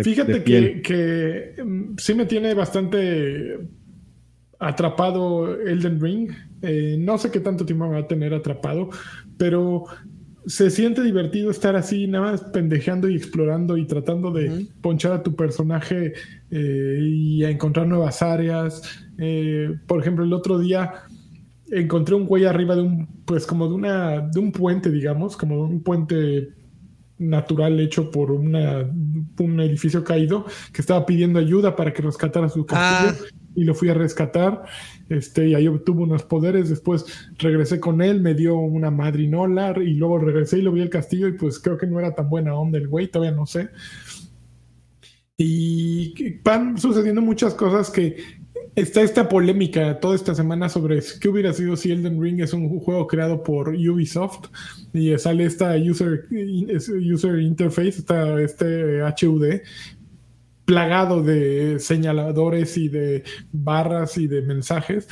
[0.04, 3.60] Fíjate que, mm, sí me tiene bastante
[4.60, 6.32] atrapado Elden Ring.
[6.62, 8.90] Eh, no sé qué tanto tiempo me va a tener atrapado,
[9.38, 9.86] pero
[10.48, 15.24] se siente divertido estar así, nada más pendejeando y explorando y tratando de ponchar a
[15.24, 16.14] tu personaje
[16.52, 18.82] eh, y a encontrar nuevas áreas.
[19.18, 20.94] Eh, por ejemplo, el otro día
[21.72, 25.64] encontré un güey arriba de un, pues como de una, de un puente, digamos, como
[25.64, 26.50] un puente
[27.18, 28.90] natural hecho por una,
[29.40, 33.36] un edificio caído que estaba pidiendo ayuda para que rescatara su castillo ah.
[33.56, 34.64] y lo fui a rescatar.
[35.08, 36.70] Este, y ahí obtuvo unos poderes.
[36.70, 37.06] Después
[37.38, 41.28] regresé con él, me dio una madrinola y luego regresé y lo vi el castillo
[41.28, 43.70] y pues creo que no era tan buena onda el güey, todavía no sé.
[45.38, 48.16] Y van sucediendo muchas cosas que
[48.76, 52.80] está esta polémica toda esta semana sobre qué hubiera sido si Elden Ring es un
[52.80, 54.50] juego creado por Ubisoft
[54.94, 59.46] y sale esta user, user interface, esta, este HUD
[60.66, 65.08] plagado de señaladores y de barras y de mensajes.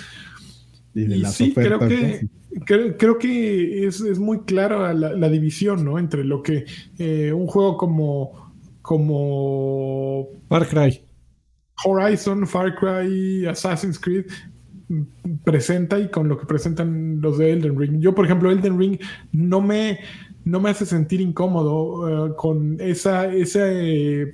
[0.96, 2.28] Y, sí, creo que,
[2.98, 5.98] creo, que es, muy clara la, división ¿no?
[5.98, 6.66] entre lo que
[7.00, 11.02] eh, un juego como, como Far Cry
[11.84, 14.26] Horizon, Far Cry, Assassin's Creed
[15.44, 18.00] presenta y con lo que presentan los de Elden Ring.
[18.00, 19.00] Yo, por ejemplo, Elden Ring
[19.32, 20.00] no me,
[20.46, 24.34] no me hace sentir incómodo eh, con esa, esa eh,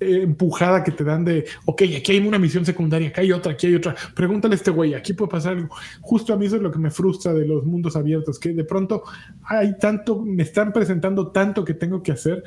[0.00, 3.66] empujada que te dan de, ok, aquí hay una misión secundaria, aquí hay otra, aquí
[3.66, 3.94] hay otra.
[4.14, 5.74] Pregúntale a este güey, aquí puede pasar algo.
[6.00, 8.64] Justo a mí eso es lo que me frustra de los mundos abiertos, que de
[8.64, 9.02] pronto
[9.44, 12.42] hay tanto, me están presentando tanto que tengo que hacer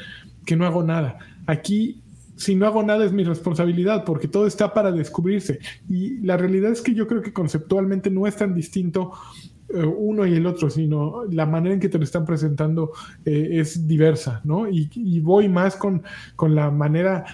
[0.45, 1.19] que no hago nada.
[1.45, 2.02] Aquí
[2.43, 5.59] si no hago nada es mi responsabilidad porque todo está para descubrirse.
[5.89, 9.11] Y la realidad es que yo creo que conceptualmente no es tan distinto
[9.69, 12.91] eh, uno y el otro, sino la manera en que te lo están presentando
[13.25, 14.67] eh, es diversa, ¿no?
[14.69, 16.03] Y, voy más con,
[16.35, 17.25] con la manera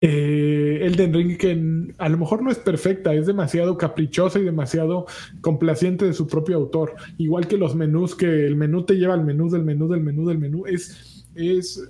[0.00, 5.06] eh, Elden Ring que a lo mejor no es perfecta, es demasiado caprichosa y demasiado
[5.40, 6.94] complaciente de su propio autor.
[7.18, 10.26] Igual que los menús, que el menú te lleva al menú del menú del menú
[10.26, 11.88] del menú, es, es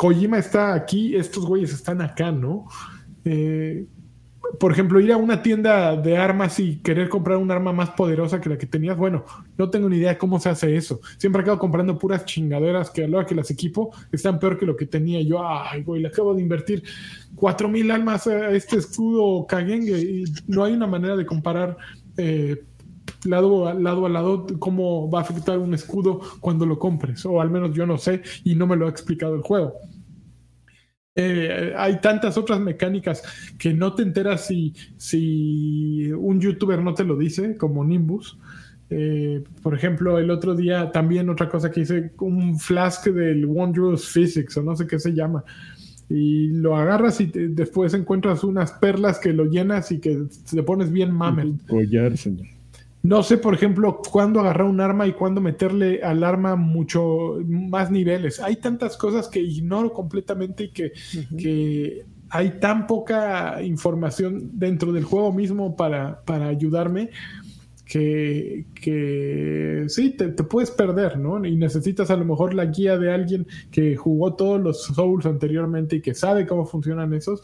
[0.00, 2.64] Kojima está aquí, estos güeyes están acá, ¿no?
[3.22, 3.84] Eh,
[4.58, 8.40] por ejemplo, ir a una tienda de armas y querer comprar un arma más poderosa
[8.40, 9.26] que la que tenías, bueno,
[9.58, 11.02] no tengo ni idea cómo se hace eso.
[11.18, 14.74] Siempre acabo comprando puras chingaderas que a la que las equipo están peor que lo
[14.74, 15.46] que tenía yo.
[15.46, 16.82] Ay, güey, le acabo de invertir
[17.34, 21.76] cuatro mil almas a este escudo Kagenge y no hay una manera de comparar
[22.16, 22.64] eh,
[23.24, 27.40] lado a lado a lado cómo va a afectar un escudo cuando lo compres, o
[27.40, 29.74] al menos yo no sé y no me lo ha explicado el juego.
[31.16, 33.22] Eh, hay tantas otras mecánicas
[33.58, 38.38] que no te enteras si, si un youtuber no te lo dice, como Nimbus.
[38.90, 44.08] Eh, por ejemplo, el otro día también otra cosa que hice, un flask del Wondrous
[44.08, 45.44] Physics o no sé qué se llama.
[46.08, 50.90] Y lo agarras y después encuentras unas perlas que lo llenas y que te pones
[50.90, 51.46] bien mamer.
[51.68, 52.46] Collar, señor.
[53.02, 57.90] No sé, por ejemplo, cuándo agarrar un arma y cuándo meterle al arma mucho más
[57.90, 58.40] niveles.
[58.40, 60.92] Hay tantas cosas que ignoro completamente y que,
[61.38, 67.10] que hay tan poca información dentro del juego mismo para, para ayudarme
[67.90, 71.44] que, que sí, te, te, puedes perder, ¿no?
[71.44, 75.96] Y necesitas a lo mejor la guía de alguien que jugó todos los Souls anteriormente
[75.96, 77.42] y que sabe cómo funcionan esos,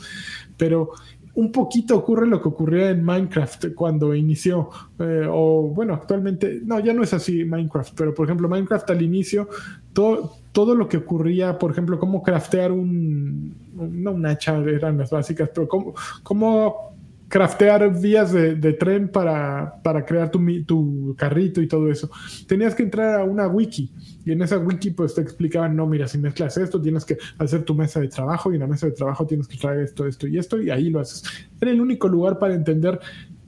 [0.57, 0.91] pero
[1.37, 6.81] un poquito ocurre lo que ocurría en Minecraft cuando inició, eh, o bueno, actualmente, no,
[6.81, 9.49] ya no es así Minecraft, pero por ejemplo, Minecraft al inicio,
[9.93, 15.11] todo, todo lo que ocurría, por ejemplo, cómo craftear un, no un hacha, eran las
[15.11, 16.96] básicas, pero cómo, cómo
[17.29, 22.11] craftear vías de, tren para, para crear tu, tu, carrito y todo eso.
[22.47, 23.91] Tenías que entrar a una wiki
[24.25, 27.65] y en esa wiki pues te explicaban, no, mira, si mezclas esto, tienes que hacer
[27.65, 30.27] tu mesa de trabajo y en la mesa de trabajo tienes que traer esto, esto
[30.27, 31.25] y esto y ahí lo haces.
[31.61, 33.01] Era el único lugar para entender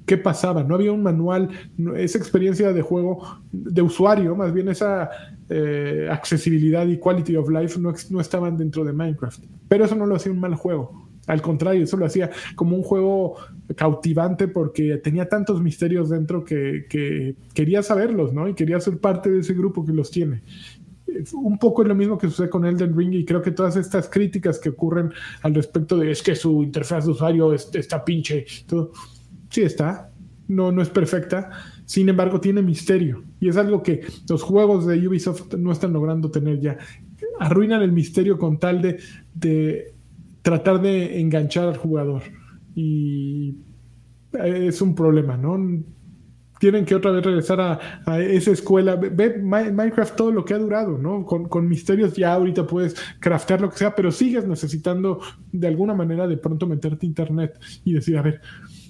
[0.06, 0.64] qué pasaba.
[0.64, 1.50] No había un manual,
[1.96, 5.10] esa experiencia de juego, de usuario, más bien esa
[5.50, 9.44] eh, accesibilidad y quality of life no, no estaban dentro de Minecraft.
[9.68, 12.82] Pero eso no lo hacía un mal juego al contrario, eso lo hacía como un
[12.82, 13.36] juego
[13.76, 18.48] cautivante porque tenía tantos misterios dentro que, que quería saberlos, ¿no?
[18.48, 20.42] Y quería ser parte de ese grupo que los tiene
[21.34, 24.08] un poco es lo mismo que sucede con Elden Ring y creo que todas estas
[24.08, 28.92] críticas que ocurren al respecto de es que su interfaz de usuario está pinche, todo,
[29.50, 30.10] sí está,
[30.48, 31.50] no, no es perfecta,
[31.84, 36.30] sin embargo tiene misterio y es algo que los juegos de Ubisoft no están logrando
[36.30, 36.78] tener ya.
[37.40, 38.82] Arruinan el misterio con tal
[39.34, 39.94] de
[40.42, 42.22] tratar de enganchar al jugador.
[42.74, 43.56] Y
[44.32, 45.82] es un problema, ¿no?
[46.60, 48.96] Tienen que otra vez regresar a, esa escuela.
[48.96, 51.24] Ve Minecraft todo lo que ha durado, ¿no?
[51.24, 55.20] Con, misterios ya ahorita puedes craftear lo que sea, pero sigues necesitando
[55.52, 58.40] de alguna manera de pronto meterte a internet y decir, a ver,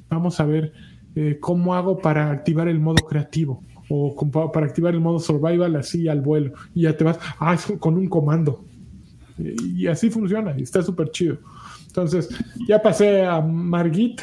[0.08, 0.72] vamos a ver
[1.14, 4.14] eh, cómo hago para activar el modo creativo o
[4.52, 6.52] para activar el modo survival así al vuelo.
[6.74, 8.64] Y ya te vas, ah, es con un comando
[9.38, 11.38] y así funciona, y está súper chido.
[11.86, 12.28] Entonces,
[12.68, 14.20] ya pasé a Margit.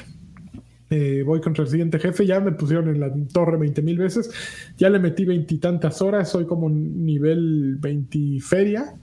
[0.90, 2.26] Eh, voy contra el siguiente jefe.
[2.26, 4.30] Ya me pusieron en la torre 20 mil veces.
[4.78, 6.30] Ya le metí veintitantas horas.
[6.30, 8.96] Soy como nivel 20 feria.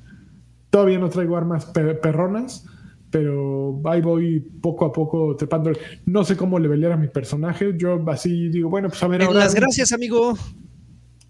[0.70, 2.66] Todavía no traigo armas perronas.
[3.10, 5.72] Pero ahí voy poco a poco trepando.
[6.06, 7.74] No sé cómo levelear a mi personaje.
[7.76, 9.22] Yo así digo, bueno, pues a ver.
[9.22, 10.34] ahora, las gracias, amigo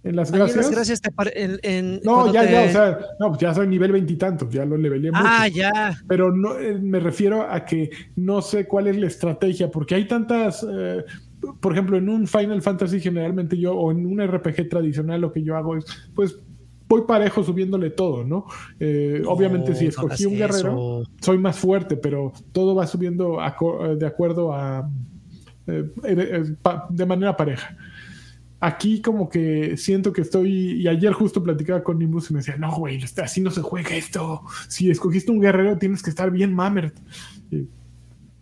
[0.04, 0.70] en las gracias.
[0.70, 1.00] gracias
[1.34, 5.12] en, no, ya, ya, o sea, no, pues ya soy nivel veintitantos, ya lo levelé
[5.12, 5.22] mucho.
[5.24, 5.96] Ah, ya.
[6.08, 10.08] Pero no, eh, me refiero a que no sé cuál es la estrategia, porque hay
[10.08, 11.04] tantas, eh,
[11.60, 15.44] por ejemplo, en un Final Fantasy generalmente yo, o en un RPG tradicional, lo que
[15.44, 15.84] yo hago es,
[16.14, 16.36] pues,
[16.88, 18.46] voy parejo subiéndole todo, ¿no?
[18.80, 23.38] Eh, obviamente si escogí un guerrero, soy más fuerte, pero todo va subiendo
[23.96, 24.90] de acuerdo a...
[25.64, 27.76] de manera pareja
[28.62, 32.56] aquí como que siento que estoy, y ayer justo platicaba con Nimbus y me decía,
[32.56, 34.42] no, güey, así no se juega esto.
[34.68, 36.92] Si escogiste un guerrero tienes que estar bien mamer.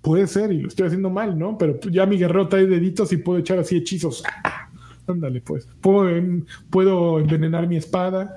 [0.03, 1.57] puede ser, y lo estoy haciendo mal, ¿no?
[1.57, 4.23] Pero ya mi guerrero trae deditos y puedo echar así hechizos.
[5.07, 5.67] Ándale, pues.
[5.81, 8.37] Puedo, puedo, envenenar mi espada.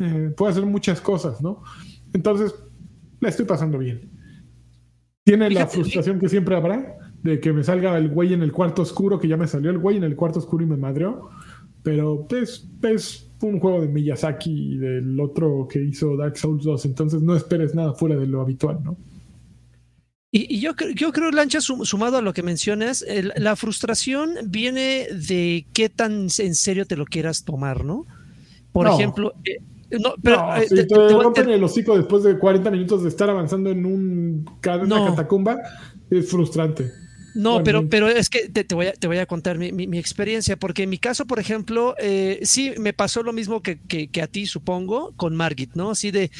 [0.00, 1.62] Eh, puedo hacer muchas cosas, ¿no?
[2.12, 2.52] Entonces,
[3.20, 4.10] la estoy pasando bien.
[5.22, 8.82] Tiene la frustración que siempre habrá, de que me salga el güey en el cuarto
[8.82, 11.30] oscuro, que ya me salió el güey en el cuarto oscuro y me madreó.
[11.82, 16.84] Pero es, es un juego de Miyazaki y del otro que hizo Dark Souls 2,
[16.86, 18.96] entonces no esperes nada fuera de lo habitual, ¿no?
[20.34, 23.04] Y, yo, yo creo, Lancha, sumado a lo que mencionas,
[23.36, 28.06] la frustración viene de qué tan en serio te lo quieras tomar, ¿no?
[28.72, 29.58] Por ejemplo, eh,
[30.00, 33.84] no, pero, eh, te, rompen el hocico después de 40 minutos de estar avanzando en
[33.84, 34.46] un,
[34.82, 35.58] una catacumba,
[36.08, 36.90] es frustrante.
[37.34, 40.82] No, pero, pero es que te, voy, a, te voy a contar mi, experiencia, porque
[40.82, 43.78] en mi caso, por ejemplo, eh, sí me pasó lo mismo que,
[44.22, 45.90] a ti, supongo, con Margit, ¿no?
[45.90, 46.30] Así de,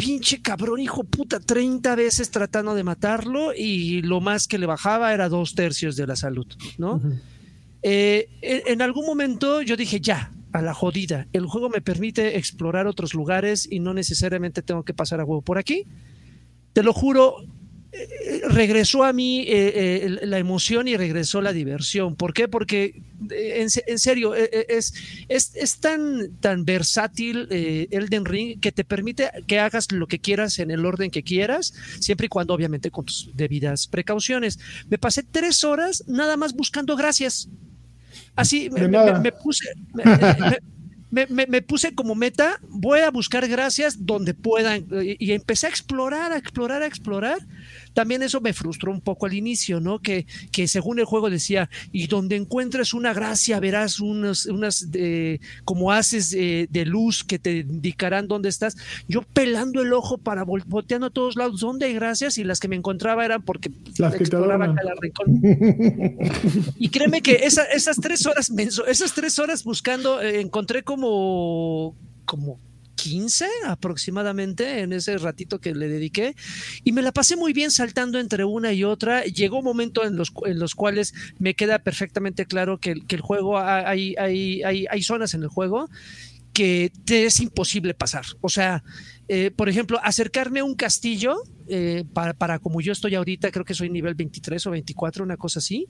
[0.00, 5.12] pinche cabrón, hijo puta, 30 veces tratando de matarlo y lo más que le bajaba
[5.12, 6.46] era dos tercios de la salud,
[6.78, 7.00] ¿no?
[7.82, 12.86] Eh, en, algún momento yo dije, ya, a la jodida, el juego me permite explorar
[12.86, 15.86] otros lugares y no necesariamente tengo que pasar a huevo por aquí.
[16.72, 17.36] Te lo juro,
[18.48, 19.46] regresó a mí eh,
[20.04, 22.16] eh, la emoción y regresó la diversión.
[22.16, 22.48] ¿Por qué?
[22.48, 24.94] Porque eh, en, serio es,
[25.28, 30.70] es, tan, tan versátil Elden Ring que te permite que hagas lo que quieras en
[30.70, 34.58] el orden que quieras, siempre y cuando obviamente con tus debidas precauciones.
[34.88, 37.48] Me pasé tres horas nada más buscando gracias.
[38.34, 39.66] Así me, puse...
[41.12, 46.38] Me, puse como meta, voy a buscar gracias donde puedan y empecé a explorar, a
[46.38, 47.46] explorar, a explorar
[47.92, 50.00] también eso me frustró un poco al inicio, ¿no?
[50.00, 54.88] Que, que según el juego decía, y donde encuentres una gracia, verás unas, unas
[55.64, 58.76] como haces de luz que te indicarán dónde estás.
[59.08, 62.38] Yo pelando el ojo para volteando a todos lados, ¿dónde hay gracias?
[62.38, 64.74] Y las que me encontraba eran porque las que exploraba
[66.76, 68.50] y créeme que esas tres horas,
[68.88, 72.58] esas tres horas buscando, eh, encontré como, como
[73.02, 76.36] 15 aproximadamente en ese ratito que le dediqué
[76.84, 79.24] y me la pasé muy bien saltando entre una y otra.
[79.24, 83.58] Llegó un momento en los, en los cuales me queda perfectamente claro que, el juego,
[83.58, 85.88] hay, hay, hay, hay zonas en el juego
[86.52, 88.24] que te es imposible pasar.
[88.40, 88.84] O sea,
[89.26, 93.64] eh, por ejemplo, acercarme a un castillo, eh, para, para, como yo estoy ahorita, creo
[93.64, 95.88] que soy nivel 23 o 24, una cosa así,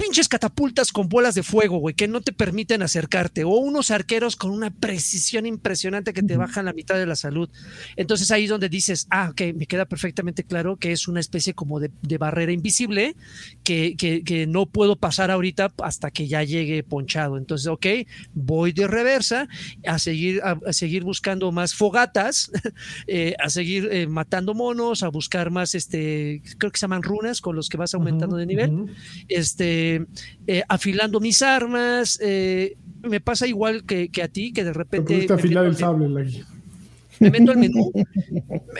[0.00, 4.34] pinches catapultas con bolas de fuego, güey, que no te permiten acercarte, o unos arqueros
[4.34, 7.50] con una precisión impresionante que te bajan la mitad de la salud.
[7.96, 11.52] Entonces ahí es donde dices, ah, ok, me queda perfectamente claro que es una especie
[11.52, 13.14] como de, barrera invisible
[13.62, 17.36] que, que, no puedo pasar ahorita hasta que ya llegue ponchado.
[17.36, 17.86] Entonces, ok,
[18.34, 19.48] voy de reversa
[19.86, 22.50] a seguir, a, seguir buscando más fogatas,
[23.06, 27.40] eh, a seguir eh, matando monos, a buscar más, este, creo que se llaman runas
[27.40, 28.86] con los que vas aumentando de nivel.
[29.28, 29.89] Este
[30.46, 32.18] eh, afilando mis armas.
[32.22, 35.26] Eh, me pasa igual que, a ti, que de repente...
[35.30, 36.08] afilar el sable,
[37.20, 37.92] me meto al menú,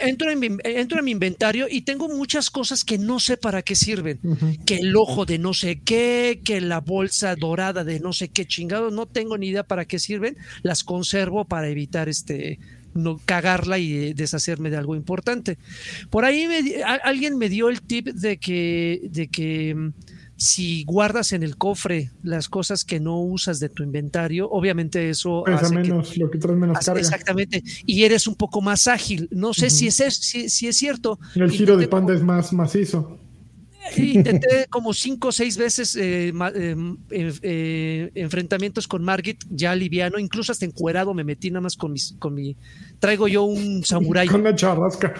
[0.03, 3.61] entro en, mi, entro en mi inventario y tengo muchas cosas que no sé para
[3.61, 4.19] qué sirven.
[4.65, 8.47] Que el ojo de no sé qué, que la bolsa dorada de no sé qué
[8.47, 10.39] chingado, no tengo ni idea para qué sirven.
[10.63, 12.59] Las conservo para evitar este
[12.95, 15.59] no cagarla y deshacerme de algo importante.
[16.09, 16.49] Por ahí
[17.05, 19.93] alguien me dio el tip de que, de que
[20.41, 25.43] si guardas en el cofre las cosas que no usas de tu inventario, obviamente eso
[25.45, 26.99] Pesa menos, lo que traes menos carga.
[26.99, 29.29] Exactamente, y eres un poco más ágil.
[29.31, 31.19] No sé si, es, si, si, es cierto.
[31.35, 33.19] El giro de panda es más macizo.
[33.97, 40.53] Intenté como cinco o seis veces eh, eh, eh, enfrentamientos con Margit, ya liviano, incluso
[40.53, 42.57] hasta encuerado me metí nada más con, mis, con mi...
[42.99, 44.29] Traigo yo un samurái.
[44.29, 45.15] Con la charrasca.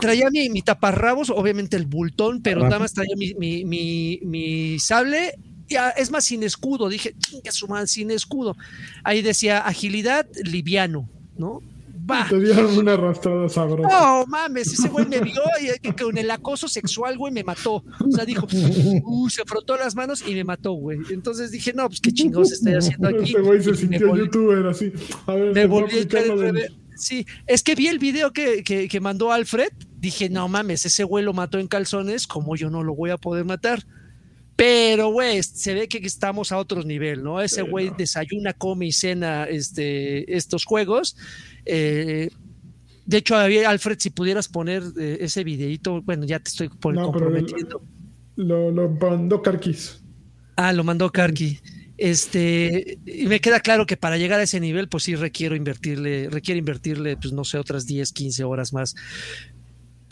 [0.00, 5.34] traía mi, mi, taparrabos, obviamente el bultón, pero nada más traía mi, mi, mi, sable
[5.96, 6.88] es más, sin escudo.
[6.88, 7.14] Dije,
[7.50, 8.56] su madre, sin escudo.
[9.02, 11.62] Ahí decía agilidad, liviano, ¿no?
[12.28, 13.88] Te dieron una arrastrada sabrosa.
[13.88, 15.42] No, mames, ese güey me vio
[15.82, 17.84] y con el acoso sexual, güey, me mató.
[18.00, 18.46] O sea, dijo,
[19.04, 20.98] uh, se frotó las manos y me mató, güey.
[21.10, 23.30] Entonces dije, no, pues qué chingados estoy haciendo aquí.
[23.30, 24.92] Ese güey se sintió youtuber así.
[25.26, 29.30] A ver, me volví a Sí, es que vi el video que, que, que mandó
[29.30, 29.68] Alfred.
[29.98, 33.18] Dije, no mames, ese güey lo mató en calzones, como yo no lo voy a
[33.18, 33.84] poder matar.
[34.56, 37.42] Pero, güey, se ve que estamos a otro nivel, ¿no?
[37.42, 41.16] Ese güey desayuna, come y cena este, estos juegos.
[41.66, 42.30] Eh,
[43.04, 47.82] de hecho, Alfred, si pudieras poner eh, ese videito, bueno, ya te estoy comprometiendo.
[48.36, 50.02] lo, mandó Karkis.
[50.56, 51.60] Ah, lo mandó Karki.
[51.98, 56.28] Este, y me queda claro que para llegar a ese nivel, pues sí requiero invertirle,
[56.28, 58.94] requiere invertirle, pues no sé, otras 10, 15 horas más.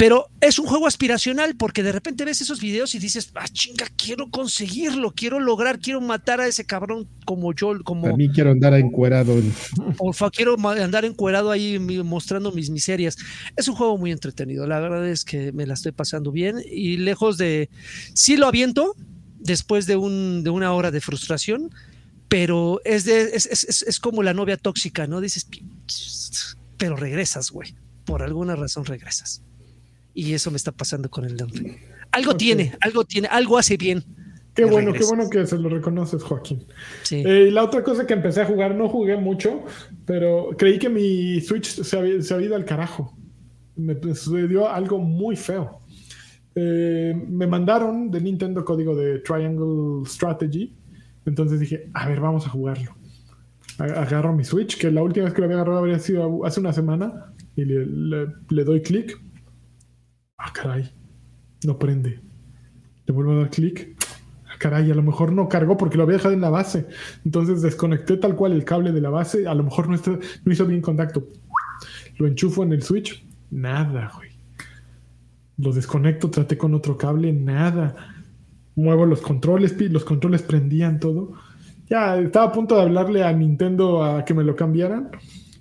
[0.05, 3.87] Pero es un juego aspiracional porque de repente ves esos videos y dices, ah, chinga,
[3.97, 8.09] quiero conseguirlo, quiero lograr, quiero matar a ese cabrón como yo, como...
[8.09, 9.35] A mí quiero andar encuerado.
[9.97, 13.17] Porfa, quiero andar encuerado ahí mostrando mis miserias.
[13.57, 16.99] Es un juego muy entretenido, la verdad es que me la estoy pasando bien y
[16.99, 17.71] lejos de...
[18.13, 18.95] Sí lo aviento
[19.39, 21.71] después de, un, de una hora de frustración,
[22.29, 25.23] pero es, de, es, es, es como la novia tóxica, ¿no?
[25.23, 25.49] Dices,
[26.77, 27.75] pero regresas, güey.
[28.05, 29.41] Por alguna razón regresas.
[30.15, 31.77] Y eso me está pasando con el Elden
[32.13, 34.05] Algo tiene, algo tiene, algo hace bien.
[34.55, 36.65] Qué bueno, qué bueno que se lo reconoces, Joaquín.
[37.03, 37.25] Sí.
[37.27, 39.65] Eh, la otra cosa que empecé a jugar, no jugué mucho,
[40.07, 43.17] pero creí que mi Switch se había, ido al carajo.
[43.75, 45.81] Me sucedió algo muy feo.
[46.55, 50.73] eh, me mandaron de Nintendo código de Triangle Strategy.
[51.27, 52.95] Entonces dije, a ver, vamos a jugarlo.
[53.79, 56.73] Agarro mi Switch, que la última vez que lo había agarrado habría sido hace una
[56.73, 59.21] semana, y le, doy clic.
[60.45, 60.91] Ah, caray,
[61.65, 62.21] no prende.
[63.07, 63.97] Le vuelvo a dar clic.
[64.47, 66.87] Ah, caray, a lo mejor no cargó porque lo había dejado en la base.
[67.25, 69.47] Entonces desconecté tal cual el cable de la base.
[69.49, 69.97] A lo mejor no,
[70.45, 71.27] no hizo bien contacto.
[72.19, 73.25] Lo enchufo en el Switch.
[73.51, 74.33] Nada, güey.
[75.57, 77.95] Lo desconecto, traté con otro cable, nada.
[78.75, 81.33] Muevo los controles, los controles prendían todo.
[81.89, 85.11] Ya estaba a punto de hablarle a Nintendo a que me lo cambiaran.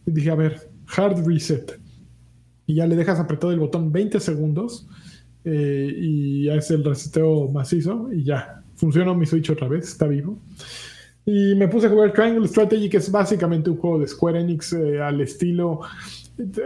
[0.05, 1.82] Y dije, a ver, hard reset.
[2.65, 4.88] Y ya le dejas apretado el botón 20 segundos.
[5.45, 8.10] Eh, y es el reseteo macizo.
[8.14, 10.38] Y ya, funcionó mi Switch otra vez, está vivo.
[11.26, 14.73] Y me puse a jugar Triangle Strategy, que es básicamente un juego de Square Enix
[14.73, 15.81] eh, al estilo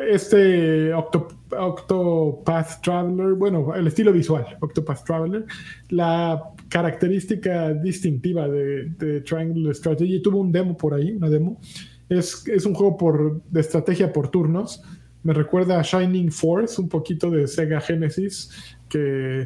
[0.10, 5.45] este Octopath Traveler, bueno, el estilo visual, Octopath Traveler,
[5.90, 11.60] la característica distintiva de, Triangle Strategy, tuvo un demo por ahí, una demo,
[12.07, 14.82] es, es un juego por, de estrategia por turnos,
[15.28, 18.49] me recuerda a Shining Force, un poquito de Sega Genesis,
[18.88, 19.45] que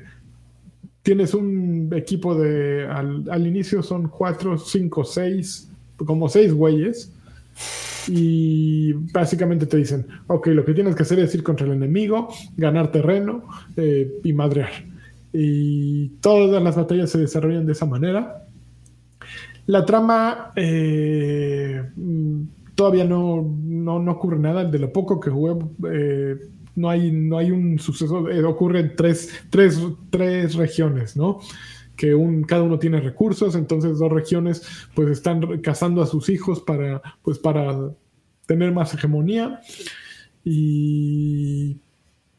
[1.02, 7.12] tienes un equipo de, al, al inicio son cuatro, cinco, seis, como seis güeyes,
[8.08, 12.30] y básicamente te dicen, ok, lo que tienes que hacer es ir contra el enemigo,
[12.58, 14.86] ganar terreno eh, y madrear.
[15.34, 18.45] Y todas las batallas se desarrollan de esa manera.
[19.66, 21.90] La trama eh,
[22.82, 24.66] todavía no, no, ocurre nada.
[24.66, 25.53] De lo poco que jugué,
[25.94, 26.36] eh,
[26.76, 28.26] no, hay, no hay un suceso.
[28.48, 29.80] ocurre en tres, tres,
[30.10, 31.40] tres regiones, ¿no?
[31.95, 34.64] que un, cada uno tiene recursos, entonces dos regiones
[34.95, 37.91] pues están cazando a sus hijos para, pues, para
[38.48, 39.62] tener más hegemonía.
[40.44, 41.78] Y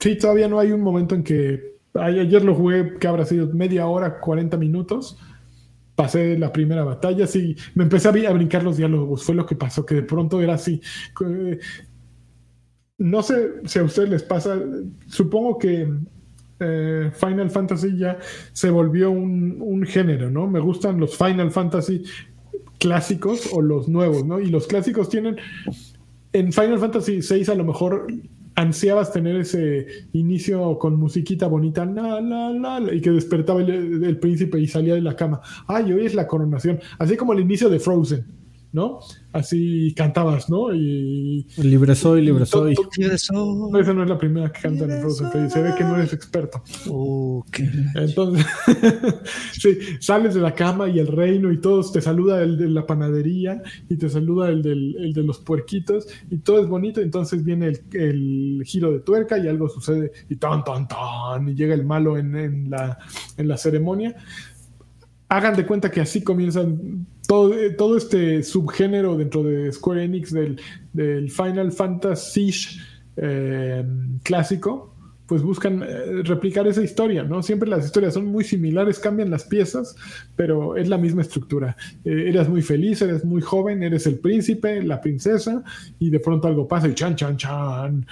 [0.00, 3.86] sí, todavía no hay un momento en que ayer lo jugué que habrá sido media
[3.86, 5.16] hora, 40 minutos.
[5.94, 9.84] Pasé la primera batalla, sí, me empecé a, brincar los diálogos, fue lo que pasó,
[9.84, 10.80] que de pronto era así.
[12.98, 14.58] No sé si a ustedes les pasa,
[15.06, 15.88] supongo que
[16.60, 18.18] eh, Final Fantasy ya
[18.52, 20.46] se volvió un, género, ¿no?
[20.46, 22.04] Me gustan los Final Fantasy
[22.78, 24.40] clásicos o los nuevos, ¿no?
[24.40, 25.36] Y los clásicos tienen.
[26.32, 28.06] En Final Fantasy VI a lo mejor
[28.54, 34.60] ansiabas tener ese inicio con musiquita bonita, la, la, y que despertaba el, el, príncipe
[34.60, 35.40] y salía de la cama.
[35.66, 36.80] Ay, hoy es la coronación.
[36.98, 38.24] Así como el inicio de Frozen,
[38.72, 39.00] ¿no?
[39.32, 40.74] así cantabas, ¿no?
[40.74, 41.46] Y.
[41.56, 42.74] Libre soy, libre soy.
[42.98, 46.62] Esa no es la primera que cantan en Frozen Se ve que no eres experto.
[47.94, 48.46] Entonces,
[49.52, 52.86] sí, sales de la cama y el reino y todos te saluda el de la
[52.86, 57.00] panadería y te saluda el, del, de los puerquitos y todo es bonito.
[57.00, 61.74] Entonces viene el, giro de tuerca y algo sucede y tan, tan, tan, y llega
[61.74, 62.98] el malo en, en, la,
[63.36, 64.14] en la ceremonia
[65.28, 70.58] hagan de cuenta que así comienzan todo, todo este subgénero dentro de Square Enix del,
[71.30, 72.52] Final Fantasy
[73.16, 73.84] eh,
[74.22, 74.94] clásico,
[75.26, 77.42] pues buscan eh, replicar esa historia, ¿no?
[77.42, 79.96] Siempre las historias son muy similares, cambian las piezas,
[80.36, 81.76] pero es la misma estructura.
[82.04, 85.62] Eh, eres muy feliz, eres muy joven, eres el príncipe, la princesa,
[85.98, 88.06] y de pronto algo pasa y chan, chan, chan,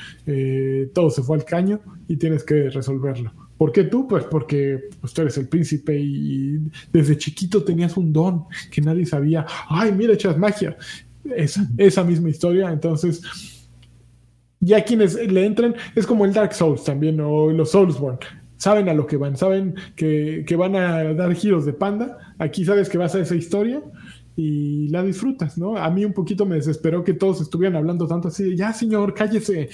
[0.94, 3.49] todo se fue al caño y tienes que resolverlo.
[3.60, 4.08] ¿Por qué tú?
[4.08, 6.58] Pues porque pues, tú eres el príncipe y
[6.90, 9.44] desde chiquito tenías un don que nadie sabía.
[9.68, 10.78] Ay, mira, echas magia.
[11.36, 12.72] Esa, esa misma historia.
[12.72, 13.20] Entonces,
[14.60, 18.20] ya quienes le entren, es como el Dark Souls también, o los Soulsborne.
[18.56, 22.16] Saben a lo que van, saben que, que van a dar giros de panda.
[22.38, 23.82] Aquí sabes que vas a esa historia
[24.36, 25.76] y la disfrutas, ¿no?
[25.76, 29.68] A mí un poquito me desesperó que todos estuvieran hablando tanto así ya señor, cállese,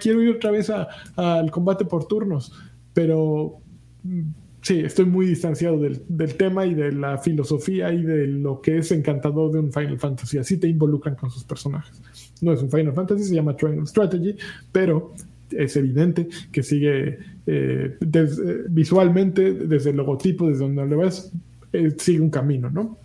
[0.00, 0.70] quiero ir otra vez
[1.16, 2.52] al combate por turnos
[2.94, 3.58] pero
[4.04, 4.22] mm,
[4.62, 8.90] sí, estoy muy distanciado del, tema y de la filosofía y de lo que es
[8.92, 10.38] encantador de un Final Fantasy.
[10.38, 12.00] Así te involucran con sus personajes.
[12.40, 14.36] No es un Final Fantasy, se llama Triangle Strategy,
[14.72, 15.12] pero
[15.50, 21.30] es evidente que sigue eh, eh, visualmente, desde el logotipo, desde donde lo ves,
[21.72, 22.98] eh, sigue un camino, ¿no?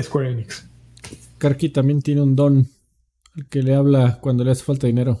[0.00, 0.68] Square Enix.
[1.38, 2.66] Karki también tiene un don,
[3.36, 5.20] el que le habla cuando le hace falta dinero.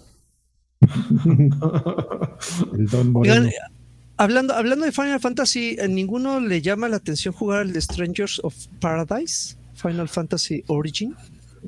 [4.16, 8.54] hablando, hablando de Final Fantasy, ¿a ninguno le llama la atención jugar al Strangers of
[8.80, 9.56] Paradise?
[9.74, 11.14] Final Fantasy Origin.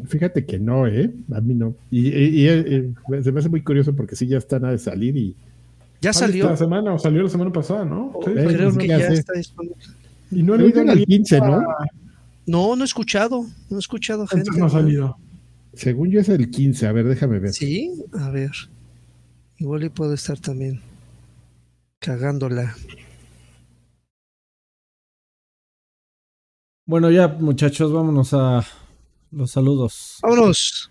[0.07, 1.11] Fíjate que no, ¿eh?
[1.35, 1.75] A mí no.
[1.91, 2.91] Y, eh,
[3.23, 5.35] se me hace muy curioso porque sí ya está nada de salir y.
[6.01, 6.45] Ya salió.
[6.45, 8.13] Esta semana o salió la semana pasada, ¿no?
[8.15, 9.77] Oh, creo que ya está disponible.
[10.31, 11.63] Y no he el 15, ¿no?
[12.47, 13.45] No, no he escuchado.
[13.69, 14.51] No he escuchado gente.
[14.57, 15.17] no ha salido.
[15.75, 16.87] Según yo es el 15.
[16.87, 17.53] A ver, déjame ver.
[17.53, 18.53] Sí, a ver.
[19.59, 20.81] Igual y puede estar también.
[22.01, 22.75] Cagándola.
[26.87, 28.65] Bueno, ya, muchachos, vámonos a
[29.31, 30.19] los saludos.
[30.23, 30.91] Vámonos.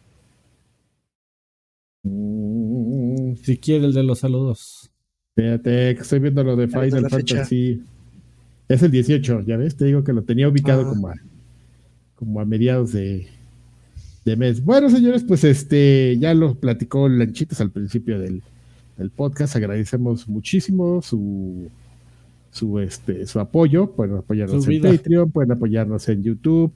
[3.43, 4.91] Si quiere el de los saludos.
[5.35, 7.35] Fíjate, que estoy viendo lo de Final fecha.
[7.37, 7.83] Fantasy.
[8.67, 10.89] Es el 18, ya ves, te digo que lo tenía ubicado Ah.
[10.89, 11.13] como, a,
[12.15, 13.27] como a mediados de,
[14.25, 14.63] de mes.
[14.63, 18.43] Bueno, señores, pues este ya lo platicó Lanchitas al principio del,
[18.97, 19.55] del podcast.
[19.55, 21.69] Agradecemos muchísimo su
[22.51, 23.91] su este su apoyo.
[23.91, 24.91] Pueden apoyarnos Su en vida.
[24.91, 26.71] Patreon, pueden apoyarnos en YouTube.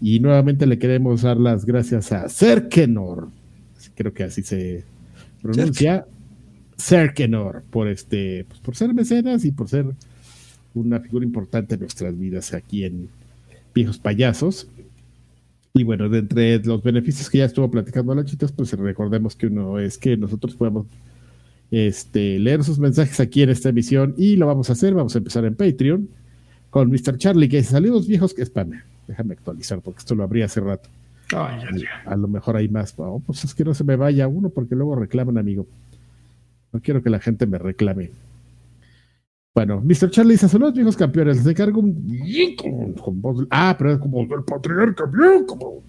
[0.00, 3.28] Y nuevamente le queremos dar las gracias a Serkenor.
[3.94, 4.84] Creo que así se
[5.40, 6.06] pronuncia.
[6.76, 9.86] Serkenor, por este, pues, por ser mecenas y por ser
[10.74, 13.08] una figura importante en nuestras vidas aquí en
[13.72, 14.66] Viejos Payasos.
[15.74, 19.78] Y bueno, de entre los beneficios que ya estuvo platicando Lanchitas, pues recordemos que uno
[19.78, 20.86] es que nosotros podemos
[21.72, 24.94] este, leer sus mensajes aquí en esta emisión y lo vamos a hacer.
[24.94, 26.08] Vamos a empezar en Patreon
[26.70, 27.16] con Mr.
[27.18, 28.82] Charlie, que dice: Saludos viejos, que espame.
[29.08, 30.88] Déjame actualizar porque esto lo abrí hace rato.
[32.04, 32.94] A lo mejor hay más.
[32.98, 35.66] Oh, pues es que no se me vaya uno porque luego reclaman, amigo.
[36.72, 38.10] No quiero que la gente me reclame.
[39.54, 40.10] Bueno, Mr.
[40.10, 41.38] Charlie dice: Saludos, viejos campeones.
[41.38, 42.54] Les encargo un.
[42.56, 45.82] con- con voz- Ah, pero es como el patriarca, bien, como.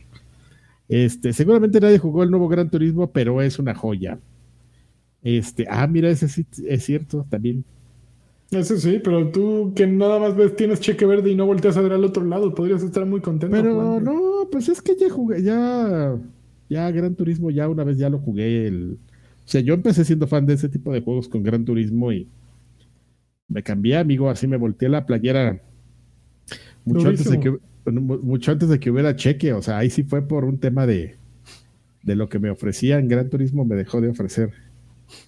[0.89, 4.19] Este, seguramente nadie jugó el nuevo Gran Turismo, pero es una joya.
[5.23, 7.63] Este, ah, mira, ese sí es cierto también.
[8.51, 11.81] Ese sí, pero tú que nada más ves, tienes cheque verde y no volteas a
[11.81, 13.55] ver al otro lado, podrías estar muy contento.
[13.55, 16.15] Pero no, pues es que ya jugué, ya,
[16.69, 18.67] ya Gran Turismo, ya una vez ya lo jugué.
[18.67, 18.99] El,
[19.45, 22.27] o sea, yo empecé siendo fan de ese tipo de juegos con Gran Turismo y
[23.47, 25.61] me cambié, amigo, así me volteé la playera
[26.85, 27.57] mucho antes, de que,
[27.91, 29.53] mucho antes de que hubiera cheque.
[29.53, 31.15] O sea, ahí sí fue por un tema de,
[32.03, 33.07] de lo que me ofrecían.
[33.07, 34.51] Gran Turismo me dejó de ofrecer.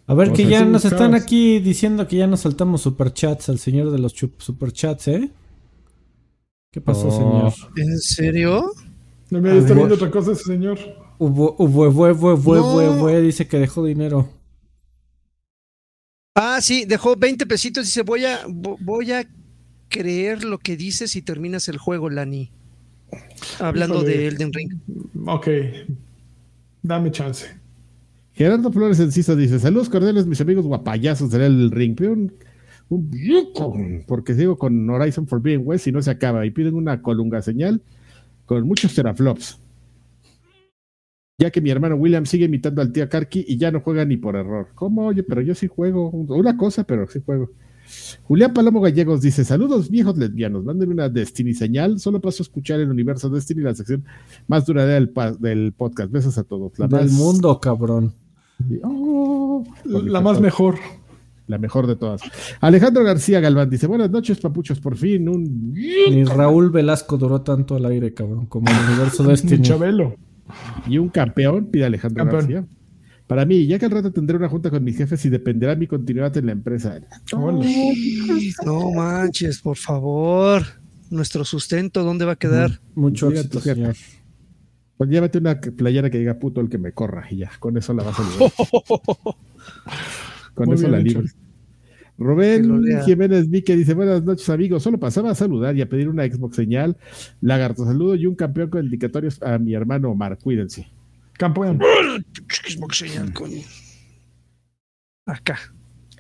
[0.08, 3.92] A ver, que ya nos están aquí diciendo que ya nos saltamos superchats al señor
[3.92, 5.30] de los superchats, ¿eh?
[6.72, 7.12] ¿Qué pasó, Oh.
[7.52, 7.72] señor?
[7.78, 8.72] ¿En serio?
[9.32, 10.78] No me A está viendo otra cosa ese señor.
[11.18, 14.30] Hubo, hubo, hubo, hubo, hubo, dice que dejó dinero.
[16.36, 19.26] Ah, sí, dejó 20 pesitos y dice, voy a, vo- voy a
[19.88, 22.52] creer lo que dices si terminas el juego, Lani.
[23.60, 24.18] Hablando Híjole.
[24.18, 24.72] de Elden Ring.
[25.28, 25.48] Ok,
[26.82, 27.46] dame chance.
[28.36, 32.00] Gerardo Flores Enciso dice: Saludos cordiales, mis amigos guapayazos del El Ring.
[32.02, 32.34] Un,
[32.90, 36.46] un porque sigo con Horizon Forbidden West y no se acaba.
[36.46, 37.82] Y piden una colunga señal
[38.46, 39.60] con muchos teraflops.
[41.40, 44.16] Ya que mi hermano William sigue imitando al tío Karki y ya no juega ni
[44.18, 44.68] por error.
[44.76, 45.08] ¿Cómo?
[45.08, 46.10] Oye, pero yo sí juego.
[46.10, 47.52] Una cosa, pero sí juego.
[48.24, 52.00] Julián Palomo Gallegos dice: Saludos viejos lesbianos, mándenme una Destiny señal.
[52.00, 54.04] Solo paso a escuchar el universo Destiny, la sección
[54.48, 56.12] más duradera del, del podcast.
[56.12, 56.78] Besos a todos.
[56.80, 58.14] La Del más- mundo, cabrón.
[58.84, 60.76] Oh, La más mejor.
[61.48, 62.22] la mejor de todas.
[62.62, 64.80] Alejandro García Galván dice: Buenas noches, papuchos.
[64.80, 65.74] Por fin, un.
[65.74, 69.62] Ni Raúl Velasco duró tanto al aire, cabrón, como el universo Ni Destiny.
[69.62, 70.16] Chabelo.
[70.88, 72.42] Y un campeón, pide Alejandro Campeón.
[72.42, 72.66] García.
[73.28, 75.88] Para mí, ya que al rato tendré una junta con mis jefes y dependerá mi
[75.88, 77.00] continuidad en la empresa.
[77.34, 77.66] Hola.
[78.64, 80.62] No manches, por favor.
[81.10, 82.80] Nuestro sustento, ¿dónde va a quedar?
[82.94, 83.96] Mucho éxito, señor.
[84.98, 87.94] Pues llévate una playera que diga puto el que me corra y ya, con eso
[87.94, 88.52] la vas a librar.
[90.54, 91.24] con Muy eso la lo
[92.18, 92.82] Rubén.
[93.04, 94.84] Jiménez Vique dice: Buenas noches, amigos.
[94.84, 96.96] Solo pasaba a saludar y a pedir una Xbox señal.
[97.42, 100.38] Lagarto saludo y un campeón con indicatorios a mi hermano Omar.
[100.38, 100.88] Cuídense.
[101.34, 101.80] Campeón.
[102.66, 103.62] Xbox señal, coño.
[105.26, 105.60] Acá.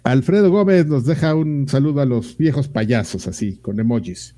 [0.04, 4.36] Alfredo Gómez nos deja un saludo a los viejos payasos, así, con emojis.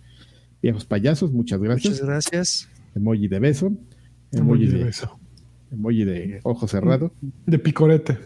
[0.62, 1.94] Viejos payasos, muchas gracias.
[1.94, 2.70] Muchas gracias.
[2.96, 3.74] Emoji de beso.
[4.32, 5.20] Emoji Emoji de de, beso.
[5.72, 7.14] emoji de ojo cerrado.
[7.46, 8.18] De picorete.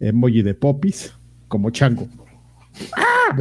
[0.00, 1.12] Emoji de popis,
[1.48, 2.08] como chango.
[2.96, 3.36] ¡Ah!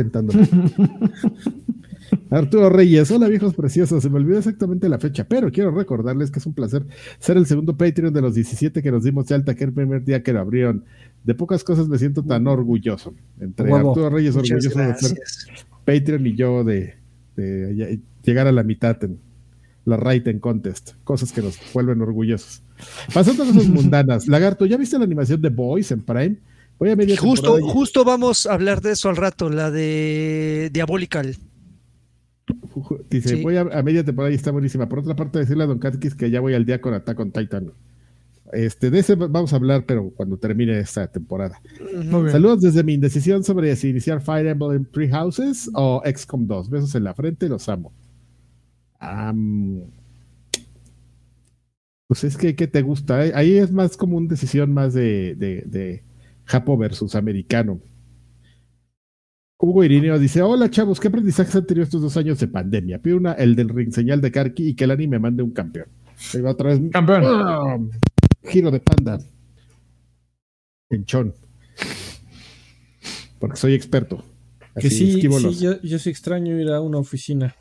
[2.30, 6.40] Arturo Reyes, hola viejos preciosos, se me olvidó exactamente la fecha, pero quiero recordarles que
[6.40, 6.86] es un placer
[7.20, 10.04] ser el segundo Patreon de los 17 que nos dimos de alta que el primer
[10.04, 10.86] día que lo abrieron.
[11.24, 13.16] De pocas cosas me siento tan orgulloso.
[13.40, 13.90] Entre Huevo.
[13.90, 15.18] Arturo Reyes Muchas orgulloso de ser.
[15.86, 16.96] Patreon y yo de,
[17.36, 19.20] de llegar a la mitad en
[19.86, 22.62] la Raiden Contest, cosas que nos vuelven orgullosos.
[23.14, 26.38] Pasando a cosas mundanas, Lagarto, ¿ya viste la animación de Boys en Prime?
[26.78, 30.70] Voy a media Justo, y- justo vamos a hablar de eso al rato, la de
[30.74, 31.38] Diabolical.
[33.10, 33.42] Dice, Sí.
[33.44, 34.90] voy a, a media temporada y está buenísima.
[34.90, 37.32] Por otra parte, decirle a Don Katkis que ya voy al día con Attack on
[37.32, 37.72] Titan.
[38.54, 41.60] Este, de ese vamos a hablar, pero cuando termine esta temporada.
[42.06, 42.32] Muy bien.
[42.32, 46.70] Saludos desde mi indecisión sobre si iniciar Fire Emblem Three Houses o XCOM 2.
[46.70, 47.92] Besos en la frente, los amo.
[52.08, 53.20] Pues es que, ¿qué te gusta?
[53.20, 56.04] Ahí es más como una decisión más de, de, de
[56.46, 57.80] Japo versus americano.
[59.58, 63.02] Hugo Irineo dice: Hola chavos, ¿qué aprendizajes han tenido estos dos años de pandemia?
[63.02, 65.88] Pido una, el del ring señal de Karki y que el anime mande un campeón.
[66.34, 66.82] Ahí va otra vez.
[66.92, 67.92] Campeón.
[68.44, 69.20] Giro de panda.
[70.90, 71.34] Enchón.
[73.40, 74.24] Porque soy experto.
[74.76, 77.56] Que sí, sí, yo, yo sí extraño ir a una oficina.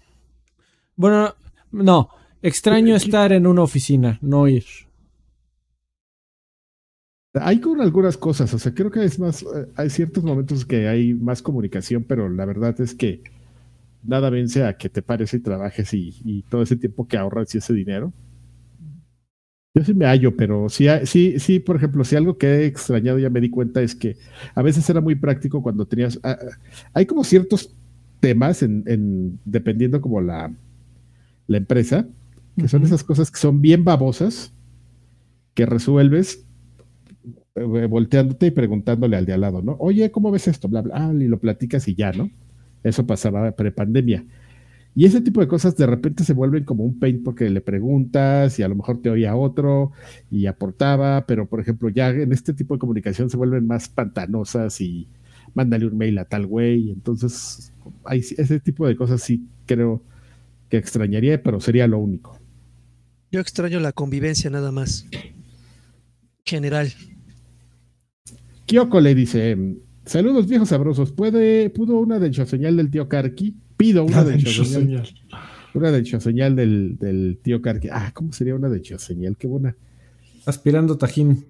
[0.97, 1.35] Bueno,
[1.73, 2.09] no,
[2.43, 4.65] extraño estar en una oficina, no ir.
[7.35, 10.87] Hay con algunas cosas, o sea, creo que es más, eh, hay ciertos momentos que
[10.89, 13.23] hay más comunicación, pero la verdad es que
[14.05, 17.55] nada vence a que te pares y trabajes y, y todo ese tiempo que ahorras
[17.55, 18.13] y ese dinero.
[19.75, 22.67] Yo sí me hallo, pero sí, hay- sí, sí, por ejemplo, si algo que he
[22.67, 24.17] extrañado ya me di cuenta es que
[24.55, 26.59] a veces era muy práctico cuando tenías, ah, ah,
[26.93, 27.75] hay como ciertos
[28.21, 30.53] temas en, en- dependiendo como la,
[31.47, 32.07] la empresa,
[32.57, 34.53] que son esas cosas que son bien babosas,
[35.55, 36.45] que resuelves
[37.55, 39.77] eh, volteándote y preguntándole al de al lado, ¿no?
[39.79, 40.69] Oye, ¿cómo ves esto?
[40.69, 42.31] Bla, bla, ah, y lo platicas y ya, ¿no?
[42.83, 44.25] Eso pasaba prepandemia.
[44.97, 48.59] Y ese tipo de cosas de repente se vuelven como un pain porque le preguntas
[48.59, 49.91] y a lo mejor te oía otro
[50.31, 54.81] y aportaba, pero por ejemplo ya en este tipo de comunicación se vuelven más pantanosas
[54.81, 55.09] y
[55.55, 56.91] mándale un mail a tal güey.
[56.91, 57.73] Entonces,
[58.05, 60.03] hay, ese tipo de cosas sí creo
[60.75, 62.37] que extrañaría, pero sería lo único.
[63.31, 65.07] Yo extraño la convivencia nada más.
[66.45, 66.93] General.
[68.67, 69.57] Kyoko le dice:
[70.05, 71.13] Saludos viejos sabrosos.
[71.13, 73.57] ¿Puede, ¿Pudo una del señal del tío Karki?
[73.77, 75.09] Pido una dencho señal.
[75.75, 77.89] Una del señal del, del tío Karki.
[77.91, 79.37] Ah, ¿cómo sería una del señal?
[79.37, 79.77] Qué buena.
[80.45, 81.47] Aspirando tajín.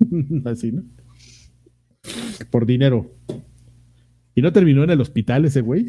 [0.44, 0.82] Así, ¿no?
[2.50, 3.14] Por dinero.
[4.34, 5.86] ¿Y no terminó en el hospital ese güey?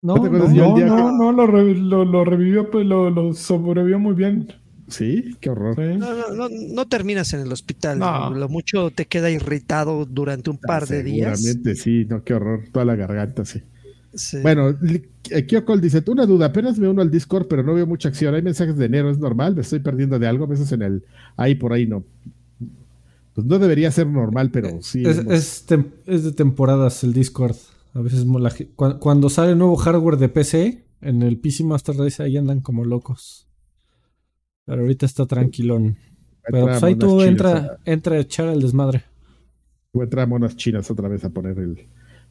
[0.00, 2.86] No, ¿No te acuerdas no, No, día no, no, lo, re- lo, lo revivió, pues
[2.86, 4.48] lo, lo sobrevivió muy bien.
[4.86, 5.74] Sí, qué horror.
[5.74, 5.98] Sí.
[5.98, 7.98] No, no, no, no terminas en el hospital.
[7.98, 8.30] No.
[8.30, 11.40] Lo mucho te queda irritado durante un par de días.
[11.40, 12.64] Seguramente, sí, no, qué horror.
[12.72, 13.60] Toda la garganta, sí.
[14.14, 14.38] Sí.
[14.40, 14.74] Bueno,
[15.30, 18.34] eh, Kyoko dice, una duda, apenas me uno al Discord, pero no veo mucha acción.
[18.34, 21.04] Hay mensajes de enero, es normal, me estoy perdiendo de algo, a veces en el
[21.36, 22.04] ahí por ahí no.
[23.34, 25.02] Pues no debería ser normal, pero sí.
[25.04, 27.56] Es, hemos- es tem- es de temporadas el Discord.
[27.94, 28.26] A veces
[29.00, 33.48] cuando sale nuevo hardware de PC, en el PC Master Race ahí andan como locos.
[34.64, 35.96] Pero ahorita está tranquilón.
[36.50, 39.04] Pero pues ahí tú chinas, entra, entra a echar el desmadre.
[39.92, 41.88] Voy a entrar a monas chinas otra vez a poner el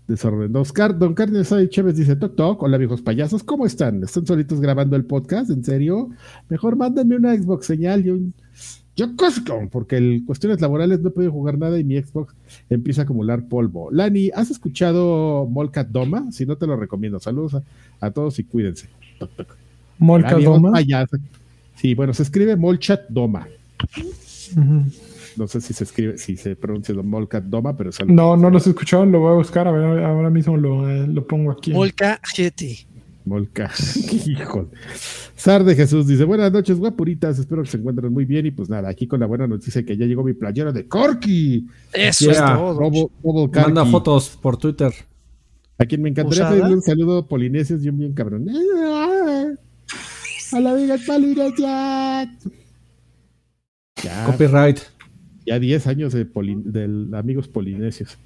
[0.08, 0.52] desorden.
[0.52, 4.04] Don, Oscar, Don Carnes Ay Chévez dice, toc toc, hola viejos payasos, ¿cómo están?
[4.04, 5.50] ¿Están solitos grabando el podcast?
[5.50, 6.10] ¿En serio?
[6.50, 8.34] Mejor mándenme una Xbox señal y un...
[8.98, 12.34] Yo Costco, porque en cuestiones laborales no he podido jugar nada y mi Xbox
[12.70, 13.90] empieza a acumular polvo.
[13.92, 16.32] Lani, ¿has escuchado Molcat Doma?
[16.32, 17.20] Si no te lo recomiendo.
[17.20, 17.62] Saludos a,
[18.02, 18.90] a todos y cuídense.
[19.20, 19.56] Toc, toc.
[20.00, 20.72] Molca Ah, viejos Doma.
[20.72, 21.20] payasos.
[21.76, 23.48] Sí, bueno, se escribe Molchat Doma.
[25.36, 28.50] No sé si se escribe, si se pronuncia Molcat Doma, pero es algo- No, no
[28.50, 29.68] los he escuchado, lo voy a buscar.
[29.68, 31.72] A ver, ahora mismo lo, eh, lo pongo aquí.
[31.72, 32.80] Molca Getty.
[33.28, 33.72] Molca.
[34.26, 34.70] Hijo.
[35.36, 37.38] Sar de Jesús dice: Buenas noches, guapuritas.
[37.40, 38.46] Espero que se encuentren muy bien.
[38.46, 41.68] Y pues nada, aquí con la buena noticia que ya llegó mi playera de Corky.
[41.94, 42.56] Eso es Yeah.
[42.56, 42.80] todo.
[42.80, 44.94] Robo, Robo Manda fotos por Twitter.
[45.78, 46.56] A quien me encantaría ¿Usada?
[46.56, 48.48] pedirle un saludo polinesios y un bien cabrón.
[50.54, 52.30] Hola, amigas polinesias.
[54.04, 54.80] Ya, Copyright.
[55.46, 58.18] ya 10 años de, poli- de amigos polinesios.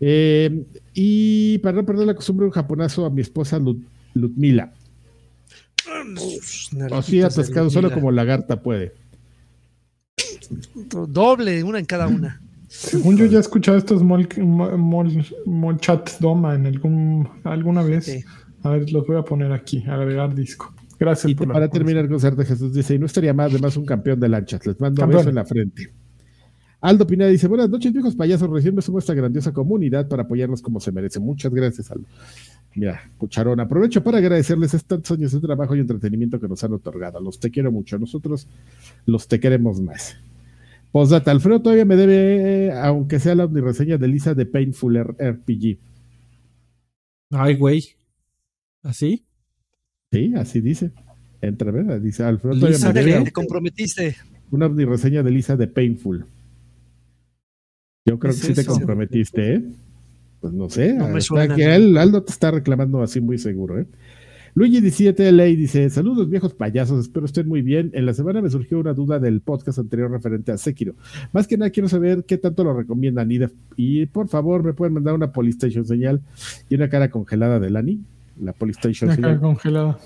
[0.00, 3.84] Eh, y para no perder la costumbre, un japonazo a mi esposa Lut-
[4.14, 4.72] Ludmila.
[6.92, 8.92] Así atascado, solo como lagarta puede.
[11.08, 12.40] Doble, una en cada una.
[12.68, 18.04] Según yo ya he escuchado estos mol, mol, mol- Molchat Doma en algún, alguna vez.
[18.04, 18.24] Sí.
[18.62, 20.72] A ver, los voy a poner aquí, agregar disco.
[20.98, 23.76] Gracias Y por la para terminar con de Jesús, dice, y no estaría más, además
[23.76, 24.64] un campeón de lanchas.
[24.66, 25.90] Les mando un beso en la frente.
[26.82, 28.48] Aldo Pineda dice, buenas noches, viejos payasos.
[28.50, 31.18] Recién me sumo a esta grandiosa comunidad para apoyarnos como se merece.
[31.18, 32.06] Muchas gracias, Aldo.
[32.74, 33.58] Mira, cucharón.
[33.60, 37.20] Aprovecho para agradecerles estos años de trabajo y entretenimiento que nos han otorgado.
[37.20, 37.98] Los te quiero mucho.
[37.98, 38.46] Nosotros
[39.06, 40.16] los te queremos más.
[40.92, 45.78] Postdata, Alfredo todavía me debe, eh, aunque sea la reseña de Lisa de Painful RPG.
[47.30, 47.84] Ay, güey.
[48.82, 49.24] ¿Así?
[50.12, 50.90] Sí, así dice.
[51.42, 52.00] Entre ¿verdad?
[52.00, 54.16] dice Alfredo todavía Lisa me de debe, Ándale, te comprometiste.
[54.50, 56.26] una reseña de Lisa de Painful.
[58.06, 59.62] Yo creo ¿Qué que sí te comprometiste, ¿eh?
[60.40, 60.94] Pues no sé.
[60.94, 61.54] No me suena.
[61.54, 63.86] que él, Aldo te está reclamando así muy seguro, ¿eh?
[64.54, 67.90] Luigi 17 LA dice: Saludos viejos payasos, espero estén muy bien.
[67.94, 70.94] En la semana me surgió una duda del podcast anterior referente a Sekiro.
[71.32, 74.72] Más que nada quiero saber qué tanto lo recomiendan y, de- y por favor me
[74.72, 76.20] pueden mandar una Polystation señal
[76.68, 78.00] y una cara congelada de Lani.
[78.42, 79.40] La Polystation Acá señal.
[79.40, 79.98] congelada.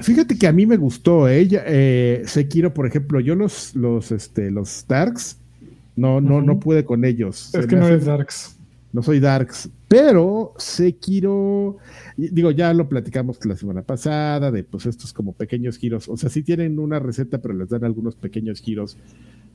[0.00, 1.46] Fíjate que a mí me gustó, ¿eh?
[1.50, 5.38] Eh, Sekiro, por ejemplo, yo los, los, este, los Starks
[5.96, 7.54] No, no, no pude con ellos.
[7.54, 8.58] Es que no eres Darks.
[8.92, 11.78] No soy Darks, pero Sekiro,
[12.16, 16.30] digo, ya lo platicamos la semana pasada, de pues estos como pequeños giros, o sea,
[16.30, 18.96] sí tienen una receta, pero les dan algunos pequeños giros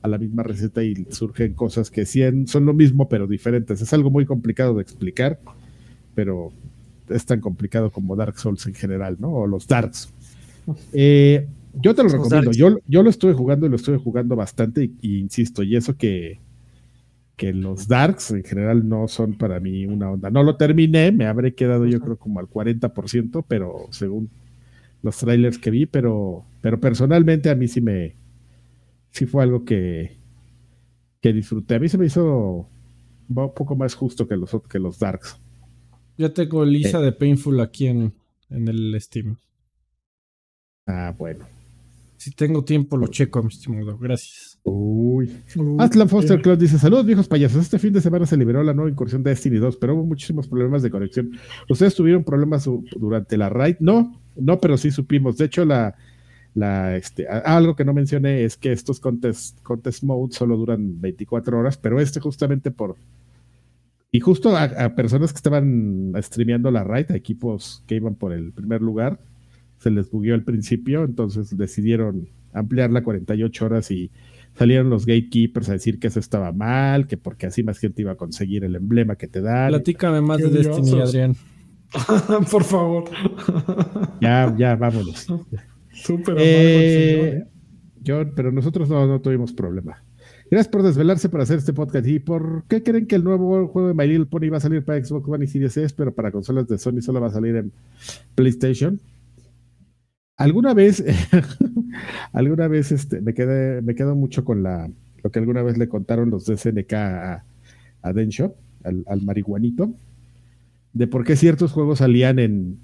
[0.02, 3.80] a la misma receta y surgen cosas que sí son lo mismo, pero diferentes.
[3.80, 5.40] Es algo muy complicado de explicar,
[6.14, 6.52] pero
[7.08, 9.32] es tan complicado como Dark Souls en general, ¿no?
[9.32, 10.12] O los Darks.
[10.92, 12.52] Eh, yo te lo recomiendo.
[12.52, 16.40] Yo, yo lo estuve jugando y lo estuve jugando bastante, y insisto, y eso que
[17.40, 20.28] que los Darks en general no son para mí una onda.
[20.28, 24.28] No lo terminé, me habré quedado yo creo como al 40%, pero según
[25.02, 28.14] los trailers que vi, pero, pero personalmente a mí sí me,
[29.10, 30.18] sí fue algo que,
[31.22, 31.76] que disfruté.
[31.76, 32.68] A mí se me hizo
[33.30, 35.40] un poco más justo que los, que los Darks.
[36.18, 38.12] Ya tengo Lisa de Painful aquí en,
[38.50, 39.38] en el Steam.
[40.86, 41.46] Ah, bueno.
[42.20, 43.96] Si tengo tiempo lo checo, mi estimado.
[43.96, 44.58] Gracias.
[44.62, 45.42] Uy.
[45.78, 47.62] Atlan Foster Club dice: Saludos, viejos payasos.
[47.62, 50.46] Este fin de semana se liberó la nueva incursión de Destiny 2, pero hubo muchísimos
[50.46, 51.30] problemas de conexión.
[51.70, 53.76] ¿Ustedes tuvieron problemas durante la raid?
[53.80, 55.38] No, no, pero sí supimos.
[55.38, 55.96] De hecho, la,
[56.52, 61.58] la este, algo que no mencioné es que estos contest, contest mode solo duran 24
[61.58, 62.96] horas, pero este justamente por.
[64.12, 68.34] Y justo a, a personas que estaban streameando la raid, a equipos que iban por
[68.34, 69.18] el primer lugar,
[69.80, 74.10] se les bugueó al principio, entonces decidieron ampliarla a 48 horas y
[74.54, 78.12] salieron los gatekeepers a decir que eso estaba mal, que porque así más gente iba
[78.12, 79.70] a conseguir el emblema que te dan.
[79.70, 81.34] Platícame más de Destiny, Adrián.
[82.50, 83.04] Por favor.
[84.20, 85.26] Ya, ya, vámonos.
[85.92, 87.44] Súper eh, ¿eh?
[88.02, 90.04] Yo, pero nosotros no, no tuvimos problema.
[90.50, 92.06] Gracias por desvelarse para hacer este podcast.
[92.06, 94.84] ¿Y por qué creen que el nuevo juego de My Little Pony va a salir
[94.84, 97.56] para Xbox One y Series S, pero para consolas de Sony solo va a salir
[97.56, 97.72] en
[98.34, 99.00] PlayStation?
[100.40, 101.04] Alguna vez,
[102.32, 104.90] alguna vez este, me quedé, me quedo mucho con la,
[105.22, 107.44] lo que alguna vez le contaron los de SNK a,
[108.00, 109.92] a Denshop, al, marihuanito,
[110.94, 112.78] de por qué ciertos juegos salían en,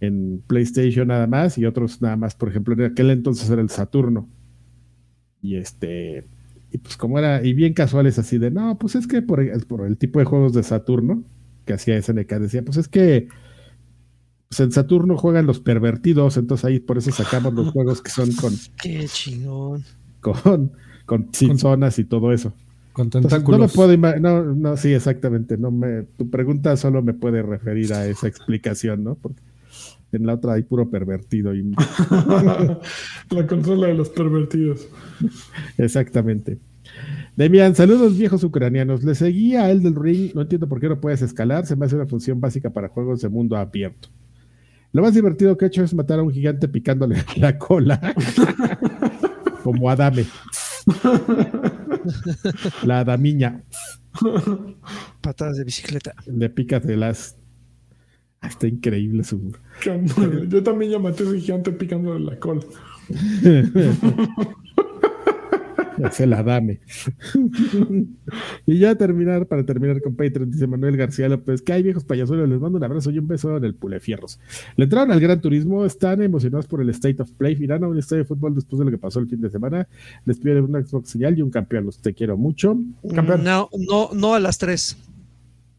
[0.00, 3.70] en PlayStation nada más y otros nada más, por ejemplo, en aquel entonces era el
[3.70, 4.28] Saturno.
[5.40, 6.26] Y este,
[6.72, 9.86] y pues como era, y bien casuales así de, no, pues es que por, por
[9.86, 11.22] el tipo de juegos de Saturno
[11.66, 13.28] que hacía SNK, decía, pues es que
[14.48, 18.32] pues en Saturno juegan los pervertidos, entonces ahí por eso sacamos los juegos que son
[18.32, 18.52] con.
[18.82, 19.84] Qué chingón.
[20.20, 20.72] Con,
[21.04, 22.52] con sin zonas y todo eso.
[22.92, 23.60] Con tentáculos.
[23.60, 25.58] no me puedo no, no, sí, exactamente.
[25.58, 29.16] No me, tu pregunta solo me puede referir a esa explicación, ¿no?
[29.16, 29.42] Porque
[30.12, 31.54] en la otra hay puro pervertido.
[31.54, 31.62] Y...
[33.30, 34.88] la consola de los pervertidos.
[35.76, 36.58] Exactamente.
[37.36, 39.04] Demian, saludos viejos ucranianos.
[39.04, 40.30] Le seguía a él del ring.
[40.34, 41.66] No entiendo por qué no puedes escalar.
[41.66, 44.08] Se me hace una función básica para juegos de mundo abierto.
[44.96, 48.00] Lo más divertido que he hecho es matar a un gigante picándole la cola.
[49.62, 50.24] Como Adame.
[52.82, 53.62] la Adamiña.
[55.20, 56.14] Patadas de bicicleta.
[56.24, 57.36] Le picas de las.
[58.40, 59.52] Ah, está increíble su.
[60.48, 62.62] Yo también ya maté a un gigante picándole la cola.
[66.12, 66.80] Se la dame.
[68.66, 72.48] y ya terminar, para terminar con Patreon, dice Manuel García López, que hay viejos payasuelos,
[72.48, 74.40] les mando un abrazo y un beso en el Pulefierros.
[74.76, 77.98] Le entraron al Gran Turismo, están emocionados por el State of Play, irán a un
[77.98, 79.88] estadio de fútbol después de lo que pasó el fin de semana,
[80.24, 82.78] les piden una Xbox señal y un campeón, los te quiero mucho.
[83.02, 84.96] No, no, no a las tres.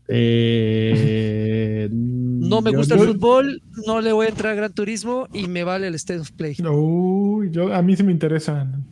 [0.10, 5.48] Eh, no me gusta el fútbol, no le voy a entrar a Gran Turismo y
[5.48, 6.56] me vale el State of Play.
[6.66, 8.86] Uy, yo, a mí sí me interesan.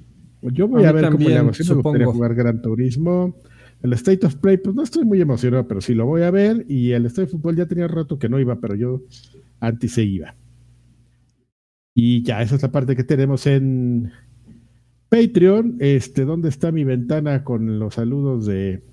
[0.51, 1.51] Yo voy a, ver cómo le hago.
[1.51, 3.35] Me gustaría jugar Gran Turismo.
[3.81, 6.65] El State of Play, pues no estoy muy emocionado, pero sí lo voy a ver.
[6.67, 9.01] Y el State of Football ya tenía rato que no iba, pero yo
[9.59, 10.35] antes se iba.
[11.93, 14.11] Y ya, esa es la parte que tenemos en
[15.09, 15.77] Patreon.
[15.79, 18.83] Este, ¿dónde está mi ventana con los saludos de.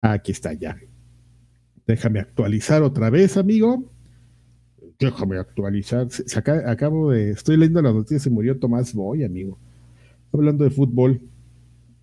[0.00, 0.76] aquí está ya.
[1.86, 3.92] Déjame actualizar otra vez, amigo.
[4.98, 6.08] Déjame actualizar.
[6.66, 7.30] acabo de.
[7.30, 8.22] Estoy leyendo las noticias.
[8.22, 9.58] Se murió Tomás Boy, amigo
[10.34, 11.20] hablando de fútbol.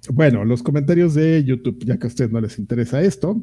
[0.09, 3.39] Bueno, los comentarios de YouTube, ya que a ustedes no les interesa esto.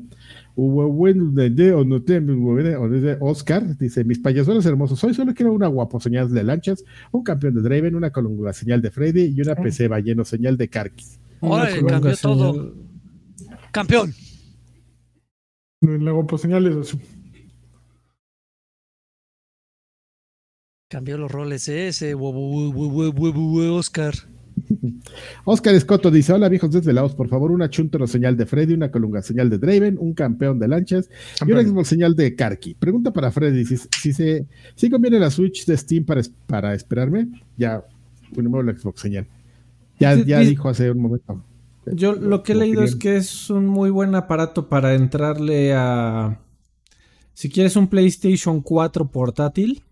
[0.57, 6.43] Hubo buen de Oscar, dice: Mis payasones hermosos, hoy solo quiero una guapo señal de
[6.43, 10.57] lanchas, un campeón de Draven, una columna señal de Freddy y una PC balleno señal
[10.57, 11.21] de Karkis.
[11.41, 12.75] Órale, cambió todo.
[13.71, 14.13] Campeón.
[15.81, 16.99] La guapo señal es eso.
[20.91, 21.89] Cambió los roles ¿eh?
[21.89, 24.15] ese Oscar.
[25.45, 29.23] Oscar Escoto dice: Hola viejos desvelados, por favor, una chuntero señal de Freddy, una colunga
[29.23, 31.09] señal de Draven, un campeón de lanchas
[31.47, 32.75] y una Xbox señal de Karki.
[32.75, 37.29] Pregunta para Freddy: si, si, se, si conviene la Switch de Steam para, para esperarme,
[37.57, 37.85] ya
[38.35, 39.27] ponemos la Xbox señal.
[39.99, 41.43] Ya, ya dijo hace un momento.
[41.93, 46.41] Yo lo que he leído es que es un muy buen aparato para entrarle a...
[47.33, 49.83] Si quieres un PlayStation 4 portátil,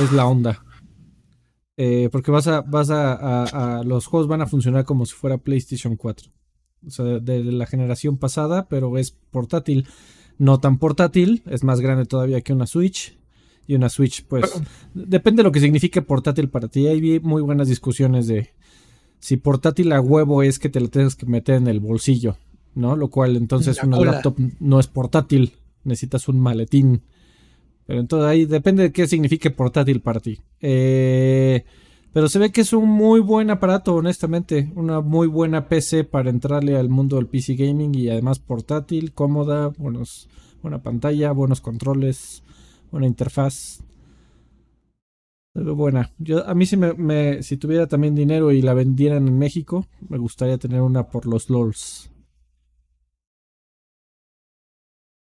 [0.00, 0.64] es la onda.
[1.76, 5.96] Eh, porque vas a, vas a, los juegos van a funcionar como si fuera PlayStation
[5.96, 6.30] 4.
[6.86, 9.86] O sea, de la generación pasada, pero es portátil.
[10.36, 13.18] No tan portátil, es más grande todavía que una Switch.
[13.66, 14.52] Y una Switch, pues,
[14.94, 16.86] depende de lo que signifique portátil para ti.
[16.86, 18.50] Hay muy buenas discusiones de
[19.24, 22.36] si portátil a huevo es que te lo tengas que meter en el bolsillo,
[22.74, 22.94] ¿no?
[22.94, 27.00] Lo cual entonces una laptop no es portátil, necesitas un maletín.
[27.86, 30.40] Pero entonces ahí depende de qué signifique portátil para ti.
[30.60, 31.64] Eh,
[32.12, 34.70] pero se ve que es un muy buen aparato, honestamente.
[34.76, 39.68] Una muy buena PC para entrarle al mundo del PC gaming y además portátil, cómoda,
[39.68, 40.28] buenos,
[40.62, 42.42] buena pantalla, buenos controles,
[42.90, 43.82] buena interfaz.
[45.54, 46.10] Buena.
[46.18, 50.18] Yo, a mí si, me, si tuviera también dinero y la vendieran en México, me
[50.18, 52.10] gustaría tener una por los LOLs.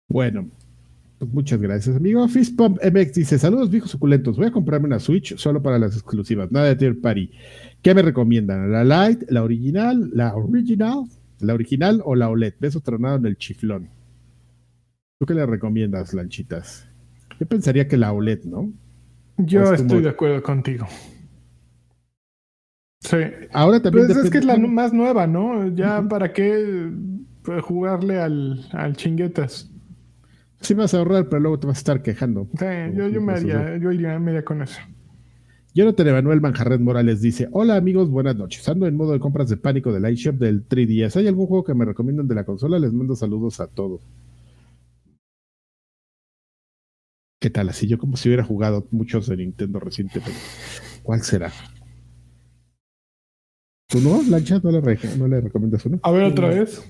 [0.08, 0.50] Bueno,
[1.32, 2.28] muchas gracias, amigo.
[2.28, 4.38] Fistpump MX dice: Saludos, viejos suculentos.
[4.38, 7.30] Voy a comprarme una Switch solo para las exclusivas, nada de tier party.
[7.82, 8.72] ¿Qué me recomiendan?
[8.72, 11.06] ¿La Lite, la original, la original,
[11.40, 12.54] la original o la OLED?
[12.60, 13.90] Beso tronado en el chiflón.
[15.20, 16.88] ¿Tú qué le recomiendas, lanchitas?
[17.40, 18.72] Yo pensaría que la OLED, ¿no?
[19.38, 20.88] Yo estoy de acuerdo contigo.
[23.00, 23.18] Sí.
[23.52, 24.08] Ahora también.
[24.08, 25.68] Pues es que es la más nueva, ¿no?
[25.76, 26.92] Ya para qué
[27.62, 29.73] jugarle al, al chinguetas.
[30.64, 32.48] Sí vas a ahorrar, pero luego te vas a estar quejando.
[32.58, 32.66] Sí,
[32.96, 34.80] yo, me haría, yo iría media con eso.
[35.74, 38.68] Jonathan Emanuel Manjarred Morales dice: Hola amigos, buenas noches.
[38.70, 41.18] Ando en modo de compras de pánico del iShop del 3DS.
[41.18, 42.80] ¿Hay algún juego que me recomiendan de la consola?
[42.80, 44.08] Les mando saludos a todos.
[47.42, 47.68] ¿Qué tal?
[47.68, 50.40] Así yo como si hubiera jugado muchos de Nintendo recientemente.
[51.04, 51.52] ¿Cuál será?
[53.90, 54.62] ¿Tú no, Lancha?
[54.64, 54.80] ¿No le,
[55.18, 56.00] no le recomiendas uno?
[56.04, 56.82] A ver, otra vez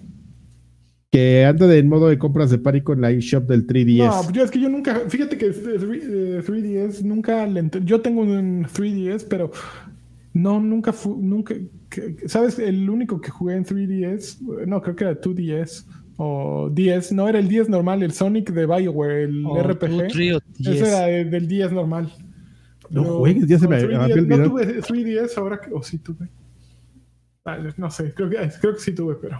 [1.14, 4.08] que anda en modo de compras de pánico en la eShop del 3DS.
[4.08, 8.66] No, yo es que yo nunca, fíjate que 3DS eh, nunca le Yo tengo un
[8.66, 9.52] 3DS, pero
[10.34, 11.54] no, nunca, nunca,
[12.26, 12.58] ¿sabes?
[12.58, 15.86] El único que jugué en 3DS, no, creo que era 2DS
[16.18, 20.42] o 10, no era el 10 normal, el Sonic de BioWare, el oh, RPG.
[20.62, 22.12] Ese era del 10 normal.
[22.90, 23.84] No juegues, ya se me.
[23.84, 26.28] No tuve 3DS ahora que, o sí tuve.
[27.46, 29.40] Ah, no sé, creo que, creo que sí tuve, pero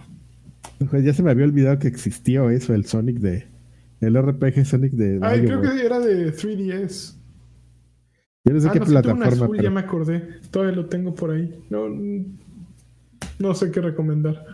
[1.02, 3.46] ya se me había olvidado que existió eso, el Sonic de.
[4.00, 5.18] El RPG Sonic de.
[5.22, 7.16] Ay, creo que era de 3DS.
[8.44, 9.62] Yo no sé ah, qué plataforma.
[9.62, 10.40] Ya me acordé.
[10.50, 11.64] Todavía lo tengo por ahí.
[11.70, 11.88] No,
[13.38, 14.44] no sé qué recomendar.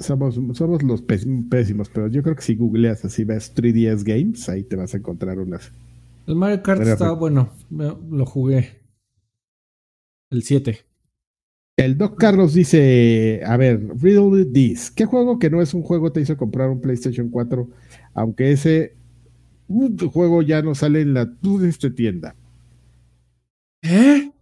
[0.00, 4.64] Somos, somos los pésimos, pero yo creo que si googleas así, ves 3DS Games, ahí
[4.64, 5.70] te vas a encontrar unas.
[6.26, 7.52] El Mario Kart estaba bueno.
[7.70, 8.82] Lo jugué.
[10.30, 10.87] El 7.
[11.78, 16.10] El Doc Carlos dice, a ver, Riddle This, ¿qué juego que no es un juego
[16.10, 17.70] te hizo comprar un PlayStation 4?
[18.14, 18.96] Aunque ese
[20.12, 21.32] juego ya no sale en la
[21.68, 22.34] este tienda.
[23.82, 24.32] ¿Eh?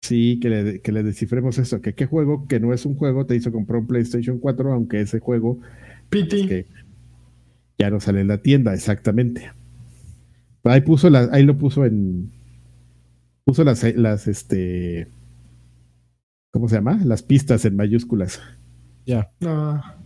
[0.00, 3.26] Sí, que le, que le descifremos eso, que qué juego que no es un juego
[3.26, 5.60] te hizo comprar un PlayStation 4, aunque ese juego
[6.08, 6.66] que
[7.78, 9.52] ya no sale en la tienda, exactamente.
[10.64, 12.30] Ahí puso la, ahí lo puso en
[13.44, 15.19] puso las, las este
[16.50, 17.00] ¿Cómo se llama?
[17.04, 18.40] Las pistas en mayúsculas.
[19.06, 19.30] Ya.
[19.44, 19.96] Ah.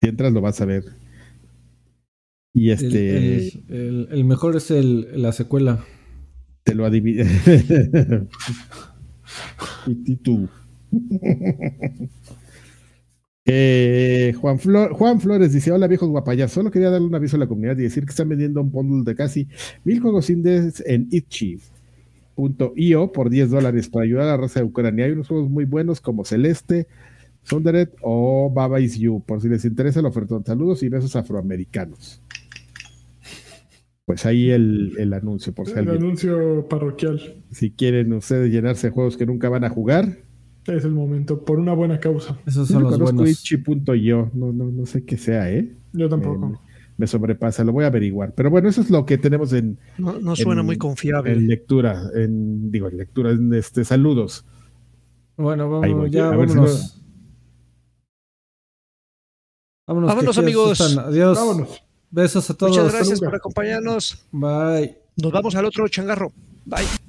[0.00, 0.84] Si entras lo vas a ver.
[2.54, 3.48] Y este.
[3.68, 5.84] El, mejor es el, la secuela.
[6.64, 7.24] Te lo adivino.
[9.86, 10.48] y tú.
[13.50, 17.46] Eh, Juan, Juan, Flores dice: Hola viejos guapayas, solo quería darle un aviso a la
[17.46, 19.48] comunidad y decir que están vendiendo un bundle de casi
[19.84, 21.58] mil juegos indies en Itchy
[22.76, 25.04] io por 10 dólares para ayudar a la raza de Ucrania.
[25.04, 26.86] Hay unos juegos muy buenos como Celeste,
[27.42, 30.44] Sunderet o Baba Is You, por si les interesa el ofertón.
[30.44, 32.22] Saludos y besos afroamericanos.
[34.04, 37.20] Pues ahí el, anuncio, por si El anuncio parroquial.
[37.50, 40.18] Si quieren ustedes llenarse de juegos que nunca van a jugar.
[40.66, 42.38] Es el momento, por una buena causa.
[42.46, 43.42] Esos son los buenos.
[43.42, 45.74] Yo no, no, no sé qué sea, ¿eh?
[45.92, 46.60] Yo tampoco
[46.98, 48.34] me sobrepasa, lo voy a averiguar.
[48.34, 49.78] Pero bueno, eso es lo que tenemos en.
[49.96, 51.32] No, suena muy confiable.
[51.32, 54.44] En lectura, en, digo, en lectura, en este, saludos.
[55.36, 57.00] Bueno, vamos, ya, vámonos.
[59.86, 60.08] vámonos.
[60.08, 60.98] Vámonos, amigos.
[60.98, 61.38] Adiós.
[61.38, 61.82] Vámonos.
[62.10, 62.76] Besos a todos.
[62.76, 64.26] Muchas gracias por acompañarnos.
[64.32, 64.98] Bye.
[65.16, 66.32] Nos vamos al otro changarro.
[66.64, 67.07] Bye.